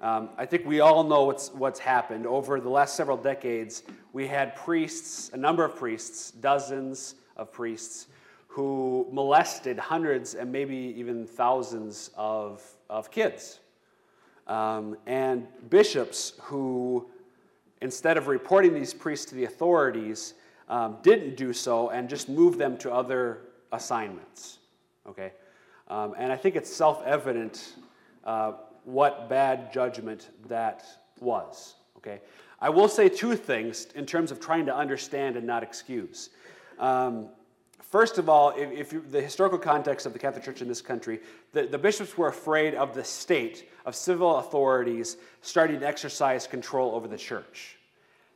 Um, 0.01 0.31
I 0.39 0.47
think 0.47 0.67
we 0.67 0.81
all 0.81 1.05
know 1.05 1.25
what's, 1.25 1.53
what's 1.53 1.79
happened. 1.79 2.27
Over 2.27 2.59
the 2.59 2.71
last 2.71 2.97
several 2.97 3.17
decades, 3.17 3.83
we 4.13 4.27
had 4.27 4.57
priests, 4.57 5.31
a 5.33 5.37
number 5.37 5.65
of 5.65 5.77
priests, 5.77 6.31
dozens 6.31 7.17
of 7.37 7.53
priests, 7.53 8.07
who 8.51 9.07
molested 9.13 9.79
hundreds 9.79 10.35
and 10.35 10.51
maybe 10.51 10.75
even 10.97 11.25
thousands 11.25 12.11
of, 12.17 12.61
of 12.89 13.09
kids. 13.09 13.61
Um, 14.49 14.97
and 15.07 15.47
bishops 15.71 16.33
who, 16.41 17.09
instead 17.81 18.17
of 18.17 18.27
reporting 18.27 18.75
these 18.75 18.93
priests 18.93 19.27
to 19.27 19.37
the 19.37 19.45
authorities, 19.45 20.35
um, 20.69 20.97
didn't 21.03 21.37
do 21.37 21.53
so 21.53 21.91
and 21.91 22.09
just 22.09 22.29
moved 22.29 22.59
them 22.59 22.77
to 22.79 22.93
other 22.93 23.43
assignments. 23.71 24.59
Okay? 25.09 25.31
Um, 25.87 26.17
and 26.19 26.33
I 26.33 26.37
think 26.37 26.57
it's 26.57 26.75
self 26.75 27.05
evident 27.07 27.77
uh, 28.25 28.55
what 28.83 29.29
bad 29.29 29.73
judgment 29.73 30.31
that 30.49 30.85
was. 31.21 31.77
Okay? 31.99 32.21
I 32.61 32.69
will 32.69 32.89
say 32.89 33.09
two 33.09 33.37
things 33.37 33.87
in 33.95 34.07
terms 34.07 34.33
of 34.33 34.41
trying 34.41 34.67
to 34.67 34.75
understand 34.75 35.37
and 35.37 35.47
not 35.47 35.63
excuse. 35.63 36.31
Um, 36.81 37.29
First 37.83 38.19
of 38.19 38.29
all, 38.29 38.51
if, 38.51 38.71
if 38.71 38.93
you, 38.93 39.05
the 39.11 39.21
historical 39.21 39.59
context 39.59 40.07
of 40.07 40.13
the 40.13 40.19
Catholic 40.19 40.45
Church 40.45 40.63
in 40.63 40.69
this 40.69 40.81
country, 40.81 41.21
the, 41.53 41.67
the 41.67 41.79
bishops 41.79 42.17
were 42.17 42.29
afraid 42.29 42.75
of 42.75 42.95
the 42.95 43.05
state, 43.05 43.69
of 43.85 43.97
civil 43.97 44.37
authorities 44.37 45.17
starting 45.43 45.81
to 45.81 45.87
exercise 45.87 46.47
control 46.47 46.95
over 46.95 47.09
the 47.09 47.19
church. 47.19 47.77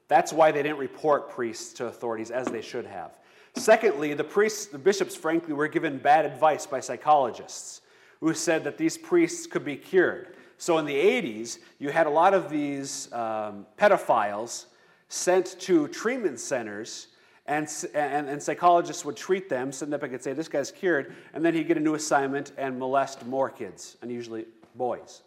That's 0.09 0.33
why 0.33 0.51
they 0.51 0.63
didn't 0.63 0.79
report 0.79 1.31
priests 1.31 1.73
to 1.75 1.87
authorities 1.87 2.31
as 2.31 2.47
they 2.49 2.63
should 2.63 2.87
have. 2.87 3.19
Secondly, 3.57 4.15
the 4.15 4.25
priests, 4.25 4.67
the 4.67 4.79
bishops, 4.79 5.15
frankly, 5.15 5.55
were 5.55 5.69
given 5.69 5.99
bad 5.99 6.25
advice 6.25 6.67
by 6.67 6.81
psychologists 6.81 7.83
who 8.21 8.35
said 8.35 8.65
that 8.65 8.79
these 8.79 8.99
priests 8.99 9.47
could 9.47 9.65
be 9.65 9.77
cured. 9.77 10.37
So 10.59 10.79
in 10.79 10.87
the 10.87 10.95
80s, 10.95 11.59
you 11.79 11.91
had 11.91 12.07
a 12.07 12.11
lot 12.11 12.35
of 12.35 12.51
these 12.51 13.13
um, 13.13 13.67
pedophiles 13.79 14.67
sent 15.09 15.59
to 15.61 15.89
treatment 15.89 16.41
centers 16.41 17.09
and, 17.47 17.69
and, 17.95 18.29
and, 18.29 18.43
psychologists 18.43 19.05
would 19.05 19.17
treat 19.17 19.51
them, 19.51 19.71
send 19.71 19.93
up 19.93 20.03
and 20.03 20.13
could 20.13 20.23
say, 20.23 20.33
This 20.33 20.49
guy's 20.49 20.71
cured. 20.71 21.15
And 21.35 21.45
then 21.45 21.53
he'd 21.53 21.69
get 21.69 21.77
a 21.77 21.81
new 21.81 21.95
assignment 21.95 22.53
and 22.57 22.79
molest 22.79 23.27
more 23.27 23.51
kids, 23.51 23.99
and 24.01 24.11
usually 24.11 24.47
boys. 24.75 25.23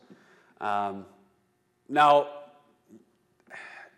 Um, 0.60 1.06
now, 1.88 2.28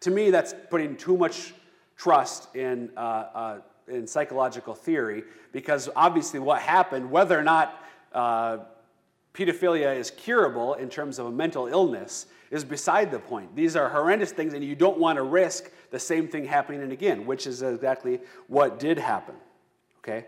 to 0.01 0.11
me, 0.11 0.31
that's 0.31 0.53
putting 0.69 0.97
too 0.97 1.17
much 1.17 1.53
trust 1.97 2.53
in, 2.55 2.89
uh, 2.95 2.99
uh, 2.99 3.59
in 3.87 4.05
psychological 4.05 4.73
theory 4.73 5.23
because 5.51 5.89
obviously, 5.95 6.39
what 6.39 6.61
happened, 6.61 7.09
whether 7.09 7.39
or 7.39 7.43
not 7.43 7.83
uh, 8.13 8.57
pedophilia 9.33 9.95
is 9.95 10.11
curable 10.11 10.73
in 10.75 10.89
terms 10.89 11.19
of 11.19 11.25
a 11.25 11.31
mental 11.31 11.67
illness, 11.67 12.27
is 12.51 12.63
beside 12.63 13.11
the 13.11 13.19
point. 13.19 13.55
These 13.55 13.75
are 13.75 13.89
horrendous 13.89 14.31
things, 14.31 14.53
and 14.53 14.63
you 14.63 14.75
don't 14.75 14.97
want 14.97 15.17
to 15.17 15.23
risk 15.23 15.71
the 15.91 15.99
same 15.99 16.27
thing 16.27 16.45
happening 16.45 16.91
again, 16.91 17.25
which 17.25 17.47
is 17.47 17.61
exactly 17.61 18.19
what 18.47 18.79
did 18.79 18.97
happen. 18.97 19.35
Okay? 19.99 20.25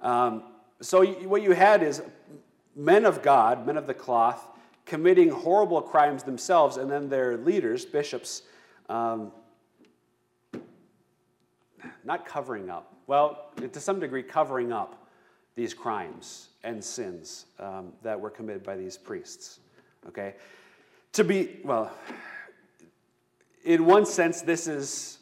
Um, 0.00 0.44
so, 0.80 1.04
what 1.04 1.42
you 1.42 1.52
had 1.52 1.82
is 1.82 2.02
men 2.74 3.04
of 3.04 3.22
God, 3.22 3.66
men 3.66 3.76
of 3.76 3.86
the 3.86 3.94
cloth, 3.94 4.46
committing 4.84 5.30
horrible 5.30 5.82
crimes 5.82 6.22
themselves, 6.22 6.76
and 6.76 6.90
then 6.90 7.08
their 7.08 7.36
leaders, 7.38 7.84
bishops, 7.84 8.42
um, 8.88 9.32
not 12.04 12.24
covering 12.24 12.70
up, 12.70 12.94
well, 13.06 13.50
to 13.72 13.80
some 13.80 13.98
degree, 13.98 14.22
covering 14.22 14.72
up 14.72 15.08
these 15.56 15.72
crimes 15.74 16.50
and 16.62 16.82
sins 16.82 17.46
um, 17.58 17.92
that 18.02 18.20
were 18.20 18.30
committed 18.30 18.62
by 18.62 18.76
these 18.76 18.96
priests. 18.96 19.60
Okay? 20.08 20.34
To 21.16 21.24
be, 21.24 21.60
well, 21.64 21.90
in 23.64 23.86
one 23.86 24.04
sense, 24.04 24.42
this 24.42 24.66
is 24.66 25.16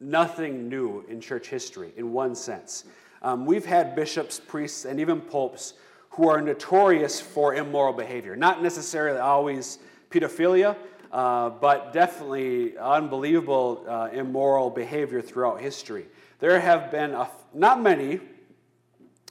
nothing 0.00 0.70
new 0.70 1.04
in 1.10 1.20
church 1.20 1.48
history, 1.48 1.92
in 1.98 2.10
one 2.10 2.34
sense. 2.34 2.84
Um, 3.20 3.44
we've 3.44 3.66
had 3.66 3.94
bishops, 3.94 4.40
priests, 4.40 4.86
and 4.86 4.98
even 4.98 5.20
popes 5.20 5.74
who 6.08 6.30
are 6.30 6.40
notorious 6.40 7.20
for 7.20 7.54
immoral 7.54 7.92
behavior. 7.92 8.34
Not 8.34 8.62
necessarily 8.62 9.18
always 9.18 9.78
pedophilia, 10.08 10.74
uh, 11.12 11.50
but 11.50 11.92
definitely 11.92 12.78
unbelievable 12.78 13.84
uh, 13.86 14.08
immoral 14.14 14.70
behavior 14.70 15.20
throughout 15.20 15.60
history. 15.60 16.06
There 16.38 16.58
have 16.58 16.90
been, 16.90 17.10
a, 17.10 17.28
not 17.52 17.82
many 17.82 18.20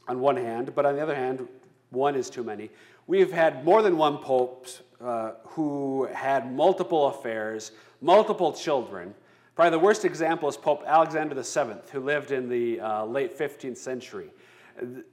on 0.08 0.20
one 0.20 0.38
hand, 0.38 0.76
but 0.76 0.86
on 0.86 0.98
the 0.98 1.02
other 1.02 1.16
hand, 1.16 1.48
one 1.90 2.14
is 2.16 2.30
too 2.30 2.44
many. 2.44 2.70
We've 3.08 3.32
had 3.32 3.66
more 3.66 3.82
than 3.82 3.98
one 3.98 4.20
pope 4.20 4.68
uh, 5.04 5.32
who 5.44 6.06
had 6.14 6.52
multiple 6.54 7.08
affairs, 7.08 7.72
multiple 8.02 8.54
children. 8.54 9.14
Probably 9.56 9.72
the 9.72 9.80
worst 9.80 10.06
example 10.06 10.50
is 10.50 10.58
Pope 10.58 10.84
Alexander 10.86 11.36
VII, 11.36 11.76
who 11.92 12.00
lived 12.02 12.32
in 12.32 12.50
the 12.50 12.80
uh, 12.80 13.06
late 13.06 13.38
15th 13.38 13.78
century. 13.78 14.30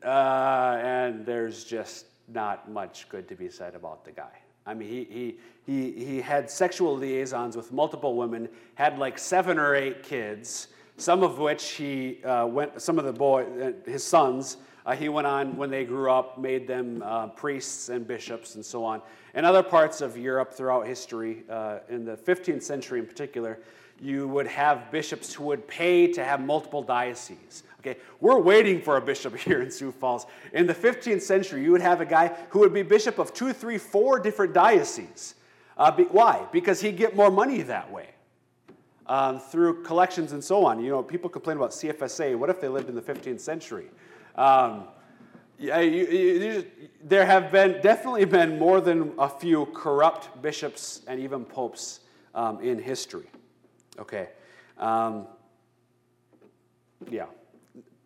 Uh, 0.05 0.78
and 0.83 1.24
there's 1.24 1.64
just 1.64 2.07
not 2.28 2.70
much 2.70 3.09
good 3.09 3.28
to 3.28 3.35
be 3.35 3.49
said 3.49 3.74
about 3.74 4.05
the 4.05 4.12
guy. 4.12 4.43
I 4.66 4.74
mean, 4.74 4.89
he, 4.89 5.05
he, 5.05 5.39
he, 5.66 6.05
he 6.05 6.20
had 6.20 6.51
sexual 6.51 6.97
liaisons 6.97 7.57
with 7.57 7.72
multiple 7.72 8.14
women, 8.16 8.49
had 8.74 8.99
like 8.99 9.18
seven 9.18 9.59
or 9.59 9.74
eight 9.74 10.03
kids, 10.03 10.68
some 10.97 11.22
of 11.22 11.39
which 11.39 11.70
he 11.70 12.22
uh, 12.24 12.47
went, 12.47 12.80
some 12.80 12.99
of 12.99 13.05
the 13.05 13.12
boy, 13.12 13.45
uh, 13.61 13.91
his 13.91 14.05
sons, 14.05 14.59
uh, 14.85 14.95
he 14.95 15.09
went 15.09 15.26
on, 15.26 15.57
when 15.57 15.70
they 15.70 15.85
grew 15.85 16.11
up, 16.11 16.39
made 16.39 16.66
them 16.66 17.03
uh, 17.05 17.28
priests 17.28 17.89
and 17.89 18.07
bishops 18.07 18.55
and 18.57 18.64
so 18.64 18.85
on. 18.85 19.03
In 19.35 19.45
other 19.45 19.62
parts 19.62 20.01
of 20.01 20.16
Europe 20.16 20.53
throughout 20.53 20.87
history, 20.87 21.45
uh, 21.49 21.78
in 21.89 22.05
the 22.05 22.16
15th 22.16 22.62
century 22.62 22.99
in 22.99 23.07
particular, 23.07 23.59
you 24.01 24.28
would 24.28 24.47
have 24.47 24.91
bishops 24.91 25.33
who 25.33 25.45
would 25.45 25.66
pay 25.66 26.07
to 26.12 26.24
have 26.24 26.41
multiple 26.41 26.83
dioceses. 26.83 27.62
Okay, 27.80 27.99
we're 28.20 28.39
waiting 28.39 28.80
for 28.80 28.97
a 28.97 29.01
bishop 29.01 29.37
here 29.39 29.62
in 29.62 29.70
Sioux 29.70 29.91
Falls. 29.93 30.26
In 30.53 30.66
the 30.66 30.74
15th 30.74 31.22
century, 31.22 31.64
you 31.64 31.72
would 31.72 31.80
have 31.80 32.01
a 32.01 32.07
guy 32.07 32.28
who 32.51 32.61
would 32.61 32.74
be 32.74 32.83
bishop 32.83 33.18
of 33.18 33.33
two, 33.33 33.53
three, 33.53 33.78
four 33.78 34.18
different 34.18 34.53
dioceses. 34.53 35.35
Uh, 35.78 35.91
be, 35.91 36.05
why? 36.05 36.47
Because 36.53 36.80
he'd 36.80 36.97
get 36.97 37.16
more 37.16 37.30
money 37.30 37.62
that 37.62 37.91
way. 37.91 38.09
Um, 39.07 39.41
through 39.41 39.83
collections 39.83 40.33
and 40.33 40.43
so 40.43 40.64
on. 40.64 40.83
You 40.83 40.91
know, 40.91 41.03
people 41.03 41.28
complain 41.28 41.57
about 41.57 41.70
CFSA. 41.70 42.39
What 42.39 42.51
if 42.51 42.61
they 42.61 42.68
lived 42.68 42.89
in 42.89 42.95
the 42.95 43.03
15th 43.03 43.41
century? 43.41 43.87
Um, 44.37 44.85
you, 45.63 46.07
you, 46.07 46.67
there 47.05 47.25
have 47.25 47.53
been 47.53 47.81
definitely 47.81 48.25
been 48.25 48.59
more 48.59 48.81
than 48.81 49.13
a 49.19 49.29
few 49.29 49.67
corrupt 49.67 50.43
bishops 50.43 51.03
and 51.07 51.21
even 51.21 51.45
popes 51.45 52.01
um, 52.35 52.61
in 52.61 52.79
history. 52.79 53.27
Okay. 53.99 54.29
Um, 54.79 55.27
yeah. 57.11 57.27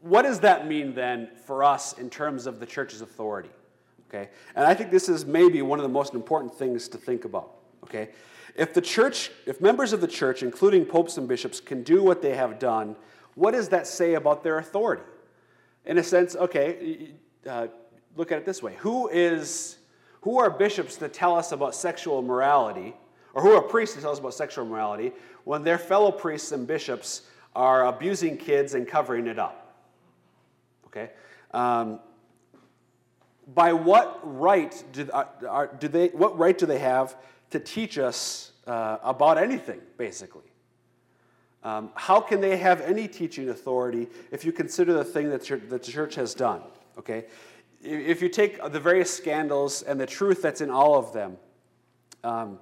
What 0.00 0.22
does 0.22 0.40
that 0.40 0.66
mean 0.66 0.94
then 0.94 1.30
for 1.46 1.64
us 1.64 1.94
in 1.94 2.10
terms 2.10 2.46
of 2.46 2.60
the 2.60 2.66
church's 2.66 3.00
authority? 3.00 3.50
Okay. 4.08 4.28
And 4.54 4.64
I 4.64 4.74
think 4.74 4.90
this 4.90 5.08
is 5.08 5.24
maybe 5.24 5.62
one 5.62 5.78
of 5.78 5.82
the 5.82 5.88
most 5.88 6.14
important 6.14 6.54
things 6.54 6.88
to 6.88 6.98
think 6.98 7.24
about. 7.24 7.54
Okay. 7.84 8.10
If 8.54 8.72
the 8.72 8.80
church, 8.80 9.30
if 9.46 9.60
members 9.60 9.92
of 9.92 10.00
the 10.00 10.08
church, 10.08 10.42
including 10.42 10.84
popes 10.84 11.18
and 11.18 11.26
bishops, 11.26 11.60
can 11.60 11.82
do 11.82 12.02
what 12.02 12.22
they 12.22 12.34
have 12.34 12.58
done, 12.58 12.96
what 13.34 13.52
does 13.52 13.68
that 13.70 13.86
say 13.86 14.14
about 14.14 14.42
their 14.42 14.58
authority? 14.58 15.02
in 15.86 15.98
a 15.98 16.02
sense, 16.02 16.36
okay, 16.36 17.12
uh, 17.46 17.68
look 18.16 18.32
at 18.32 18.38
it 18.38 18.44
this 18.44 18.62
way. 18.62 18.74
Who 18.78 19.08
is, 19.08 19.76
who 20.22 20.38
are 20.38 20.50
bishops 20.50 20.96
to 20.96 21.08
tell 21.08 21.36
us 21.36 21.52
about 21.52 21.74
sexual 21.74 22.22
morality, 22.22 22.94
or 23.34 23.42
who 23.42 23.52
are 23.52 23.62
priests 23.62 23.94
to 23.96 24.02
tell 24.02 24.12
us 24.12 24.18
about 24.18 24.34
sexual 24.34 24.64
morality, 24.64 25.12
when 25.44 25.62
their 25.62 25.78
fellow 25.78 26.10
priests 26.10 26.52
and 26.52 26.66
bishops 26.66 27.22
are 27.54 27.86
abusing 27.86 28.36
kids 28.36 28.74
and 28.74 28.88
covering 28.88 29.26
it 29.26 29.38
up? 29.38 29.74
Okay? 30.86 31.10
Um, 31.52 32.00
by 33.54 33.72
what 33.72 34.20
right 34.22 34.82
do, 34.92 35.08
uh, 35.12 35.24
are, 35.48 35.66
do 35.78 35.88
they, 35.88 36.08
what 36.08 36.36
right 36.38 36.56
do 36.56 36.66
they 36.66 36.78
have 36.78 37.16
to 37.50 37.60
teach 37.60 37.98
us 37.98 38.52
uh, 38.66 38.98
about 39.02 39.38
anything, 39.38 39.80
basically? 39.96 40.42
Um, 41.62 41.90
how 41.94 42.20
can 42.20 42.40
they 42.40 42.56
have 42.56 42.80
any 42.80 43.08
teaching 43.08 43.48
authority 43.48 44.08
if 44.30 44.44
you 44.44 44.52
consider 44.52 44.92
the 44.92 45.04
thing 45.04 45.30
that, 45.30 45.44
that 45.44 45.68
the 45.68 45.78
church 45.78 46.14
has 46.14 46.34
done? 46.34 46.62
Okay? 46.98 47.26
If 47.82 48.22
you 48.22 48.28
take 48.28 48.62
the 48.72 48.80
various 48.80 49.14
scandals 49.14 49.82
and 49.82 50.00
the 50.00 50.06
truth 50.06 50.42
that's 50.42 50.60
in 50.60 50.70
all 50.70 50.96
of 50.96 51.12
them, 51.12 51.36
um, 52.24 52.58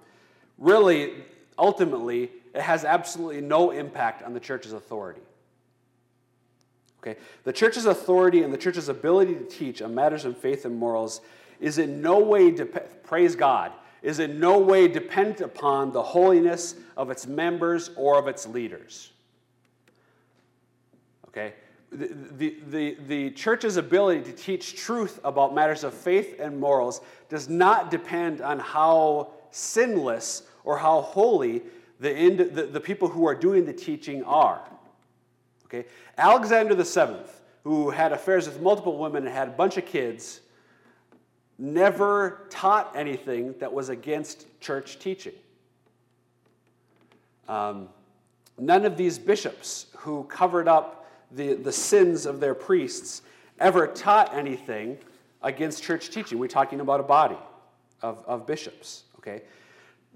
really, 0.58 1.14
ultimately, 1.58 2.30
it 2.54 2.60
has 2.60 2.84
absolutely 2.84 3.40
no 3.40 3.70
impact 3.70 4.22
on 4.22 4.34
the 4.34 4.40
church's 4.40 4.72
authority. 4.72 5.22
Okay? 7.02 7.18
The 7.44 7.52
church's 7.52 7.86
authority 7.86 8.42
and 8.42 8.52
the 8.52 8.58
church's 8.58 8.88
ability 8.88 9.34
to 9.34 9.44
teach 9.44 9.82
on 9.82 9.94
matters 9.94 10.24
of 10.24 10.38
faith 10.38 10.64
and 10.64 10.76
morals 10.76 11.20
is 11.60 11.78
in 11.78 12.00
no 12.00 12.18
way, 12.18 12.50
dep- 12.50 13.04
praise 13.04 13.36
God, 13.36 13.72
is 14.02 14.18
in 14.18 14.38
no 14.38 14.58
way 14.58 14.88
dependent 14.88 15.40
upon 15.40 15.92
the 15.92 16.02
holiness 16.02 16.74
of 16.96 17.10
its 17.10 17.26
members 17.26 17.90
or 17.96 18.18
of 18.18 18.28
its 18.28 18.46
leaders. 18.46 19.12
Okay? 21.28 21.54
The, 21.94 22.56
the, 22.68 22.96
the, 23.06 23.30
church's 23.30 23.76
ability 23.76 24.22
to 24.22 24.32
teach 24.32 24.74
truth 24.74 25.20
about 25.22 25.54
matters 25.54 25.84
of 25.84 25.94
faith 25.94 26.40
and 26.40 26.58
morals 26.58 27.00
does 27.28 27.48
not 27.48 27.90
depend 27.90 28.40
on 28.40 28.58
how 28.58 29.30
sinless 29.52 30.42
or 30.64 30.76
how 30.76 31.02
holy 31.02 31.62
the, 32.00 32.16
ind, 32.16 32.38
the, 32.40 32.66
the 32.66 32.80
people 32.80 33.08
who 33.08 33.26
are 33.26 33.34
doing 33.34 33.64
the 33.64 33.72
teaching 33.72 34.24
are. 34.24 34.60
Okay? 35.66 35.86
Alexander 36.18 36.82
Seventh, 36.84 37.40
who 37.62 37.90
had 37.90 38.12
affairs 38.12 38.46
with 38.46 38.60
multiple 38.60 38.98
women 38.98 39.26
and 39.26 39.34
had 39.34 39.48
a 39.48 39.52
bunch 39.52 39.76
of 39.76 39.86
kids, 39.86 40.40
never 41.58 42.46
taught 42.50 42.92
anything 42.96 43.54
that 43.58 43.72
was 43.72 43.88
against 43.88 44.46
church 44.60 44.98
teaching. 44.98 45.34
Um, 47.48 47.88
none 48.58 48.84
of 48.84 48.96
these 48.96 49.18
bishops 49.18 49.86
who 49.96 50.24
covered 50.24 50.68
up 50.68 51.03
the, 51.30 51.54
the 51.54 51.72
sins 51.72 52.26
of 52.26 52.40
their 52.40 52.54
priests 52.54 53.22
ever 53.58 53.86
taught 53.86 54.34
anything 54.34 54.98
against 55.42 55.82
church 55.82 56.10
teaching. 56.10 56.38
We're 56.38 56.48
talking 56.48 56.80
about 56.80 57.00
a 57.00 57.04
body 57.04 57.38
of, 58.02 58.24
of 58.26 58.46
bishops, 58.46 59.04
okay? 59.18 59.42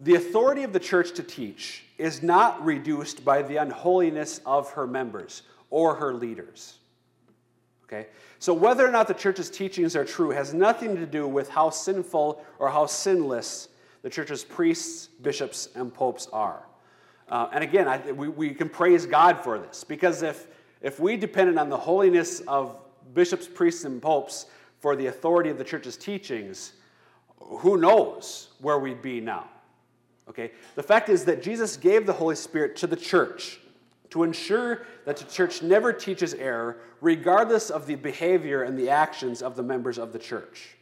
The 0.01 0.15
authority 0.15 0.63
of 0.63 0.73
the 0.73 0.81
church 0.81 1.13
to 1.15 1.23
teach 1.23 1.85
is 1.99 2.23
not 2.23 2.65
reduced 2.65 3.25
by 3.25 3.43
the 3.43 3.57
unholiness 3.57 4.41
of 4.47 4.71
her 4.73 4.87
members 4.87 5.43
or 5.71 5.97
her 5.97 6.15
leaders. 6.15 6.79
Okay? 7.85 8.09
So, 8.39 8.55
whether 8.55 8.87
or 8.87 8.91
not 8.91 9.09
the 9.09 9.15
church's 9.15 9.51
teachings 9.51 9.97
are 9.97 10.05
true 10.05 10.31
has 10.31 10.55
nothing 10.55 10.95
to 10.97 11.07
do 11.07 11.27
with 11.27 11.49
how 11.49 11.71
sinful 11.71 12.45
or 12.59 12.71
how 12.71 12.87
sinless 12.87 13.69
the 14.03 14.11
church's 14.11 14.45
priests, 14.45 15.07
bishops, 15.07 15.71
and 15.75 15.93
popes 15.93 16.29
are. 16.33 16.65
Uh, 17.29 17.49
and 17.53 17.65
again, 17.65 17.89
I, 17.89 18.13
we, 18.13 18.29
we 18.29 18.51
can 18.55 18.69
praise 18.69 19.05
God 19.05 19.43
for 19.43 19.59
this 19.59 19.85
because 19.85 20.23
if, 20.23 20.47
if 20.81 21.01
we 21.01 21.17
depended 21.17 21.59
on 21.59 21.69
the 21.69 21.77
holiness 21.77 22.41
of 22.41 22.79
bishops, 23.15 23.49
priests, 23.49 23.85
and 23.85 24.01
popes 24.01 24.47
for 24.81 24.95
the 24.95 25.07
authority 25.07 25.51
of 25.51 25.59
the 25.59 25.65
church's 25.65 25.97
teachings, 25.97 26.75
who 27.39 27.77
knows 27.77 28.49
where 28.61 28.79
we'd 28.79 29.03
be 29.03 29.21
now? 29.21 29.49
Okay? 30.29 30.53
The 30.75 30.83
fact 30.83 31.09
is 31.09 31.25
that 31.25 31.43
Jesus 31.43 31.77
gave 31.77 32.07
the 32.07 32.13
Holy 32.13 32.37
Spirit 32.37 32.77
to 32.77 32.87
the 32.87 32.97
church 32.97 33.61
to 34.11 34.23
ensure 34.23 34.87
that 35.05 35.17
the 35.17 35.25
church 35.25 35.63
never 35.63 35.93
teaches 35.93 36.33
error, 36.35 36.79
regardless 37.01 37.71
of 37.71 37.87
the 37.87 37.95
behavior 37.95 38.63
and 38.63 38.79
the 38.79 38.89
actions 38.89 39.43
of 39.43 39.57
the 39.57 39.63
members 39.63 39.99
of 39.99 40.13
the 40.13 40.19
church. 40.19 40.77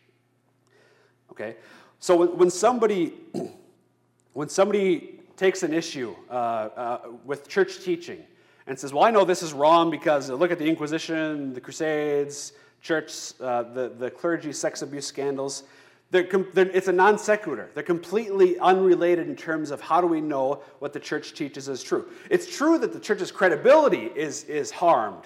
Okay? 1.32 1.56
So 1.98 2.26
when 2.26 2.50
somebody, 2.50 3.14
when 4.32 4.48
somebody 4.48 5.20
takes 5.36 5.62
an 5.62 5.72
issue 5.72 6.14
uh, 6.30 6.32
uh, 6.32 7.00
with 7.24 7.48
church 7.48 7.80
teaching 7.80 8.22
and 8.66 8.78
says, 8.78 8.92
Well, 8.92 9.04
I 9.04 9.10
know 9.10 9.24
this 9.24 9.42
is 9.42 9.52
wrong 9.52 9.90
because 9.90 10.30
look 10.30 10.50
at 10.50 10.58
the 10.58 10.68
Inquisition, 10.68 11.52
the 11.52 11.60
Crusades, 11.60 12.52
church, 12.80 13.32
uh, 13.40 13.62
the, 13.64 13.92
the 13.98 14.10
clergy 14.10 14.52
sex 14.52 14.82
abuse 14.82 15.06
scandals. 15.06 15.64
They're, 16.10 16.28
they're, 16.54 16.68
it's 16.68 16.88
a 16.88 16.92
non 16.92 17.18
sequitur. 17.18 17.70
They're 17.74 17.82
completely 17.82 18.58
unrelated 18.58 19.28
in 19.28 19.34
terms 19.34 19.70
of 19.70 19.80
how 19.80 20.00
do 20.00 20.06
we 20.06 20.20
know 20.20 20.62
what 20.78 20.92
the 20.92 21.00
church 21.00 21.34
teaches 21.34 21.68
is 21.68 21.82
true. 21.82 22.06
It's 22.30 22.56
true 22.56 22.78
that 22.78 22.92
the 22.92 23.00
church's 23.00 23.32
credibility 23.32 24.10
is, 24.14 24.44
is 24.44 24.70
harmed 24.70 25.24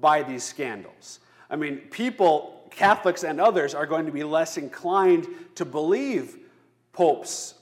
by 0.00 0.22
these 0.22 0.42
scandals. 0.42 1.20
I 1.50 1.56
mean, 1.56 1.76
people, 1.90 2.66
Catholics 2.70 3.22
and 3.22 3.40
others, 3.40 3.74
are 3.74 3.86
going 3.86 4.06
to 4.06 4.12
be 4.12 4.24
less 4.24 4.56
inclined 4.56 5.26
to 5.56 5.64
believe 5.64 6.38
popes 6.92 7.54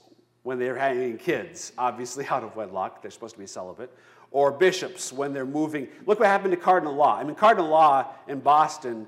when 0.43 0.59
they're 0.59 0.77
having 0.77 1.17
kids, 1.17 1.73
obviously 1.77 2.25
out 2.29 2.43
of 2.43 2.55
wedlock, 2.55 3.01
they're 3.01 3.11
supposed 3.11 3.35
to 3.35 3.39
be 3.39 3.47
celibate, 3.47 3.91
or 4.33 4.51
bishops 4.51 5.13
when 5.13 5.31
they're 5.31 5.45
moving. 5.45 5.87
Look 6.05 6.19
what 6.19 6.27
happened 6.27 6.51
to 6.51 6.57
Cardinal 6.57 6.93
Law. 6.93 7.17
I 7.17 7.23
mean, 7.23 7.35
Cardinal 7.35 7.69
Law 7.69 8.07
in 8.27 8.41
Boston 8.41 9.07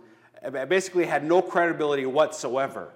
basically 0.69 1.05
had 1.05 1.25
no 1.25 1.41
credibility 1.41 2.05
whatsoever 2.05 2.93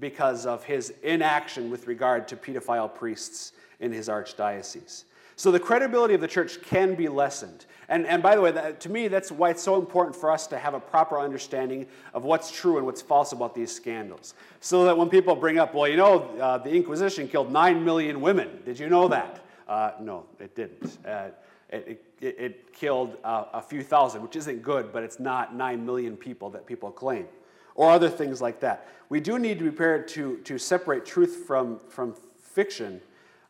because 0.00 0.46
of 0.46 0.64
his 0.64 0.92
inaction 1.02 1.70
with 1.70 1.86
regard 1.86 2.26
to 2.28 2.36
pedophile 2.36 2.92
priests 2.92 3.52
in 3.80 3.92
his 3.92 4.08
archdiocese. 4.08 5.04
So 5.36 5.52
the 5.52 5.60
credibility 5.60 6.14
of 6.14 6.20
the 6.20 6.26
church 6.26 6.60
can 6.62 6.94
be 6.94 7.06
lessened. 7.06 7.66
And, 7.88 8.06
and 8.06 8.22
by 8.22 8.34
the 8.34 8.40
way, 8.40 8.50
that, 8.50 8.80
to 8.80 8.88
me, 8.88 9.06
that's 9.06 9.30
why 9.30 9.50
it's 9.50 9.62
so 9.62 9.76
important 9.76 10.16
for 10.16 10.32
us 10.32 10.48
to 10.48 10.58
have 10.58 10.74
a 10.74 10.80
proper 10.80 11.20
understanding 11.20 11.86
of 12.12 12.24
what's 12.24 12.50
true 12.50 12.76
and 12.78 12.84
what's 12.84 13.02
false 13.02 13.32
about 13.32 13.54
these 13.54 13.70
scandals. 13.70 14.34
So 14.60 14.84
that 14.86 14.98
when 14.98 15.08
people 15.08 15.36
bring 15.36 15.58
up, 15.58 15.74
well, 15.74 15.86
you 15.86 15.96
know, 15.96 16.22
uh, 16.40 16.58
the 16.58 16.70
Inquisition 16.70 17.28
killed 17.28 17.52
9 17.52 17.84
million 17.84 18.20
women. 18.20 18.48
Did 18.64 18.80
you 18.80 18.88
know 18.88 19.06
that? 19.08 19.44
Uh, 19.68 19.92
no, 20.00 20.24
it 20.40 20.56
didn't. 20.56 20.98
Uh, 21.06 21.28
it, 21.70 22.04
it, 22.20 22.36
it, 22.38 22.72
killed 22.72 23.16
uh, 23.24 23.44
a 23.52 23.60
few 23.60 23.82
thousand, 23.82 24.22
which 24.22 24.36
isn't 24.36 24.62
good, 24.62 24.92
but 24.92 25.02
it's 25.02 25.18
not 25.20 25.54
9 25.54 25.84
million 25.84 26.16
people 26.16 26.48
that 26.50 26.64
people 26.64 26.90
claim 26.90 27.26
or 27.74 27.90
other 27.90 28.08
things 28.08 28.40
like 28.40 28.60
that. 28.60 28.88
We 29.08 29.20
do 29.20 29.38
need 29.38 29.58
to 29.58 29.64
be 29.64 29.70
prepared 29.70 30.08
to, 30.08 30.38
to 30.38 30.58
separate 30.58 31.04
truth 31.06 31.44
from, 31.46 31.80
from 31.88 32.14
fiction. 32.36 33.00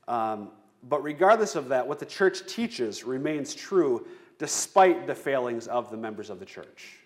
Um, 0.06 0.50
but 0.88 1.02
regardless 1.02 1.56
of 1.56 1.68
that, 1.68 1.86
what 1.86 1.98
the 1.98 2.06
church 2.06 2.46
teaches 2.46 3.04
remains 3.04 3.54
true 3.54 4.06
despite 4.38 5.06
the 5.06 5.14
failings 5.14 5.66
of 5.66 5.90
the 5.90 5.96
members 5.96 6.30
of 6.30 6.38
the 6.38 6.44
church. 6.44 6.96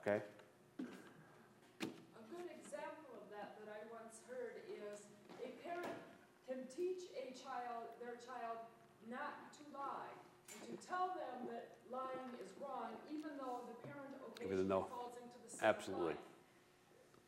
Okay? 0.00 0.20
Not 9.08 9.45
tell 10.82 11.14
them 11.16 11.48
that 11.52 11.78
lying 11.88 12.32
is 12.42 12.52
wrong, 12.60 12.96
even 13.08 13.36
though 13.40 13.64
the 13.70 13.76
parent 13.86 14.14
occasionally 14.20 14.68
falls 14.68 15.16
Absolutely. 15.62 16.16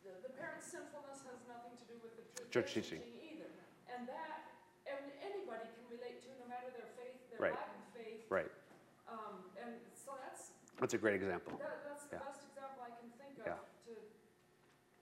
The, 0.05 0.13
the 0.21 0.33
parent's 0.37 0.69
sinfulness 0.69 1.25
has 1.25 1.41
nothing 1.49 1.73
to 1.81 1.85
do 1.89 1.97
with 2.01 2.13
the 2.13 2.25
church, 2.49 2.69
church 2.69 2.69
teaching. 2.77 3.01
either. 3.25 3.49
And 3.89 4.05
that, 4.05 4.53
and 4.85 5.01
anybody 5.25 5.65
can 5.65 5.85
relate 5.89 6.21
to, 6.25 6.29
no 6.37 6.45
matter 6.45 6.69
their 6.77 6.89
faith, 6.93 7.17
their 7.33 7.41
right. 7.41 7.57
lack 7.57 7.73
of 7.73 7.85
faith. 7.97 8.21
Right. 8.29 8.51
Um, 9.09 9.49
and 9.57 9.81
so 9.97 10.13
that's. 10.21 10.53
That's 10.77 10.93
a 10.95 11.01
great 11.01 11.17
example. 11.17 11.57
That, 11.57 11.83
that's 11.89 12.05
the 12.07 12.21
yeah. 12.21 12.29
best 12.29 12.45
example 12.47 12.79
I 12.85 12.93
can 12.95 13.09
think 13.17 13.35
of 13.43 13.49
yeah. 13.49 13.91
to 13.91 13.93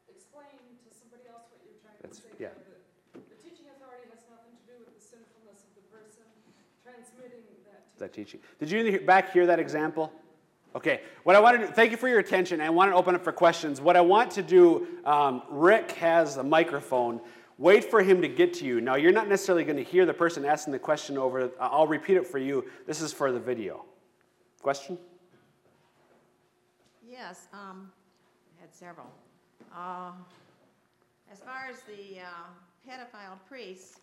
explain 0.10 0.58
to 0.58 0.90
somebody 0.90 1.28
else 1.28 1.52
what 1.52 1.62
you're 1.62 1.78
trying 1.84 2.00
that's, 2.02 2.24
to 2.24 2.32
say. 2.32 2.48
Yeah. 2.48 2.56
The, 3.14 3.22
the 3.28 3.38
teaching 3.38 3.70
authority 3.76 4.08
has 4.10 4.24
nothing 4.32 4.56
to 4.56 4.64
do 4.66 4.76
with 4.82 4.96
the 4.96 5.04
sinfulness 5.04 5.68
of 5.68 5.72
the 5.78 5.86
person 5.94 6.26
transmitting 6.82 7.46
that 8.00 8.14
teaching. 8.14 8.40
Did 8.60 8.72
you 8.72 9.00
back 9.02 9.32
hear 9.32 9.46
that 9.46 9.60
example? 9.60 10.12
Okay, 10.76 11.02
what 11.24 11.36
I 11.36 11.40
want 11.40 11.60
to 11.60 11.68
do, 11.68 11.74
thank 11.74 11.92
you 11.92 11.98
for 11.98 12.08
your 12.08 12.20
attention. 12.20 12.62
I 12.62 12.70
want 12.70 12.92
to 12.92 12.96
open 12.96 13.16
up 13.16 13.24
for 13.24 13.32
questions. 13.32 13.82
What 13.82 13.96
I 13.96 14.02
want 14.02 14.32
to 14.32 14.44
do, 14.44 14.88
um, 15.06 15.42
Rick 15.50 15.92
has 15.94 16.38
a 16.38 16.44
microphone. 16.44 17.20
Wait 17.58 17.84
for 17.84 18.04
him 18.04 18.22
to 18.22 18.28
get 18.28 18.54
to 18.56 18.66
you. 18.66 18.80
Now, 18.80 18.96
you're 18.96 19.12
not 19.12 19.28
necessarily 19.28 19.64
going 19.64 19.78
to 19.78 19.84
hear 19.84 20.06
the 20.06 20.14
person 20.14 20.46
asking 20.46 20.74
the 20.74 20.80
question 20.80 21.18
over. 21.18 21.50
I'll 21.60 21.88
repeat 21.88 22.18
it 22.18 22.28
for 22.28 22.38
you. 22.38 22.66
This 22.86 23.02
is 23.02 23.12
for 23.12 23.32
the 23.32 23.40
video. 23.40 23.86
Question? 24.62 25.00
Yes, 27.10 27.48
um, 27.54 27.90
I 28.58 28.62
had 28.62 28.76
several. 28.76 29.08
Uh, 29.76 30.12
as 31.32 31.40
far 31.40 31.68
as 31.70 31.78
the 31.82 32.20
uh, 32.20 32.88
pedophile 32.88 33.40
priests, 33.48 34.00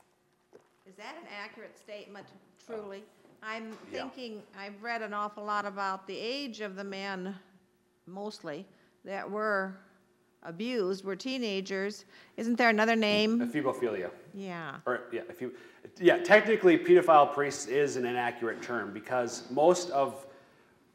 is 0.86 0.96
that 0.96 1.14
an 1.20 1.28
accurate 1.40 1.78
statement, 1.78 2.26
truly? 2.66 3.04
I'm 3.46 3.76
Yeah. 3.92 4.02
thinking, 4.02 4.42
I've 4.58 4.82
read 4.82 5.02
an 5.02 5.12
awful 5.12 5.44
lot 5.44 5.66
about 5.66 6.06
the 6.06 6.16
age 6.16 6.60
of 6.60 6.76
the 6.76 6.84
men, 6.84 7.36
mostly, 8.06 8.66
that 9.04 9.30
were 9.30 9.76
abused, 10.42 11.04
were 11.04 11.16
teenagers. 11.16 12.04
Isn't 12.36 12.56
there 12.56 12.70
another 12.70 12.96
name? 12.96 13.40
Ephebophilia. 13.40 14.10
Yeah. 14.32 14.76
Or, 14.86 15.02
yeah, 15.12 15.22
if 15.28 15.40
you, 15.42 15.52
yeah, 15.98 16.18
technically, 16.18 16.78
pedophile 16.78 17.32
priests 17.32 17.66
is 17.66 17.96
an 17.96 18.06
inaccurate 18.06 18.62
term 18.62 18.92
because 18.92 19.50
most 19.50 19.90
of, 19.90 20.26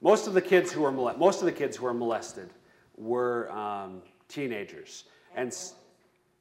most 0.02 0.28
of 0.28 0.34
the 0.34 0.41
kids 0.41 0.72
who 0.72 0.82
were 0.82 0.91
molested, 0.91 1.20
most 1.20 1.39
of 1.41 1.45
the 1.45 1.52
kids 1.52 1.78
who 1.78 1.86
were 1.86 1.93
molested 1.93 2.50
were 2.97 3.52
um, 3.52 4.02
teenagers. 4.28 5.06
And, 5.36 5.56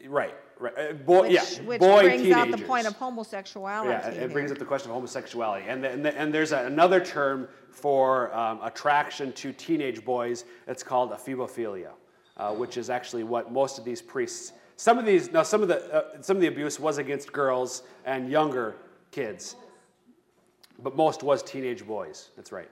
right, 0.07 0.35
right. 0.59 0.75
Uh, 0.79 0.93
boy, 0.93 1.23
Which, 1.23 1.33
yeah, 1.33 1.63
which 1.63 1.81
boy 1.81 2.03
brings 2.03 2.23
teenagers. 2.23 2.37
out 2.55 2.59
the 2.59 2.65
point 2.65 2.87
of 2.87 2.95
homosexuality. 2.97 3.91
Yeah, 3.91 4.09
it 4.25 4.33
brings 4.33 4.53
up 4.53 4.59
the 4.59 4.65
question 4.65 4.91
of 4.91 4.95
homosexuality. 4.95 5.67
And, 5.69 5.83
the, 5.83 5.91
and, 5.91 6.05
the, 6.05 6.17
and 6.19 6.33
there's 6.33 6.53
a, 6.53 6.65
another 6.67 7.05
term 7.05 7.49
for 7.71 8.35
um, 8.35 8.61
attraction 8.63 9.33
to 9.35 9.53
teenage 9.53 10.05
boys. 10.05 10.45
It's 10.67 10.83
called 10.83 11.11
ephebophilia, 11.13 11.91
uh, 12.37 12.55
which 12.55 12.77
is 12.77 12.91
actually 12.91 13.25
what 13.25 13.53
most 13.53 13.79
of 13.79 13.85
these 13.85 14.01
priests. 14.03 14.53
Some 14.77 14.99
of 14.99 15.05
these, 15.05 15.33
now 15.33 15.43
some 15.43 15.63
of 15.63 15.69
the 15.69 15.93
uh, 15.93 16.23
some 16.23 16.37
of 16.37 16.41
the 16.41 16.47
abuse 16.47 16.79
was 16.79 16.99
against 16.99 17.33
girls 17.33 17.83
and 18.05 18.31
younger 18.31 18.77
kids, 19.11 19.57
but 20.81 20.95
most 20.95 21.25
was 21.25 21.43
teenage 21.43 21.85
boys. 21.85 22.31
That's 22.37 22.53
right. 22.53 22.71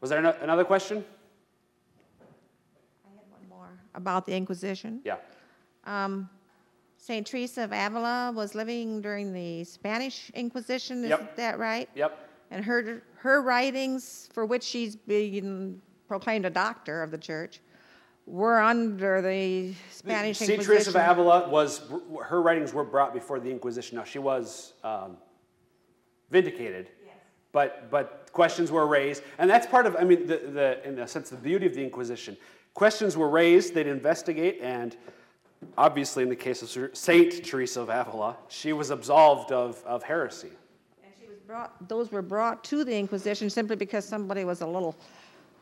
Was 0.00 0.10
there 0.10 0.18
ano- 0.18 0.36
another 0.42 0.64
question? 0.64 1.04
I 3.04 3.10
had 3.14 3.20
one 3.30 3.48
more 3.48 3.68
about 3.94 4.26
the 4.26 4.34
Inquisition. 4.34 5.00
Yeah. 5.04 5.16
Um, 5.84 6.28
Saint 6.96 7.26
Teresa 7.26 7.64
of 7.64 7.72
Avila 7.72 8.32
was 8.34 8.54
living 8.54 9.00
during 9.00 9.32
the 9.32 9.64
Spanish 9.64 10.30
Inquisition. 10.34 11.02
Is 11.04 11.10
Yep. 11.10 11.36
that 11.36 11.58
right? 11.58 11.88
Yep. 11.94 12.28
And 12.50 12.64
her 12.64 13.02
her 13.16 13.42
writings, 13.42 14.28
for 14.32 14.44
which 14.44 14.62
she's 14.62 14.96
been 14.96 15.80
proclaimed 16.08 16.44
a 16.44 16.50
doctor 16.50 17.02
of 17.02 17.10
the 17.10 17.18
church, 17.18 17.60
were 18.26 18.60
under 18.60 19.22
the 19.22 19.72
Spanish 19.90 20.38
Saint 20.38 20.50
Inquisition. 20.50 20.82
St. 20.82 20.94
Teresa 20.94 21.12
of 21.12 21.18
Avila 21.18 21.48
was 21.48 21.82
her 22.24 22.42
writings 22.42 22.74
were 22.74 22.84
brought 22.84 23.14
before 23.14 23.40
the 23.40 23.50
Inquisition. 23.50 23.96
Now 23.96 24.04
she 24.04 24.18
was 24.18 24.74
um, 24.84 25.16
vindicated, 26.30 26.90
but 27.52 27.90
but 27.90 28.28
questions 28.32 28.70
were 28.70 28.86
raised, 28.86 29.22
and 29.38 29.48
that's 29.48 29.66
part 29.66 29.86
of 29.86 29.96
I 29.96 30.04
mean 30.04 30.26
the, 30.26 30.36
the 30.36 30.88
in 30.88 30.98
a 30.98 31.08
sense 31.08 31.30
the 31.30 31.36
beauty 31.36 31.66
of 31.66 31.74
the 31.74 31.82
Inquisition. 31.82 32.36
Questions 32.74 33.16
were 33.16 33.28
raised, 33.28 33.74
they'd 33.74 33.86
investigate, 33.86 34.60
and 34.62 34.96
obviously 35.76 36.22
in 36.22 36.28
the 36.28 36.36
case 36.36 36.62
of 36.62 36.96
Saint 36.96 37.44
Teresa 37.44 37.80
of 37.80 37.88
Avila, 37.88 38.36
she 38.48 38.72
was 38.72 38.90
absolved 38.90 39.52
of, 39.52 39.82
of 39.84 40.02
heresy. 40.02 40.50
And 41.02 41.12
she 41.20 41.28
was 41.28 41.38
brought, 41.38 41.88
those 41.88 42.10
were 42.10 42.22
brought 42.22 42.64
to 42.64 42.84
the 42.84 42.96
Inquisition 42.96 43.50
simply 43.50 43.76
because 43.76 44.04
somebody 44.04 44.44
was 44.44 44.60
a 44.60 44.66
little 44.66 44.96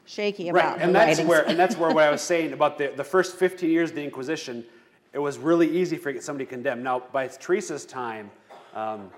shaky 0.05 0.49
about 0.49 0.77
Right, 0.77 0.83
and 0.83 0.95
that's 0.95 1.19
writings. 1.19 1.29
where 1.29 1.49
and 1.49 1.59
that's 1.59 1.77
where 1.77 1.93
what 1.93 2.05
I 2.05 2.11
was 2.11 2.23
saying 2.33 2.53
about 2.53 2.79
the, 2.79 2.93
the 2.97 3.05
first 3.05 3.37
15 3.37 3.71
years 3.71 3.91
of 3.91 3.97
the 3.97 4.05
Inquisition, 4.05 4.65
it 5.13 5.19
was 5.19 5.39
really 5.39 5.69
easy 5.69 5.97
for 5.97 6.13
get 6.13 6.23
somebody 6.23 6.47
condemned. 6.47 6.83
Now, 6.83 7.01
by 7.13 7.27
Teresa's 7.29 7.85
time, 7.85 8.31
um, 8.75 9.11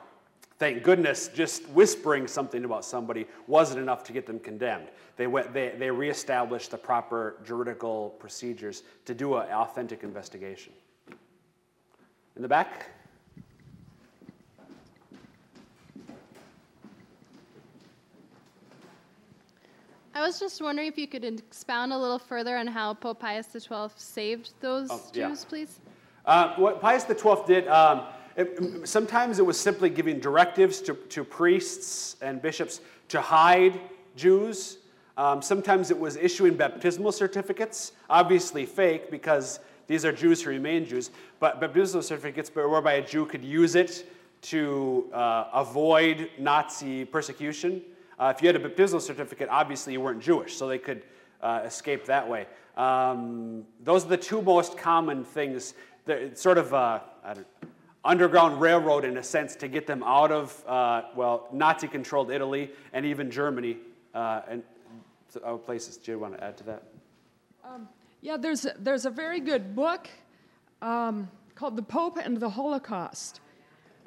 thank 0.61 0.83
goodness, 0.83 1.29
just 1.29 1.67
whispering 1.71 2.29
something 2.29 2.65
about 2.67 2.85
somebody 2.85 3.27
wasn't 3.47 3.81
enough 3.81 4.05
to 4.05 4.13
get 4.13 4.27
them 4.27 4.39
condemned. 4.39 4.89
They 5.17 5.27
went, 5.27 5.55
they, 5.55 5.71
they 5.71 5.91
reestablished 5.91 6.71
the 6.71 6.77
proper 6.77 7.37
juridical 7.45 8.11
procedures 8.21 8.83
to 9.07 9.15
do 9.15 9.37
an 9.37 9.51
authentic 9.51 10.05
investigation. 10.05 10.75
In 12.37 12.43
the 12.43 12.49
back. 12.49 12.91
I 20.15 20.21
was 20.21 20.39
just 20.39 20.61
wondering 20.61 20.89
if 20.89 20.99
you 20.99 21.09
could 21.09 21.25
expound 21.25 21.95
a 21.95 21.99
little 21.99 22.19
further 22.19 22.59
on 22.59 22.67
how 22.67 22.93
Pope 22.93 23.21
Pius 23.21 23.49
XII 23.51 23.89
saved 23.97 24.51
those 24.61 24.89
Oh, 24.91 25.01
yeah. 25.15 25.29
Jews, 25.29 25.47
please. 25.47 25.81
Uh, 26.27 26.55
what 26.57 26.83
Pius 26.83 27.07
XII 27.07 27.37
did, 27.47 27.67
um, 27.69 28.03
it, 28.37 28.89
sometimes 28.89 29.39
it 29.39 29.47
was 29.47 29.59
simply 29.59 29.91
giving 29.91 30.21
directives 30.21 30.81
to, 30.83 30.95
to 30.95 31.25
priests 31.25 32.17
and 32.23 32.41
bishops 32.41 32.81
to 33.09 33.21
hide 33.21 33.81
Jews. 34.17 34.79
Um, 35.17 35.43
sometimes 35.43 35.91
it 35.91 35.99
was 35.99 36.17
issuing 36.17 36.55
baptismal 36.55 37.13
certificates, 37.13 37.93
obviously 38.09 38.65
fake 38.65 39.11
because 39.11 39.61
these 39.87 40.05
are 40.05 40.13
Jews 40.13 40.43
who 40.43 40.51
remain 40.51 40.87
Jews, 40.87 41.11
but 41.41 41.61
baptismal 41.61 42.03
certificates 42.03 42.51
whereby 42.55 42.95
a 42.95 43.07
Jew 43.07 43.27
could 43.27 43.45
use 43.45 43.75
it 43.75 44.07
to 44.43 45.11
uh, 45.13 45.47
avoid 45.53 46.31
Nazi 46.39 47.05
persecution. 47.05 47.83
Uh, 48.19 48.33
if 48.35 48.41
you 48.43 48.49
had 48.49 48.57
a 48.57 48.61
baptismal 48.61 49.01
certificate, 49.01 49.49
obviously 49.51 49.93
you 49.93 50.01
weren't 50.01 50.23
Jewish, 50.23 50.57
so 50.57 50.69
they 50.69 50.79
could 50.79 51.03
uh, 51.43 51.63
escape 51.65 52.05
that 52.07 52.29
way. 52.29 52.47
Um, 52.77 53.65
those 53.83 54.05
are 54.05 54.09
the 54.09 54.17
two 54.17 54.41
most 54.43 54.79
common 54.79 55.25
things. 55.25 55.75
that- 56.07 56.39
sort 56.39 56.59
of 56.59 56.73
uh, 56.73 57.01
I 57.25 57.35
don't, 57.35 57.47
underground 58.05 58.61
railroad 58.61 59.05
in 59.05 59.19
a 59.19 59.23
sense 59.23 59.55
to 59.57 59.69
get 59.69 59.87
them 59.87 60.03
out 60.03 60.33
of 60.33 60.65
uh, 60.67 61.03
well 61.15 61.49
Nazi-controlled 61.53 62.31
Italy 62.31 62.71
and 62.93 63.05
even 63.05 63.31
Germany 63.31 63.77
uh, 64.15 64.43
and 64.49 64.63
other 65.45 65.59
places. 65.59 65.97
Do 65.97 66.13
you 66.13 66.19
want 66.19 66.37
to 66.37 66.45
add 66.45 66.57
to 66.59 66.65
that? 66.65 66.83
Yeah, 68.23 68.37
there's, 68.37 68.67
a- 68.67 68.75
there's 68.79 69.07
a 69.07 69.11
very 69.11 69.41
good 69.41 69.75
book 69.75 70.09
um, 70.83 71.31
called 71.55 71.77
The 71.77 71.83
Pope 71.83 72.19
and 72.19 72.37
the 72.37 72.51
Holocaust. 72.51 73.41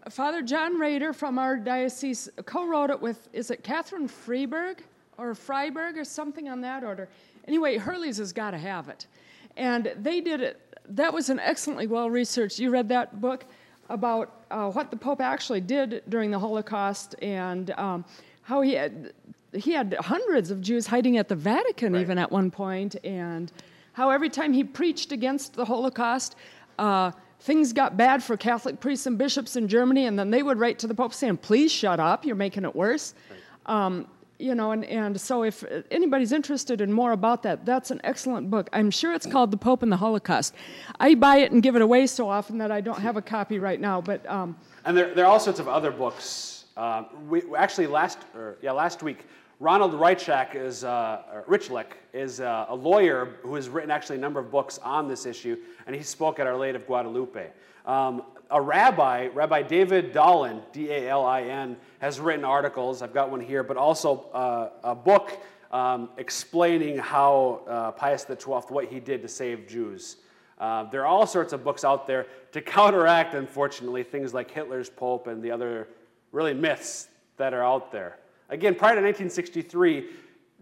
Father 0.10 0.42
John 0.42 0.78
Rader 0.78 1.14
from 1.14 1.40
our 1.40 1.56
diocese 1.56 2.30
co 2.46 2.68
wrote 2.68 2.90
it 2.90 3.02
with, 3.02 3.30
is 3.32 3.52
it 3.52 3.64
Catherine 3.64 4.08
Freeberg 4.08 4.80
or 5.18 5.34
Freiberg 5.34 5.98
or 5.98 6.04
something 6.04 6.50
on 6.50 6.62
that 6.62 6.84
order? 6.84 7.08
Anyway, 7.48 7.78
Hurley's 7.78 8.18
has 8.18 8.34
got 8.34 8.52
to 8.52 8.58
have 8.58 8.90
it. 8.90 9.08
And 9.56 9.94
they 9.98 10.20
did 10.20 10.42
it, 10.42 10.60
that 10.90 11.14
was 11.14 11.30
an 11.30 11.40
excellently 11.40 11.88
well 11.88 12.10
researched. 12.10 12.60
You 12.60 12.70
read 12.70 12.90
that 12.90 13.22
book 13.22 13.46
about 13.94 14.46
uh, 14.52 14.70
what 14.72 14.92
the 14.92 14.98
Pope 14.98 15.22
actually 15.22 15.62
did 15.62 16.04
during 16.10 16.32
the 16.32 16.40
Holocaust 16.40 17.16
and 17.22 17.72
um, 17.72 18.04
how 18.42 18.62
he 18.62 18.74
had, 18.74 19.14
he 19.54 19.72
had 19.72 19.96
hundreds 20.00 20.52
of 20.52 20.62
Jews 20.62 20.88
hiding 20.88 21.18
at 21.18 21.28
the 21.30 21.36
Vatican 21.36 21.94
Right. 21.94 22.02
even 22.02 22.18
at 22.18 22.32
one 22.32 22.52
point, 22.52 22.96
and 23.04 23.52
how 23.94 24.10
every 24.10 24.30
time 24.30 24.52
he 24.54 24.64
preached 24.64 25.12
against 25.12 25.54
the 25.54 25.66
Holocaust, 25.66 26.36
uh, 26.80 27.12
things 27.42 27.72
got 27.74 27.96
bad 27.96 28.24
for 28.24 28.36
Catholic 28.36 28.80
priests 28.80 29.06
and 29.06 29.18
bishops 29.18 29.56
in 29.56 29.68
Germany, 29.68 30.06
and 30.08 30.18
then 30.18 30.32
they 30.32 30.42
would 30.44 30.58
write 30.60 30.80
to 30.80 30.88
the 30.88 30.96
Pope 30.96 31.14
saying, 31.14 31.38
"Please 31.38 31.72
shut 31.72 32.00
up, 32.00 32.26
you're 32.26 32.36
making 32.36 32.64
it 32.64 32.76
worse." 32.76 33.14
Um, 33.66 34.08
you 34.40 34.56
know, 34.56 34.72
and, 34.72 34.84
and 34.86 35.20
so 35.20 35.44
if 35.44 35.64
anybody's 35.92 36.32
interested 36.32 36.82
in 36.82 36.92
more 36.92 37.12
about 37.12 37.44
that, 37.44 37.66
that's 37.66 37.92
an 37.92 38.02
excellent 38.04 38.50
book. 38.50 38.70
I'm 38.74 38.92
sure 38.92 39.14
it's 39.14 39.26
called 39.26 39.52
The 39.52 39.58
Pope 39.58 39.84
and 39.84 39.92
the 39.92 39.98
Holocaust. 39.98 40.56
I 41.00 41.16
buy 41.16 41.38
it 41.38 41.52
and 41.52 41.62
give 41.62 41.76
it 41.76 41.82
away 41.82 42.08
so 42.08 42.30
often 42.30 42.58
that 42.58 42.72
I 42.72 42.82
don't 42.82 43.00
have 43.00 43.18
a 43.18 43.22
copy 43.22 43.60
right 43.60 43.80
now, 43.80 44.02
but 44.02 44.28
um, 44.30 44.58
And 44.86 44.98
there, 44.98 45.14
there 45.14 45.26
are 45.26 45.32
all 45.32 45.40
sorts 45.40 45.60
of 45.60 45.68
other 45.68 45.92
books. 45.92 46.66
Um, 46.76 47.06
we, 47.30 47.42
actually, 47.56 47.88
last, 47.88 48.18
or, 48.36 48.58
yeah, 48.62 48.72
last 48.72 49.04
week, 49.04 49.26
Ronald 49.60 49.94
Reichak 49.94 50.56
is, 50.56 50.84
uh, 50.84 51.44
Rychlak 51.48 51.86
is 52.14 52.42
uh, 52.42 52.66
a 52.68 52.76
lawyer 52.76 53.36
who 53.44 53.56
has 53.56 53.70
written 53.70 53.92
actually 53.92 54.18
a 54.18 54.22
number 54.22 54.40
of 54.40 54.52
books 54.52 54.80
on 54.80 55.08
this 55.08 55.26
issue, 55.26 55.58
and 55.86 55.96
he 55.96 56.02
spoke 56.02 56.40
at 56.40 56.48
Our 56.48 56.58
Lady 56.58 56.76
of 56.76 56.86
Guadalupe. 56.86 57.50
Um, 57.86 58.24
a 58.54 58.62
rabbi, 58.62 59.30
Rabbi 59.34 59.64
David 59.64 60.14
Dalin, 60.14 60.62
D-A-L-I-N, 60.72 61.76
has 62.00 62.20
written 62.20 62.46
articles. 62.46 63.02
I've 63.02 63.14
got 63.14 63.32
one 63.32 63.42
here, 63.42 63.64
but 63.64 63.78
also 63.78 64.30
uh, 64.32 64.70
a 64.84 64.94
book 64.94 65.42
um, 65.72 66.10
explaining 66.18 67.00
how 67.00 67.62
uh, 67.68 67.92
Pius 67.94 68.28
XII, 68.28 68.46
what 68.70 68.86
he 68.86 69.00
did 69.00 69.24
to 69.24 69.28
save 69.28 69.68
Jews. 69.68 70.18
Uh, 70.60 70.84
there 70.84 71.02
are 71.02 71.08
all 71.08 71.26
sorts 71.26 71.52
of 71.52 71.64
books 71.64 71.84
out 71.84 72.06
there 72.06 72.28
to 72.52 72.62
counteract, 72.62 73.34
unfortunately, 73.34 74.04
things 74.04 74.36
like 74.36 74.52
Hitler's 74.52 74.90
Pope 74.90 75.26
and 75.26 75.42
the 75.42 75.50
other 75.50 75.88
really 76.32 76.54
myths 76.54 77.08
that 77.38 77.56
are 77.56 77.64
out 77.64 77.92
there. 77.92 78.20
Again, 78.50 78.76
prior 78.76 78.94
to 78.94 79.02
1963, 79.02 80.10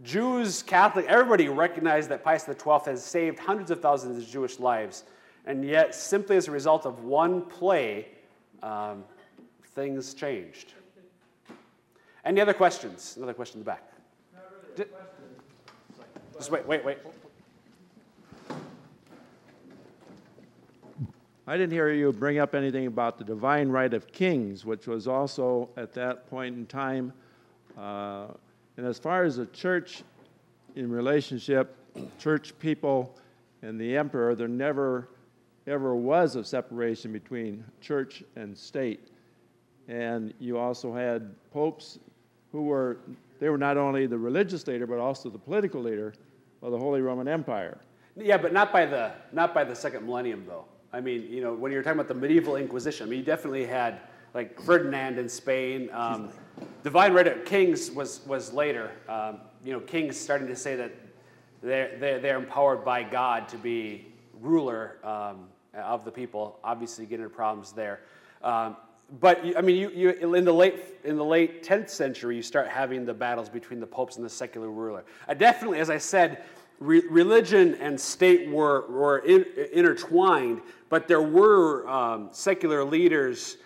Jews, 0.02 0.64
Catholic, 0.64 1.06
everybody 1.08 1.50
recognized 1.50 2.08
that 2.10 2.24
Pius 2.24 2.46
XII 2.46 2.56
has 2.86 3.04
saved 3.04 3.38
hundreds 3.38 3.70
of 3.70 3.82
thousands 3.82 4.24
of 4.24 4.30
Jewish 4.30 4.60
lives. 4.60 5.04
And 5.46 5.66
yet, 5.66 5.96
simply 5.96 6.38
as 6.38 6.48
a 6.48 6.52
result 6.52 6.86
of 6.86 7.04
one 7.04 7.42
play, 7.42 8.08
um, 8.62 9.04
things 9.74 10.14
changed. 10.14 10.74
Any 12.24 12.42
other 12.42 12.54
questions? 12.54 13.16
Another 13.18 13.34
question 13.34 13.60
in 13.60 13.66
the 13.66 13.72
back. 13.72 13.92
Di- 14.76 14.84
Just 16.38 16.52
wait, 16.52 16.66
wait, 16.68 16.86
wait. 16.86 16.98
I 21.48 21.58
didn't 21.58 21.74
hear 21.74 21.92
you 21.92 22.14
bring 22.14 22.38
up 22.38 22.54
anything 22.54 22.86
about 22.86 23.18
the 23.18 23.24
divine 23.24 23.70
right 23.70 23.94
of 23.94 24.08
kings, 24.08 24.64
which 24.64 24.86
was 24.86 25.08
also 25.08 25.70
at 25.76 25.92
that 25.94 26.30
point 26.30 26.56
in 26.56 26.68
time. 26.68 27.12
Uh, 27.78 28.28
and 28.78 28.86
as 28.86 29.00
far 29.00 29.24
as 29.24 29.38
the 29.38 29.48
church 29.48 30.04
in 30.76 30.92
relationship, 30.92 31.76
church 32.20 32.58
people 32.60 33.18
and 33.64 33.80
the 33.80 33.98
emperor, 33.98 34.36
there 34.36 34.48
never 34.48 35.10
ever 35.68 35.96
was 35.96 36.36
a 36.36 36.44
separation 36.44 37.12
between 37.12 37.64
church 37.82 38.24
and 38.36 38.58
state. 38.58 39.10
And 39.88 40.34
you 40.40 40.58
also 40.58 40.94
had 40.94 41.36
popes 41.52 42.00
who 42.52 42.64
were, 42.64 42.98
they 43.40 43.50
were 43.50 43.58
not 43.58 43.78
only 43.78 44.08
the 44.08 44.18
religious 44.18 44.66
leader, 44.68 44.88
but 44.88 45.00
also 45.00 45.30
the 45.30 45.38
political 45.38 45.82
leader 45.82 46.14
of 46.62 46.72
the 46.72 46.78
Holy 46.78 47.02
Roman 47.02 47.28
Empire. 47.28 47.78
Yeah, 48.16 48.38
but 48.38 48.54
not 48.54 48.74
by 48.74 48.86
the 48.86 49.14
not 49.32 49.54
by 49.54 49.64
the 49.64 49.76
second 49.76 50.06
millennium, 50.06 50.46
though. 50.46 50.66
I 50.92 51.00
mean, 51.00 51.28
you 51.32 51.42
know, 51.42 51.54
when 51.54 51.72
you're 51.72 51.82
talking 51.82 52.00
about 52.00 52.10
the 52.10 52.20
medieval 52.20 52.58
Inquisition, 52.58 53.08
I 53.08 53.10
mean, 53.10 53.20
you 53.20 53.26
definitely 53.26 53.66
had 53.66 54.02
like 54.34 54.60
Ferdinand 54.62 55.18
in 55.18 55.30
Spain. 55.30 55.90
Um, 55.94 56.30
Divine 56.84 57.14
right 57.14 57.28
of 57.28 57.46
kings 57.46 57.90
was 57.90 58.26
was 58.28 58.52
later. 58.54 58.92
Um, 59.08 59.40
you 59.64 59.72
know, 59.72 59.80
kings 59.80 60.18
starting 60.18 60.48
to 60.48 60.56
say 60.56 60.76
that 60.76 60.92
they're 61.62 61.98
they're, 62.00 62.20
they're 62.20 62.38
empowered 62.38 62.84
by 62.84 63.04
God 63.04 63.48
to 63.50 63.58
be 63.58 64.08
ruler 64.42 64.98
um, 65.04 65.48
of 65.74 66.06
the 66.06 66.12
people. 66.12 66.60
Obviously, 66.64 67.06
getting 67.06 67.26
into 67.26 67.36
problems 67.36 67.72
there. 67.72 68.02
Um, 68.44 68.76
but 69.20 69.44
I 69.58 69.62
mean, 69.62 69.76
you, 69.76 69.90
you 69.90 70.34
in 70.36 70.46
the 70.46 70.54
late 70.54 70.80
in 71.04 71.18
the 71.18 71.26
late 71.26 71.64
10th 71.64 71.90
century, 71.90 72.36
you 72.36 72.42
start 72.42 72.68
having 72.68 73.06
the 73.06 73.14
battles 73.14 73.50
between 73.50 73.80
the 73.80 73.88
popes 73.88 74.16
and 74.16 74.26
the 74.26 74.30
secular 74.30 74.70
ruler. 74.70 75.04
I 75.28 75.34
definitely, 75.34 75.80
as 75.80 75.90
I 75.90 75.98
said, 75.98 76.44
re- 76.80 77.04
religion 77.10 77.76
and 77.76 78.00
state 78.00 78.50
were 78.50 78.90
were 78.90 79.20
in, 79.20 79.46
intertwined, 79.74 80.62
but 80.90 81.08
there 81.08 81.22
were 81.22 81.88
um, 81.90 82.30
secular 82.32 82.86
leaders 82.86 83.58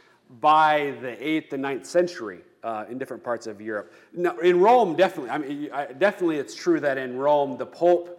by 0.41 0.95
the 1.01 1.11
8th 1.11 1.53
and 1.53 1.63
9th 1.63 1.85
century. 1.85 2.39
uh, 2.65 2.83
in 2.89 2.97
different 2.97 3.23
parts 3.23 3.45
of 3.45 3.61
Europe. 3.61 3.93
No, 4.11 4.37
in 4.39 4.59
Rome, 4.59 4.95
definitely. 4.95 5.29
I 5.29 5.37
mean, 5.37 5.69
I, 5.71 5.85
definitely, 5.85 6.37
it's 6.37 6.55
true 6.55 6.79
that 6.79 6.97
in 6.97 7.15
Rome, 7.15 7.57
the 7.57 7.65
Pope 7.65 8.14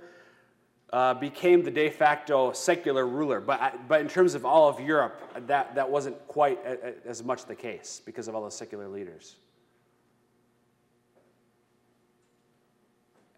uh, 0.93 1.14
became 1.14 1.62
the 1.62 1.70
de 1.70 1.91
facto 1.91 2.53
secular 2.53 3.07
ruler. 3.07 3.41
But, 3.41 3.89
but 3.89 4.01
in 4.01 4.09
terms 4.09 4.34
of 4.34 4.45
all 4.45 4.68
of 4.68 4.80
Europe, 4.80 5.20
that, 5.47 5.74
that 5.74 5.91
wasn't 5.91 6.16
quite 6.28 6.64
a, 6.64 6.89
a, 6.89 6.93
as 7.07 7.22
much 7.22 7.45
the 7.45 7.57
case 7.57 8.01
because 8.05 8.28
of 8.28 8.34
all 8.34 8.45
the 8.45 8.51
secular 8.51 8.89
leaders. 8.89 9.37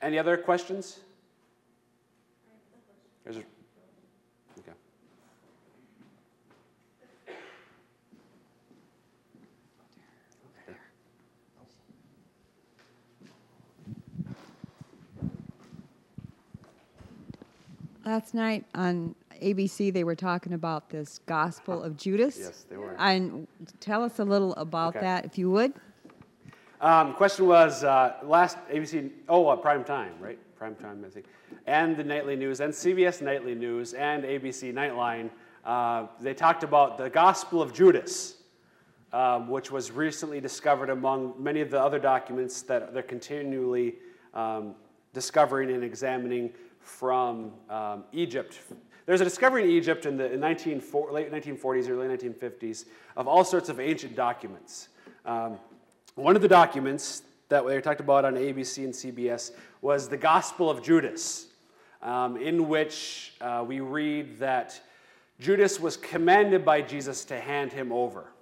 Any 0.00 0.18
other 0.18 0.36
questions? 0.36 1.00
There's 3.24 3.36
a, 3.36 3.40
okay. 4.60 4.72
Last 18.08 18.32
night 18.32 18.64
on 18.74 19.14
ABC, 19.42 19.92
they 19.92 20.02
were 20.02 20.14
talking 20.14 20.54
about 20.54 20.88
this 20.88 21.20
Gospel 21.26 21.82
of 21.82 21.94
Judas. 21.98 22.38
Yes, 22.38 22.64
they 22.70 22.78
were. 22.78 22.96
And 22.98 23.46
tell 23.80 24.02
us 24.02 24.18
a 24.18 24.24
little 24.24 24.54
about 24.54 24.96
Okay. 24.96 25.04
that, 25.04 25.26
if 25.26 25.36
you 25.36 25.50
would. 25.50 25.74
Um, 26.80 27.12
question 27.12 27.46
was 27.46 27.84
uh, 27.84 28.14
last 28.22 28.56
ABC, 28.72 29.10
oh, 29.28 29.48
uh, 29.48 29.56
prime 29.56 29.84
time, 29.84 30.14
right? 30.20 30.38
Prime 30.56 30.74
time, 30.76 31.04
I 31.06 31.10
think. 31.10 31.26
And 31.66 31.98
the 31.98 32.02
nightly 32.02 32.34
news, 32.34 32.60
and 32.60 32.72
CBS 32.72 33.20
Nightly 33.20 33.54
News, 33.54 33.92
and 33.92 34.24
ABC 34.24 34.72
Nightline. 34.72 35.28
Uh, 35.62 36.06
they 36.18 36.32
talked 36.32 36.62
about 36.62 36.96
the 36.96 37.10
Gospel 37.10 37.60
of 37.60 37.74
Judas, 37.74 38.36
um, 39.12 39.50
which 39.50 39.70
was 39.70 39.90
recently 39.90 40.40
discovered 40.40 40.88
among 40.88 41.34
many 41.38 41.60
of 41.60 41.70
the 41.70 41.78
other 41.78 41.98
documents 41.98 42.62
that 42.62 42.94
they're 42.94 43.02
continually 43.02 43.96
um, 44.32 44.74
discovering 45.12 45.70
and 45.72 45.84
examining 45.84 46.54
from 46.80 47.52
um, 47.68 48.04
Egypt. 48.12 48.58
There's 49.06 49.20
a 49.20 49.24
discovery 49.24 49.64
in 49.64 49.70
Egypt 49.70 50.06
in 50.06 50.16
the 50.16 50.32
in 50.32 50.40
19, 50.40 50.82
late 51.10 51.32
1940s, 51.32 51.88
early 51.88 52.08
1950s 52.08 52.84
of 53.16 53.26
all 53.26 53.44
sorts 53.44 53.68
of 53.68 53.80
ancient 53.80 54.14
documents. 54.14 54.88
Um, 55.24 55.58
one 56.14 56.36
of 56.36 56.42
the 56.42 56.48
documents 56.48 57.22
that 57.48 57.66
they 57.66 57.80
talked 57.80 58.00
about 58.00 58.24
on 58.24 58.34
ABC 58.34 58.84
and 58.84 58.92
CBS 58.92 59.52
was 59.80 60.08
the 60.08 60.16
Gospel 60.16 60.68
of 60.68 60.82
Judas, 60.82 61.46
um, 62.02 62.36
in 62.36 62.68
which 62.68 63.34
uh, 63.40 63.64
we 63.66 63.80
read 63.80 64.38
that 64.38 64.80
Judas 65.40 65.78
was 65.78 65.96
commanded 65.96 66.64
by 66.64 66.82
Jesus 66.82 67.24
to 67.26 67.38
hand 67.38 67.72
him 67.72 67.92
over, 67.92 68.32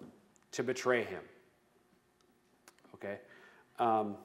to 0.53 0.63
betray 0.63 1.05
him. 1.05 1.23
Okay? 2.95 3.19
Um, 3.79 4.17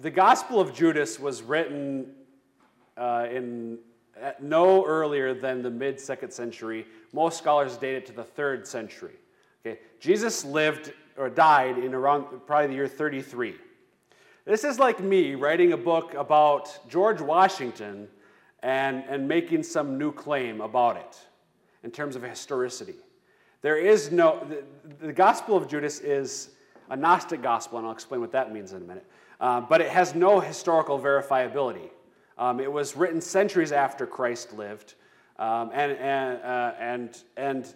the 0.00 0.10
Gospel 0.10 0.60
of 0.60 0.74
Judas 0.74 1.18
was 1.18 1.42
written 1.42 2.06
uh, 2.96 3.26
in 3.30 3.78
no 4.40 4.84
earlier 4.84 5.34
than 5.34 5.62
the 5.62 5.70
mid 5.70 6.00
second 6.00 6.32
century. 6.32 6.86
Most 7.12 7.38
scholars 7.38 7.76
date 7.76 7.96
it 7.96 8.06
to 8.06 8.12
the 8.12 8.24
third 8.24 8.66
century. 8.66 9.14
Okay, 9.64 9.80
Jesus 10.00 10.44
lived 10.44 10.92
or 11.16 11.28
died 11.28 11.78
in 11.78 11.94
around 11.94 12.24
probably 12.46 12.68
the 12.68 12.74
year 12.74 12.88
33. 12.88 13.56
This 14.44 14.64
is 14.64 14.78
like 14.78 15.00
me 15.00 15.34
writing 15.34 15.72
a 15.72 15.76
book 15.76 16.14
about 16.14 16.88
George 16.88 17.20
Washington 17.20 18.08
and, 18.62 19.04
and 19.08 19.28
making 19.28 19.62
some 19.62 19.98
new 19.98 20.12
claim 20.12 20.60
about 20.60 20.96
it 20.96 21.18
in 21.82 21.90
terms 21.90 22.16
of 22.16 22.22
historicity. 22.22 22.94
There 23.62 23.76
is 23.76 24.10
no, 24.10 24.44
the, 24.48 25.06
the 25.06 25.12
Gospel 25.12 25.56
of 25.56 25.68
Judas 25.68 26.00
is 26.00 26.50
a 26.90 26.96
Gnostic 26.96 27.42
gospel, 27.42 27.78
and 27.78 27.86
I'll 27.86 27.92
explain 27.92 28.20
what 28.20 28.32
that 28.32 28.52
means 28.52 28.72
in 28.72 28.82
a 28.82 28.84
minute. 28.84 29.06
Uh, 29.40 29.60
but 29.60 29.80
it 29.80 29.90
has 29.90 30.14
no 30.14 30.40
historical 30.40 30.98
verifiability. 30.98 31.90
Um, 32.36 32.60
it 32.60 32.72
was 32.72 32.96
written 32.96 33.20
centuries 33.20 33.72
after 33.72 34.06
Christ 34.06 34.52
lived, 34.52 34.94
um, 35.38 35.70
and, 35.72 35.92
and, 35.92 36.42
uh, 36.42 36.72
and, 36.78 37.22
and 37.36 37.74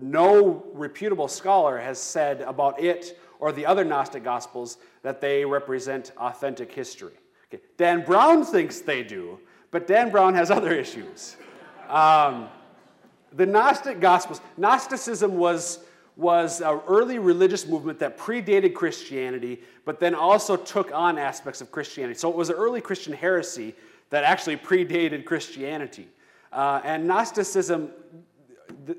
no 0.00 0.64
reputable 0.72 1.28
scholar 1.28 1.78
has 1.78 1.98
said 1.98 2.40
about 2.42 2.80
it 2.80 3.18
or 3.38 3.52
the 3.52 3.66
other 3.66 3.84
Gnostic 3.84 4.24
Gospels 4.24 4.78
that 5.02 5.20
they 5.20 5.44
represent 5.44 6.12
authentic 6.16 6.72
history. 6.72 7.14
Okay. 7.52 7.62
Dan 7.76 8.04
Brown 8.04 8.44
thinks 8.44 8.80
they 8.80 9.02
do, 9.02 9.38
but 9.70 9.86
Dan 9.86 10.10
Brown 10.10 10.34
has 10.34 10.50
other 10.50 10.72
issues. 10.72 11.36
Um, 11.88 12.48
the 13.32 13.44
Gnostic 13.44 14.00
Gospels, 14.00 14.40
Gnosticism 14.56 15.36
was, 15.36 15.80
was 16.16 16.60
an 16.60 16.80
early 16.86 17.18
religious 17.18 17.66
movement 17.66 17.98
that 17.98 18.18
predated 18.18 18.74
Christianity, 18.74 19.60
but 19.84 19.98
then 19.98 20.14
also 20.14 20.56
took 20.56 20.92
on 20.92 21.18
aspects 21.18 21.60
of 21.60 21.70
Christianity. 21.70 22.18
So 22.18 22.28
it 22.28 22.36
was 22.36 22.50
an 22.50 22.56
early 22.56 22.80
Christian 22.80 23.12
heresy 23.12 23.74
that 24.10 24.24
actually 24.24 24.58
predated 24.58 25.24
Christianity. 25.24 26.08
Uh, 26.52 26.82
and 26.84 27.06
Gnosticism, 27.06 27.90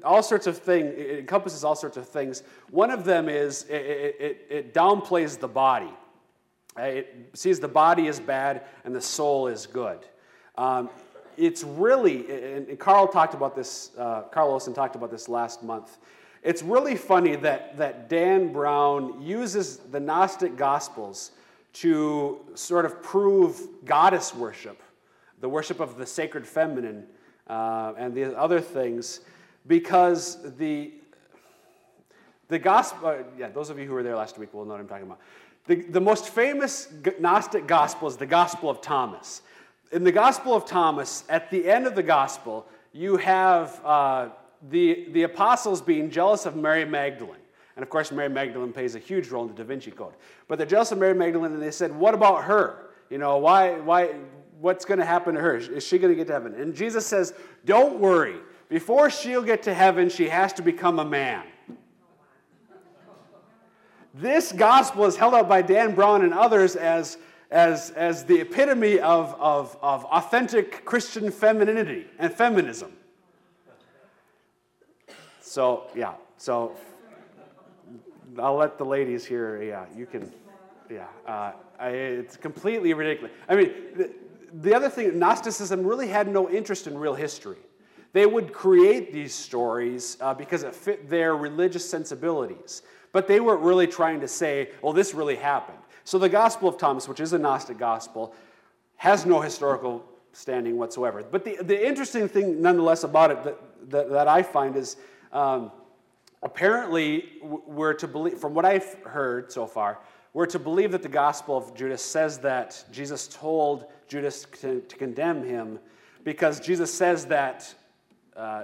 all 0.03 0.23
sorts 0.23 0.47
of 0.47 0.57
things, 0.57 0.91
it 0.97 1.19
encompasses 1.19 1.63
all 1.63 1.75
sorts 1.75 1.97
of 1.97 2.07
things. 2.07 2.41
One 2.71 2.89
of 2.89 3.05
them 3.05 3.29
is 3.29 3.63
it, 3.69 3.75
it, 3.75 4.47
it 4.49 4.73
downplays 4.73 5.39
the 5.39 5.47
body. 5.47 5.93
Uh, 6.75 6.83
It 6.83 7.29
sees 7.33 7.59
the 7.59 7.67
body 7.67 8.07
as 8.07 8.19
bad 8.19 8.63
and 8.85 8.95
the 8.95 9.01
soul 9.01 9.47
is 9.47 9.67
good. 9.67 9.99
Um, 10.57 10.89
it's 11.37 11.63
really, 11.63 12.29
and 12.55 12.79
Carl 12.79 13.07
talked 13.07 13.35
about 13.35 13.55
this, 13.55 13.91
uh, 13.97 14.21
Carl 14.31 14.49
Olson 14.51 14.73
talked 14.73 14.95
about 14.95 15.11
this 15.11 15.29
last 15.29 15.63
month. 15.63 15.97
It's 16.43 16.61
really 16.61 16.97
funny 16.97 17.37
that, 17.37 17.77
that 17.77 18.09
Dan 18.09 18.51
Brown 18.51 19.21
uses 19.21 19.77
the 19.77 19.99
Gnostic 19.99 20.57
Gospels 20.57 21.31
to 21.73 22.39
sort 22.53 22.83
of 22.85 23.01
prove 23.01 23.61
goddess 23.85 24.35
worship, 24.35 24.81
the 25.39 25.47
worship 25.47 25.79
of 25.79 25.97
the 25.97 26.05
sacred 26.05 26.45
feminine, 26.45 27.05
uh, 27.47 27.93
and 27.97 28.13
the 28.13 28.37
other 28.37 28.59
things, 28.59 29.21
because 29.67 30.55
the, 30.57 30.91
the 32.49 32.59
gospel, 32.59 33.07
uh, 33.07 33.15
yeah, 33.37 33.47
those 33.49 33.69
of 33.69 33.79
you 33.79 33.85
who 33.85 33.93
were 33.93 34.03
there 34.03 34.15
last 34.15 34.37
week 34.37 34.53
will 34.53 34.65
know 34.65 34.71
what 34.71 34.81
I'm 34.81 34.87
talking 34.87 35.05
about. 35.05 35.19
The, 35.65 35.75
the 35.75 36.01
most 36.01 36.27
famous 36.27 36.91
Gnostic 37.19 37.67
gospel 37.67 38.09
is 38.09 38.17
the 38.17 38.25
Gospel 38.25 38.69
of 38.69 38.81
Thomas. 38.81 39.41
In 39.93 40.03
the 40.03 40.11
Gospel 40.11 40.53
of 40.53 40.65
Thomas, 40.65 41.23
at 41.29 41.49
the 41.49 41.69
end 41.69 41.87
of 41.87 41.95
the 41.95 42.03
gospel, 42.03 42.67
you 42.91 43.15
have 43.17 43.79
uh, 43.85 44.29
the, 44.69 45.07
the 45.11 45.23
apostles 45.23 45.81
being 45.81 46.09
jealous 46.09 46.45
of 46.45 46.55
Mary 46.55 46.85
Magdalene. 46.85 47.37
And 47.75 47.83
of 47.83 47.89
course, 47.89 48.11
Mary 48.11 48.29
Magdalene 48.29 48.71
plays 48.71 48.95
a 48.95 48.99
huge 48.99 49.29
role 49.29 49.43
in 49.43 49.49
the 49.49 49.55
Da 49.55 49.63
Vinci 49.63 49.91
Code. 49.91 50.13
But 50.47 50.57
they're 50.57 50.67
jealous 50.67 50.91
of 50.91 50.99
Mary 50.99 51.15
Magdalene, 51.15 51.53
and 51.53 51.61
they 51.61 51.71
said, 51.71 51.93
What 51.93 52.13
about 52.13 52.43
her? 52.43 52.91
You 53.09 53.17
know, 53.17 53.37
why, 53.37 53.79
why, 53.79 54.15
what's 54.59 54.85
going 54.85 54.99
to 54.99 55.05
happen 55.05 55.35
to 55.35 55.41
her? 55.41 55.55
Is 55.57 55.85
she 55.85 55.97
going 55.97 56.11
to 56.11 56.15
get 56.15 56.27
to 56.27 56.33
heaven? 56.33 56.53
And 56.55 56.75
Jesus 56.75 57.05
says, 57.05 57.33
Don't 57.65 57.99
worry. 57.99 58.37
Before 58.69 59.09
she'll 59.09 59.43
get 59.43 59.63
to 59.63 59.73
heaven, 59.73 60.09
she 60.09 60.29
has 60.29 60.53
to 60.53 60.61
become 60.61 60.99
a 60.99 61.05
man. 61.05 61.43
This 64.13 64.51
gospel 64.51 65.05
is 65.05 65.15
held 65.15 65.33
up 65.33 65.49
by 65.49 65.63
Dan 65.63 65.95
Brown 65.95 66.23
and 66.23 66.33
others 66.33 66.75
as, 66.75 67.17
as, 67.49 67.89
as 67.91 68.23
the 68.23 68.41
epitome 68.41 68.99
of, 68.99 69.35
of, 69.39 69.75
of 69.81 70.05
authentic 70.05 70.85
Christian 70.85 71.31
femininity 71.31 72.05
and 72.19 72.31
feminism. 72.31 72.93
So, 75.45 75.83
yeah, 75.93 76.13
so 76.37 76.75
I'll 78.39 78.55
let 78.55 78.77
the 78.77 78.85
ladies 78.85 79.25
here, 79.25 79.61
yeah, 79.61 79.85
you 79.95 80.05
can, 80.05 80.31
yeah. 80.89 81.07
Uh, 81.27 81.51
I, 81.77 81.89
it's 81.89 82.37
completely 82.37 82.93
ridiculous. 82.93 83.33
I 83.49 83.57
mean, 83.57 83.73
the, 83.95 84.11
the 84.53 84.73
other 84.73 84.89
thing, 84.89 85.19
Gnosticism 85.19 85.85
really 85.85 86.07
had 86.07 86.29
no 86.29 86.49
interest 86.49 86.87
in 86.87 86.97
real 86.97 87.13
history. 87.13 87.57
They 88.13 88.25
would 88.25 88.53
create 88.53 89.11
these 89.11 89.35
stories 89.35 90.17
uh, 90.21 90.33
because 90.33 90.63
it 90.63 90.73
fit 90.73 91.09
their 91.09 91.35
religious 91.35 91.87
sensibilities. 91.87 92.81
But 93.11 93.27
they 93.27 93.41
weren't 93.41 93.61
really 93.61 93.85
trying 93.85 94.21
to 94.21 94.29
say, 94.29 94.71
well, 94.81 94.93
this 94.93 95.13
really 95.13 95.35
happened. 95.35 95.79
So 96.05 96.17
the 96.17 96.29
Gospel 96.29 96.69
of 96.69 96.77
Thomas, 96.77 97.07
which 97.09 97.19
is 97.19 97.33
a 97.33 97.37
Gnostic 97.37 97.77
gospel, 97.77 98.33
has 98.95 99.25
no 99.25 99.41
historical 99.41 100.05
standing 100.31 100.77
whatsoever. 100.77 101.21
But 101.29 101.43
the, 101.43 101.57
the 101.61 101.87
interesting 101.87 102.29
thing, 102.29 102.61
nonetheless, 102.61 103.03
about 103.03 103.31
it 103.31 103.43
that, 103.43 103.89
that, 103.89 104.09
that 104.09 104.27
I 104.29 104.41
find 104.41 104.77
is 104.77 104.95
um, 105.33 105.71
apparently 106.41 107.25
we're 107.41 107.93
to 107.95 108.07
believe, 108.07 108.37
from 108.37 108.53
what 108.53 108.65
I've 108.65 108.95
heard 109.03 109.51
so 109.51 109.65
far, 109.65 109.99
we're 110.33 110.45
to 110.47 110.59
believe 110.59 110.91
that 110.91 111.03
the 111.03 111.09
Gospel 111.09 111.57
of 111.57 111.75
Judas 111.75 112.01
says 112.01 112.39
that 112.39 112.83
Jesus 112.91 113.27
told 113.27 113.85
Judas 114.07 114.45
to, 114.61 114.81
to 114.81 114.95
condemn 114.95 115.43
him 115.43 115.79
because 116.23 116.59
Jesus 116.59 116.93
says 116.93 117.25
that 117.25 117.73
uh, 118.35 118.63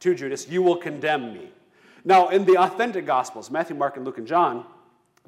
to 0.00 0.14
Judas, 0.14 0.48
You 0.48 0.62
will 0.62 0.76
condemn 0.76 1.32
me. 1.32 1.50
Now, 2.04 2.30
in 2.30 2.44
the 2.44 2.56
authentic 2.56 3.06
Gospels, 3.06 3.50
Matthew, 3.50 3.76
Mark, 3.76 3.96
and 3.96 4.04
Luke, 4.04 4.18
and 4.18 4.26
John, 4.26 4.66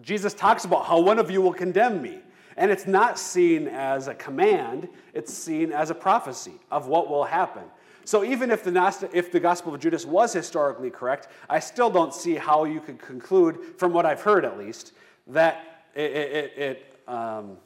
Jesus 0.03 0.35
talks 0.35 0.65
about 0.65 0.87
how 0.87 0.99
one 1.01 1.19
of 1.19 1.31
you 1.31 1.41
will 1.41 1.53
condemn 1.53 2.03
me. 2.03 2.19
And 2.57 2.71
it's 2.71 2.87
not 2.87 3.19
seen 3.19 3.69
as 3.69 4.09
a 4.09 4.15
command, 4.15 4.89
it's 5.13 5.33
seen 5.33 5.73
as 5.73 5.91
a 5.91 5.95
prophecy 5.95 6.55
of 6.71 6.89
what 6.89 7.09
will 7.09 7.25
happen. 7.25 7.65
So 8.05 8.23
even 8.23 8.51
if 8.51 8.63
the, 8.63 8.71
Gnostic, 8.71 9.11
if 9.13 9.33
the 9.33 9.41
Gospel 9.41 9.75
of 9.75 9.81
Judas 9.81 10.05
was 10.05 10.33
historically 10.33 10.91
correct, 10.91 11.29
I 11.49 11.59
still 11.59 11.91
don't 11.91 12.13
see 12.13 12.35
how 12.35 12.65
you 12.65 12.81
could 12.81 12.99
conclude, 12.99 13.59
from 13.79 13.93
what 13.93 14.05
I've 14.05 14.21
heard 14.21 14.45
at 14.45 14.59
least, 14.59 14.93
that 15.29 15.87
it, 15.95 16.11
it, 16.11 16.59
it 16.59 16.99
um, 17.09 17.57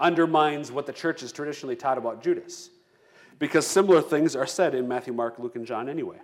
undermines 0.00 0.72
what 0.72 0.86
the 0.86 0.92
church 0.92 1.20
has 1.20 1.32
traditionally 1.32 1.76
taught 1.76 1.98
about 1.98 2.22
Judas. 2.22 2.70
Because 3.38 3.66
similar 3.66 4.00
things 4.00 4.34
are 4.34 4.46
said 4.46 4.74
in 4.74 4.88
Matthew, 4.88 5.12
Mark, 5.12 5.38
Luke, 5.38 5.54
and 5.54 5.66
John 5.66 5.88
anyway. 5.88 6.18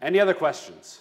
Any 0.00 0.20
other 0.20 0.34
questions? 0.34 1.00